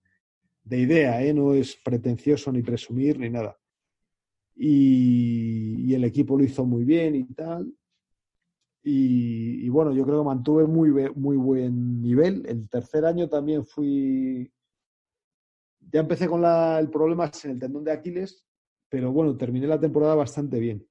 [0.69, 1.33] idea, ¿eh?
[1.33, 3.57] no es pretencioso ni presumir ni nada.
[4.55, 7.73] Y, y, el equipo lo hizo muy bien y tal.
[8.87, 12.45] Y, bueno, yo creo que mantuve muy, muy buen nivel.
[12.45, 14.53] El tercer año también fui.
[15.91, 18.45] Ya empecé con el problema en el tendón de Aquiles,
[18.87, 20.87] pero bueno, terminé la temporada bastante bien.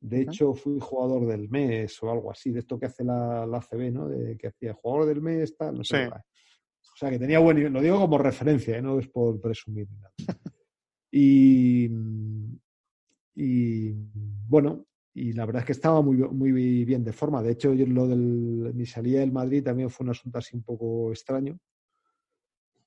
[0.00, 3.58] De hecho, fui jugador del mes o algo así, de esto que hace la, la
[3.58, 4.08] ACB, ¿no?
[4.08, 6.06] De que hacía jugador del mes, tal, no sé.
[6.06, 7.72] O sea, que tenía buen nivel.
[7.72, 8.82] Lo digo como referencia, ¿eh?
[8.82, 9.88] no es por presumir.
[9.90, 10.12] Nada.
[11.10, 11.90] y,
[13.34, 13.92] y
[14.48, 14.86] bueno,
[15.16, 17.42] y la verdad es que estaba muy, muy bien de forma.
[17.42, 21.10] De hecho, lo del mi salida del Madrid también fue un asunto así un poco
[21.10, 21.58] extraño,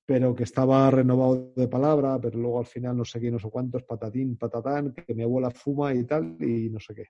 [0.06, 3.50] pero que estaba renovado de palabra, pero luego al final no sé qué, no sé
[3.50, 7.06] cuántos, patatín, patatán, que mi abuela fuma y tal, y no sé qué.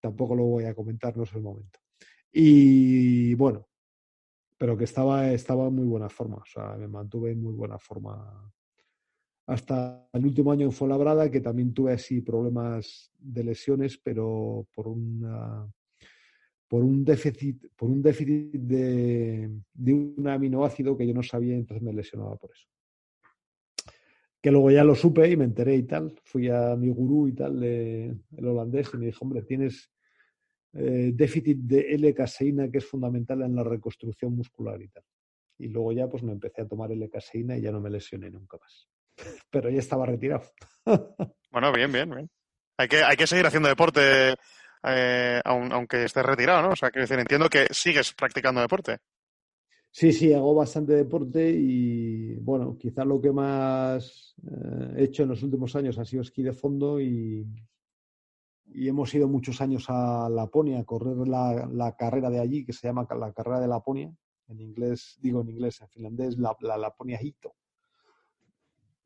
[0.00, 1.80] tampoco lo voy a comentar, no es el momento.
[2.30, 3.66] Y bueno,
[4.56, 7.78] pero que estaba, estaba en muy buena forma, o sea, me mantuve en muy buena
[7.80, 8.52] forma
[9.48, 14.88] hasta el último año en Fuenlabrada, que también tuve así problemas de lesiones, pero por
[14.88, 15.66] una
[16.68, 19.50] por un déficit, por un déficit de,
[19.86, 22.68] un aminoácido que yo no sabía, entonces me lesionaba por eso.
[24.42, 26.20] Que luego ya lo supe y me enteré y tal.
[26.24, 29.90] Fui a mi gurú y tal, el holandés, y me dijo, hombre, tienes
[30.74, 35.04] eh, déficit de L-caseína que es fundamental en la reconstrucción muscular y tal.
[35.56, 38.58] Y luego ya pues me empecé a tomar L-caseína y ya no me lesioné nunca
[38.58, 38.86] más
[39.50, 40.42] pero ya estaba retirado.
[41.50, 42.30] bueno, bien, bien, bien.
[42.76, 44.34] Hay que, hay que seguir haciendo deporte
[44.84, 46.68] eh, aunque estés retirado, ¿no?
[46.70, 48.98] O sea, quiero decir, entiendo que sigues practicando deporte.
[49.90, 55.30] Sí, sí, hago bastante deporte y bueno, quizás lo que más eh, he hecho en
[55.30, 57.46] los últimos años ha sido esquí de fondo y,
[58.66, 62.86] y hemos ido muchos años a Laponia a correr la, carrera de allí que se
[62.86, 64.12] llama la carrera de Laponia.
[64.46, 67.54] En inglés, digo en inglés, en finlandés, la, la Laponia Hito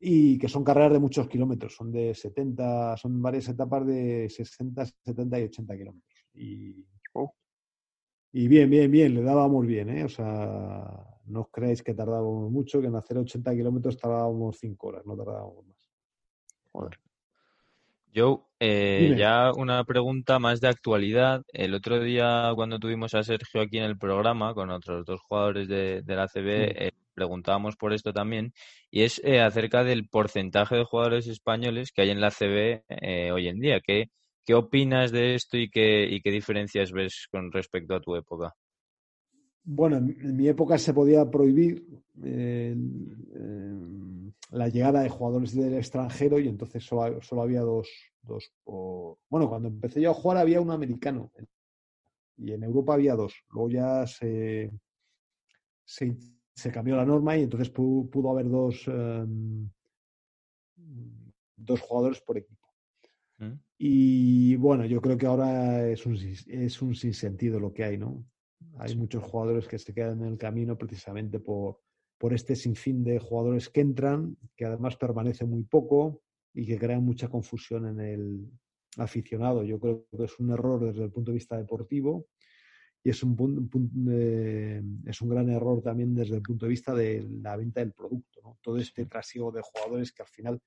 [0.05, 4.85] y que son carreras de muchos kilómetros, son de 70, son varias etapas de 60,
[4.85, 6.25] 70 y 80 kilómetros.
[6.33, 7.33] Y, oh.
[8.33, 10.03] y bien, bien, bien, le dábamos bien, ¿eh?
[10.03, 14.87] O sea, no os creáis que tardábamos mucho, que en hacer 80 kilómetros tardábamos 5
[14.87, 15.77] horas, no tardábamos más.
[16.73, 16.99] Joder.
[18.13, 21.43] Joe, eh, ya una pregunta más de actualidad.
[21.53, 25.69] El otro día, cuando tuvimos a Sergio aquí en el programa con otros dos jugadores
[25.69, 28.53] de, la CB, preguntábamos por esto también,
[28.91, 33.31] y es eh, acerca del porcentaje de jugadores españoles que hay en la CB eh,
[33.31, 33.79] hoy en día.
[33.81, 34.09] ¿Qué,
[34.45, 38.53] ¿Qué opinas de esto y qué, y qué diferencias ves con respecto a tu época?
[39.63, 41.85] Bueno, en, mi época se podía prohibir
[44.51, 47.87] la llegada de jugadores del extranjero y entonces solo, había dos,
[48.21, 48.51] dos
[49.29, 51.31] Bueno, cuando empecé yo a jugar había un americano
[52.37, 53.33] y en Europa había dos.
[53.51, 54.69] Luego ya se
[56.55, 59.69] se cambió la norma y entonces pudo, haber dos, em,
[61.55, 62.67] dos jugadores por equipo.
[63.39, 63.53] Mm.
[63.77, 68.25] Y bueno, yo creo que ahora es un, es un sinsentido lo que hay, ¿no?
[68.77, 71.79] Hay muchos jugadores que se quedan en el camino precisamente por,
[72.17, 76.21] por este sinfín de jugadores que entran, que además permanecen muy poco
[76.53, 78.51] y que crean mucha confusión en el
[78.97, 79.63] aficionado.
[79.63, 82.27] Yo creo que es un error desde el punto de vista deportivo
[83.03, 83.69] y es un,
[84.09, 87.91] eh, es un gran error también desde el punto de vista de la venta del
[87.91, 88.39] producto.
[88.41, 88.57] ¿no?
[88.61, 90.61] Todo este trasiego de jugadores que al final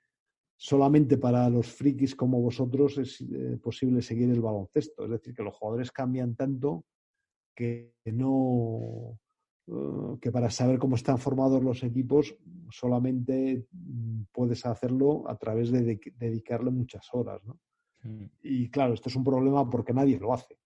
[0.55, 5.05] solamente para los frikis como vosotros es eh, posible seguir el baloncesto.
[5.05, 6.85] Es decir, que los jugadores cambian tanto
[7.55, 9.19] que no
[9.67, 12.37] eh, que para saber cómo están formados los equipos
[12.71, 17.43] solamente mm, puedes hacerlo a través de, dedicarle muchas horas.
[17.47, 17.59] ¿no?
[18.43, 20.59] Y claro, esto es un problema porque nadie lo hace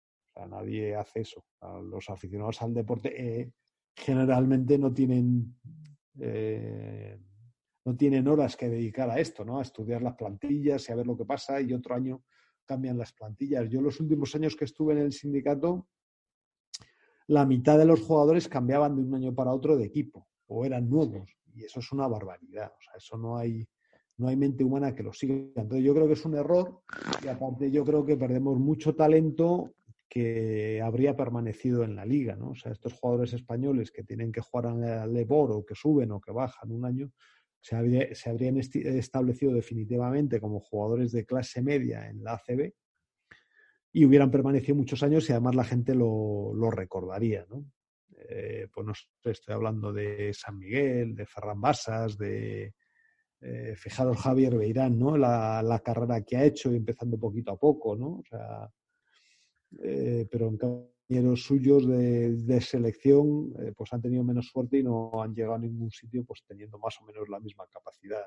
[0.49, 1.45] nadie hace eso.
[1.83, 3.53] Los aficionados al deporte eh,
[3.95, 5.57] generalmente no tienen,
[6.19, 7.19] eh,
[7.85, 9.59] no tienen horas que dedicar a esto, ¿no?
[9.59, 12.23] A estudiar las plantillas y a ver lo que pasa y otro año
[12.65, 13.69] cambian las plantillas.
[13.69, 15.89] Yo los últimos años que estuve en el sindicato,
[17.27, 20.89] la mitad de los jugadores cambiaban de un año para otro de equipo o eran
[20.89, 21.31] nuevos.
[21.53, 22.73] Y eso es una barbaridad.
[22.77, 23.67] O sea, eso no hay,
[24.17, 25.35] no hay mente humana que lo siga.
[25.35, 26.83] Entonces yo creo que es un error
[27.25, 29.73] y aparte yo creo que perdemos mucho talento
[30.11, 32.51] que habría permanecido en la liga, ¿no?
[32.51, 36.21] O sea, estos jugadores españoles que tienen que jugar al Lebor o que suben o
[36.21, 37.13] que bajan un año,
[37.61, 42.73] se, habrían establecido definitivamente como jugadores de clase media en la ACB
[43.93, 47.65] y hubieran permanecido muchos años y además la gente lo, recordaría, ¿no?
[48.29, 52.75] Eh, pues no sé, estoy hablando de San Miguel, de Ferran Basas, de
[53.41, 55.17] eh, fijaros Javier Beirán, ¿no?
[55.17, 58.19] La, la, carrera que ha hecho, empezando poquito a poco, ¿no?
[58.19, 58.71] O sea,
[59.83, 65.11] eh, pero en compañeros suyos de, selección eh, pues han tenido menos suerte y no
[65.23, 68.27] han llegado a ningún sitio pues teniendo más o menos la misma capacidad.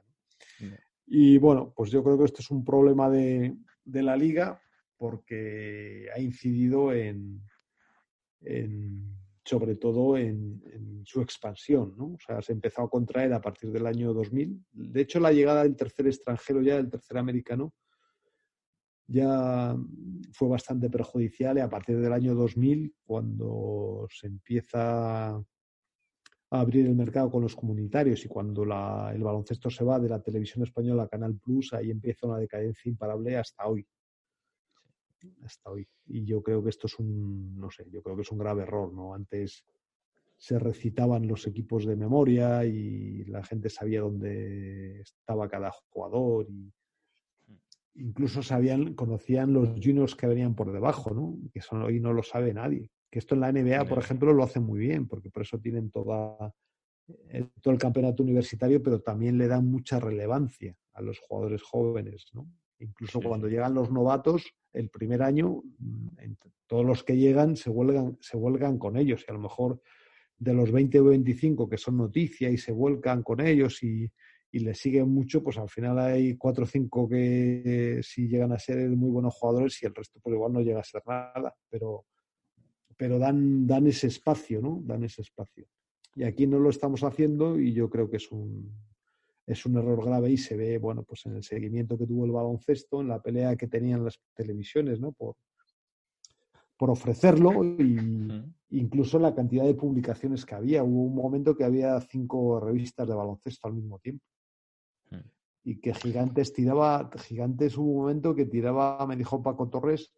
[1.05, 3.55] Y bueno, pues yo creo que esto es un problema de,
[3.85, 4.61] la liga
[4.97, 7.41] porque ha incidido en,
[9.43, 12.13] sobre todo en, en, su expansión, ¿no?
[12.13, 14.65] O sea, se empezó a contraer a partir del año 2000.
[14.71, 17.73] De hecho, la llegada del tercer extranjero ya, del tercer americano,
[19.07, 19.75] ya
[20.31, 25.43] fue bastante perjudicial y a partir del año 2000, cuando se empieza a
[26.49, 30.63] abrir el mercado con los comunitarios y cuando el baloncesto se va de la televisión
[30.63, 33.85] española a Canal Plus, ahí empieza una decadencia imparable hasta hoy.
[35.43, 35.87] Hasta hoy.
[36.07, 38.63] Y yo creo que esto es un, no sé, yo creo que es un grave
[38.63, 39.13] error, ¿no?
[39.13, 39.65] Antes
[40.37, 46.71] se recitaban los equipos de memoria y la gente sabía dónde estaba cada jugador y
[47.95, 51.37] incluso sabían, conocían los juniors que venían por debajo, ¿no?
[51.51, 52.89] Que eso hoy no lo sabe nadie.
[53.09, 55.91] Que esto en la NBA, por ejemplo, lo hacen muy bien, porque por eso tienen
[55.91, 56.53] toda,
[57.29, 62.25] eh, todo el campeonato universitario, pero también le dan mucha relevancia a los jugadores jóvenes,
[62.33, 62.47] ¿no?
[62.79, 66.33] Incluso cuando llegan los novatos, el primer año, mm,
[66.67, 69.23] todos los que llegan se vuelgan, se vuelgan con ellos.
[69.27, 69.79] Y a lo mejor
[70.37, 74.11] de los 20 o 25 que son noticia y se vuelcan con ellos y,
[74.53, 78.59] y le siguen mucho, pues al final hay cuatro o cinco que sí llegan a
[78.59, 82.05] ser muy buenos jugadores y el resto pues igual no llega a ser nada, pero,
[82.95, 84.79] pero dan, dan ese espacio, ¿no?
[84.85, 85.65] Dan ese espacio.
[86.15, 88.71] Y aquí no lo estamos haciendo y yo creo que es un,
[89.47, 92.31] es un error grave y se ve, bueno, pues en el seguimiento que tuvo el
[92.31, 95.13] baloncesto, en la pelea que tenían las televisiones, ¿no?
[95.13, 95.35] Por,
[96.77, 97.97] por ofrecerlo y
[98.69, 100.83] incluso la cantidad de publicaciones que había.
[100.83, 104.23] Hubo un momento que había cinco revistas de baloncesto al mismo tiempo
[105.63, 110.13] y que Gigantes tiraba, Gigantes hubo un momento que tiraba, me dijo Paco Torres,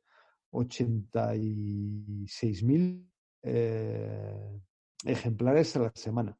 [0.51, 3.07] 86.000
[3.43, 4.59] eh,
[5.05, 6.35] ejemplares a la semana.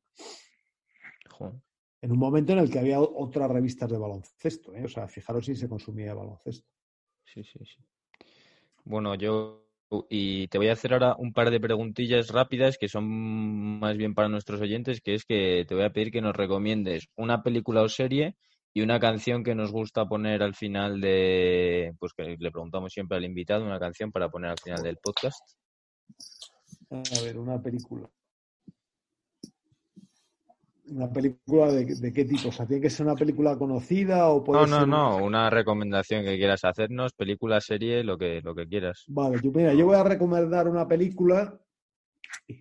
[2.01, 4.83] En un momento en el que había otras revistas de baloncesto, ¿eh?
[4.85, 6.69] o sea, fijaros si se consumía baloncesto.
[7.23, 7.83] Sí, sí, sí.
[8.83, 9.65] Bueno, yo
[10.09, 14.15] y te voy a hacer ahora un par de preguntillas rápidas que son más bien
[14.15, 17.81] para nuestros oyentes, que es que te voy a pedir que nos recomiendes una película
[17.81, 18.35] o serie
[18.75, 23.15] y una canción que nos gusta poner al final de, pues que le preguntamos siempre
[23.17, 25.39] al invitado, una canción para poner al final del podcast.
[26.89, 28.09] A ver, una película.
[30.87, 32.49] ¿Una película de, qué tipo?
[32.49, 36.25] O sea, ¿tiene que ser una película conocida o puede No, no, no, una recomendación
[36.25, 39.05] que quieras hacernos, película, serie, lo que, lo que quieras.
[39.07, 41.57] Vale, yo, mira, yo voy a recomendar una película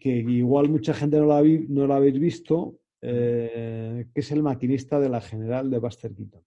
[0.00, 4.98] que igual mucha gente no la, no la habéis visto, eh, que es El maquinista
[4.98, 6.42] de la general de Buster Keaton,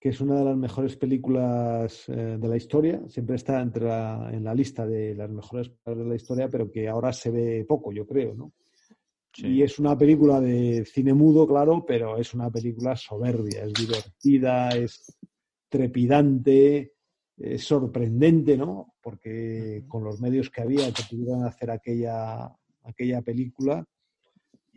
[0.00, 4.42] que es una de las mejores películas eh, de la historia, siempre está entre en
[4.42, 7.92] la lista de las mejores películas de la historia, pero que ahora se ve poco,
[7.92, 8.52] yo creo, ¿no?
[9.36, 14.70] Y es una película de cine mudo, claro, pero es una película soberbia, es divertida,
[14.70, 15.16] es
[15.68, 16.94] trepidante,
[17.36, 18.94] es sorprendente, ¿no?
[19.00, 22.52] Porque con los medios que había que pudieran hacer aquella,
[22.82, 23.86] aquella película,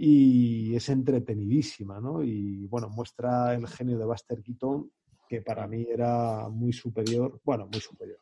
[0.03, 2.23] y es entretenidísima, ¿no?
[2.23, 4.91] Y bueno, muestra el genio de Buster Keaton,
[5.29, 8.17] que para mí era muy superior, bueno, muy superior,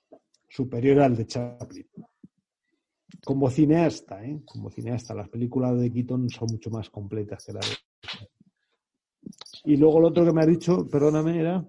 [0.49, 1.88] superior al de Chaplin.
[3.23, 4.41] Como cineasta, ¿eh?
[4.43, 7.77] Como cineasta, las películas de Keaton son mucho más completas que las de
[9.64, 11.65] y luego lo otro que me ha dicho, perdóname, era.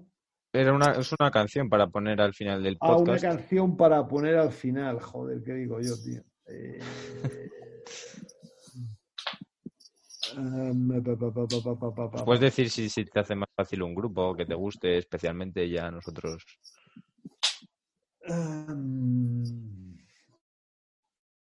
[0.52, 2.98] Era una, es una canción para poner al final del podcast.
[2.98, 6.22] Ah, una canción para poner al final, joder, ¿qué digo yo, tío?
[6.46, 6.80] Eh...
[12.24, 15.86] Puedes decir si, si, te hace más fácil un grupo que te guste especialmente ya
[15.86, 16.44] a nosotros.
[18.22, 19.96] Em,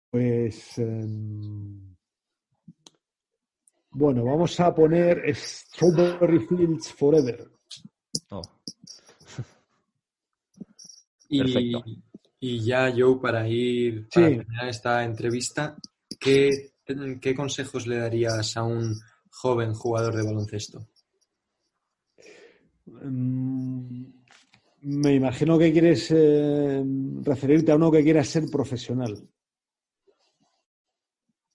[0.10, 1.96] pues em,
[3.92, 7.50] bueno, vamos a poner Strawberry Fields Forever.
[8.30, 8.42] Oh.
[11.30, 11.74] y,
[12.48, 15.76] Y ya, Joe, para ir para terminar esta entrevista,
[16.20, 16.75] ¿qué,
[17.22, 18.96] ¿qué consejos le darías a un
[19.32, 20.88] joven jugador de baloncesto?
[22.86, 24.06] Mm,
[24.82, 26.84] me imagino que quieres eh,
[27.24, 29.28] referirte a uno que quiera ser profesional.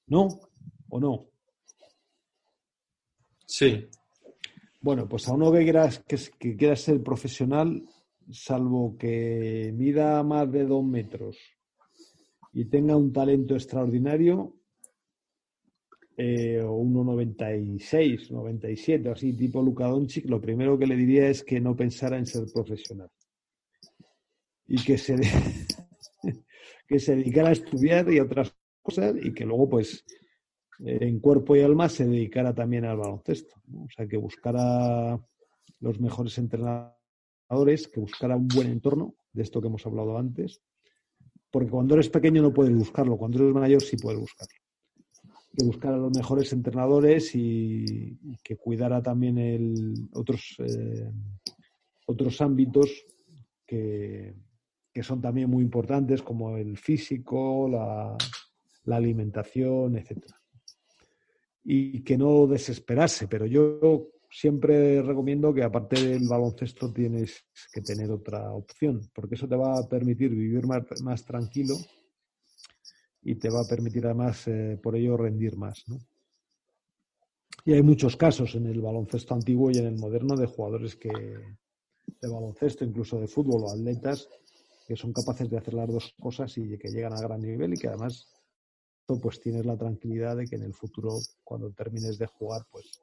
[0.08, 0.28] ¿No?
[0.88, 1.26] ¿O no?
[3.46, 3.88] Sí.
[4.80, 7.84] Bueno, pues a uno que quieras que, que quiera ser profesional,
[8.32, 11.36] salvo que mida más de dos metros
[12.52, 14.59] y tenga un talento extraordinario,
[16.22, 21.60] eh, o 1,96, 97, así tipo Luka Doncic, lo primero que le diría es que
[21.60, 23.08] no pensara en ser profesional
[24.66, 25.16] y que se,
[26.86, 30.04] que se dedicara a estudiar y otras cosas y que luego pues
[30.80, 33.56] en cuerpo y alma se dedicara también al baloncesto.
[33.74, 35.18] O sea, que buscara
[35.78, 40.60] los mejores entrenadores, que buscara un buen entorno, de esto que hemos hablado antes,
[41.50, 44.60] porque cuando eres pequeño no puedes buscarlo, cuando eres mayor sí puedes buscarlo
[45.56, 51.10] que buscara los mejores entrenadores y, que cuidara también el, otros, eh,
[52.06, 53.04] otros ámbitos
[53.66, 54.34] que,
[55.02, 58.16] son también muy importantes, como el físico, la,
[58.94, 60.26] alimentación, etc.
[61.64, 68.10] Y que no desesperarse, pero yo siempre recomiendo que aparte del baloncesto tienes que tener
[68.10, 71.76] otra opción, porque eso te va a permitir vivir más tranquilo
[73.22, 75.84] y te va a permitir además eh, por ello rendir más.
[75.88, 75.98] ¿no?
[77.64, 81.10] Y hay muchos casos en el baloncesto antiguo y en el moderno de jugadores que
[81.10, 84.28] de baloncesto, incluso de fútbol o atletas,
[84.86, 87.76] que son capaces de hacer las dos cosas y que llegan a gran nivel y
[87.76, 88.28] que además
[89.20, 93.02] pues tienes la tranquilidad de que en el futuro, cuando termines de jugar, pues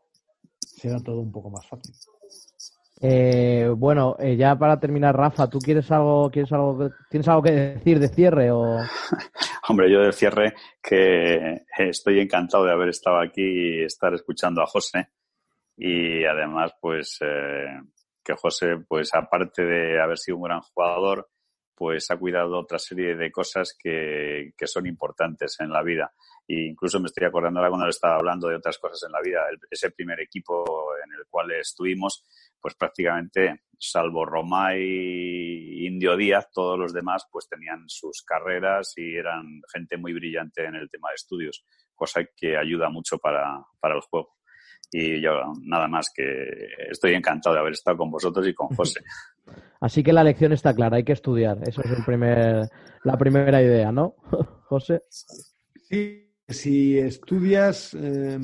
[0.60, 1.94] será todo un poco más fácil.
[3.02, 7.52] Eh, bueno, eh, ya para terminar, Rafa, ¿tú quieres algo, quieres algo, tienes algo que
[7.52, 8.78] decir de cierre o?
[9.70, 14.66] Hombre, yo de cierre que estoy encantado de haber estado aquí y estar escuchando a
[14.66, 15.10] José
[15.76, 17.82] y además, pues eh,
[18.24, 21.30] que José, pues aparte de haber sido un gran jugador,
[21.76, 26.14] pues ha cuidado otra serie de cosas que, que son importantes en la vida.
[26.48, 29.42] E incluso me estoy acordando ahora cuando estaba hablando de otras cosas en la vida,
[29.70, 30.64] ese primer equipo
[31.04, 32.26] en el cual estuvimos,
[32.62, 39.16] pues prácticamente, salvo Roma y Indio Díaz, todos los demás pues tenían sus carreras y
[39.16, 41.66] eran gente muy brillante en el tema de estudios,
[41.96, 44.38] cosa que ayuda mucho para, para el juego.
[44.92, 45.32] Y yo
[45.64, 46.24] nada más que
[46.90, 49.02] estoy encantado de haber estado con vosotros y con José.
[49.82, 51.58] Así que la lección está clara, hay que estudiar.
[51.68, 52.70] Esa es el primer,
[53.04, 54.16] la primera idea, ¿no,
[54.70, 55.02] José?
[55.10, 58.40] Sí, si estudias, eh,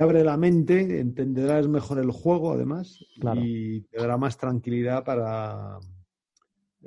[0.00, 2.98] abre la mente, entenderás mejor el juego además
[3.34, 5.78] y te dará más tranquilidad para,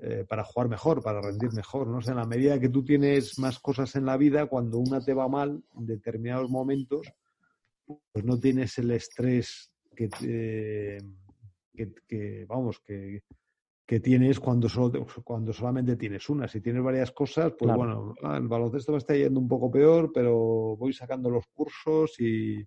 [0.01, 1.87] eh, para jugar mejor, para rendir mejor.
[1.87, 1.97] ¿no?
[1.97, 4.99] O sea, en la medida que tú tienes más cosas en la vida, cuando una
[4.99, 7.07] te va mal en determinados momentos,
[7.85, 10.09] pues no tienes el estrés que,
[12.07, 13.21] que, vamos, que,
[13.85, 16.47] que tienes cuando, solo, cuando solamente tienes una.
[16.47, 20.11] Si tienes varias cosas, pues bueno, ah, el baloncesto me está yendo un poco peor,
[20.11, 22.65] pero voy sacando los cursos y,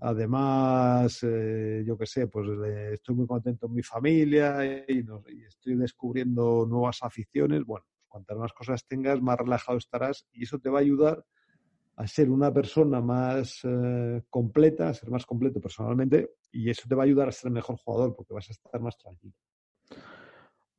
[0.00, 2.46] Además, eh, yo qué sé, pues
[2.92, 5.04] estoy muy contento en mi familia y,
[5.46, 7.64] estoy descubriendo nuevas aficiones.
[7.64, 11.24] Bueno, pues cuantas más cosas tengas, más relajado estarás y eso te va a ayudar
[11.96, 16.94] a ser una persona más eh, completa, a ser más completo personalmente y eso te
[16.94, 19.34] va a ayudar a ser mejor jugador porque vas a estar más tranquilo.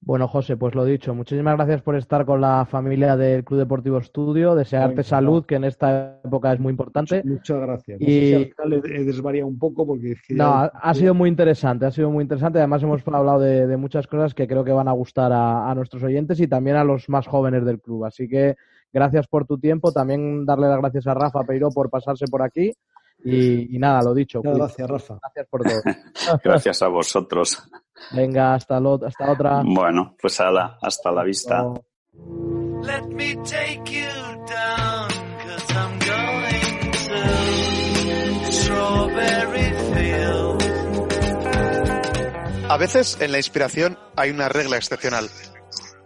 [0.05, 3.97] Bueno, José, pues lo dicho, muchísimas gracias por estar con la familia del Club Deportivo
[3.97, 7.23] Estudio, desearte salud, que en esta época es muy importante.
[7.25, 7.99] Muchas gracias.
[7.99, 8.31] y...
[8.33, 10.15] he un poco porque...
[10.29, 12.59] no, ha, sido muy interesante, ha sido muy interesante.
[12.59, 16.39] Además hemos hablado de, muchas cosas que creo que van a gustar a, nuestros oyentes
[16.39, 18.05] y también a los más jóvenes del club.
[18.05, 18.57] Así que
[18.93, 19.91] gracias por tu tiempo.
[19.91, 22.73] También darle las gracias a Rafa Peiro por pasarse por aquí.
[23.23, 24.41] Y, nada, lo dicho.
[24.41, 25.17] gracias, Rafa.
[25.21, 25.81] Gracias por todo.
[26.43, 27.63] gracias a vosotros.
[28.11, 29.61] Venga, hasta, lo, hasta otra.
[29.65, 31.65] Bueno, pues ala, hasta la vista.
[42.67, 45.29] A veces en la inspiración hay una regla excepcional.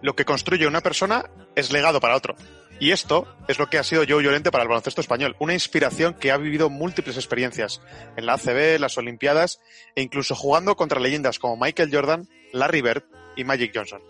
[0.02, 1.26] Lo que construye una persona
[1.56, 2.36] es legado para otro.
[2.82, 6.14] Y esto es lo que ha sido Joe Llorente para el baloncesto español, una inspiración
[6.14, 7.82] que ha vivido múltiples experiencias
[8.16, 9.60] en la ACB, las Olimpiadas
[9.96, 13.04] e incluso jugando contra leyendas como Michael Jordan, Larry Bird
[13.36, 14.02] y Magic Johnson.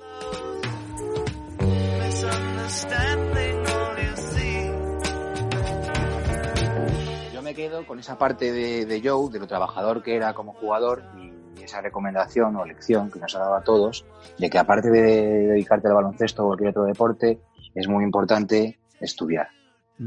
[7.34, 11.04] Yo me quedo con esa parte de, Joe, de lo trabajador que era como jugador
[11.18, 14.06] y esa recomendación o lección que nos ha dado a todos
[14.38, 17.40] de que aparte de dedicarte al baloncesto o cualquier otro deporte,
[17.76, 19.48] es muy importante estudiar.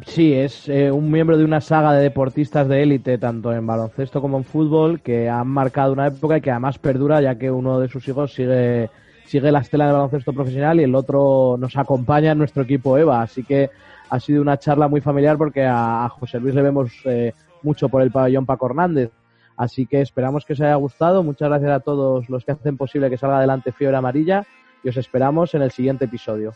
[0.06, 4.22] Sí, es eh, un miembro de una saga de deportistas de élite, tanto en baloncesto
[4.22, 7.78] como en fútbol, que han marcado una época y que además perdura, ya que uno
[7.78, 8.88] de sus hijos sigue,
[9.26, 13.20] sigue la estela de baloncesto profesional y el otro nos acompaña en nuestro equipo EVA.
[13.20, 13.68] Así que
[14.08, 18.00] ha sido una charla muy familiar porque a, José Luis le vemos eh, mucho por
[18.00, 19.10] el pabellón Paco Hernández.
[19.58, 21.22] Así que esperamos que os haya gustado.
[21.22, 24.46] Muchas gracias a todos los que hacen posible que salga adelante Fiebre Amarilla
[24.82, 26.54] y os esperamos en el siguiente episodio.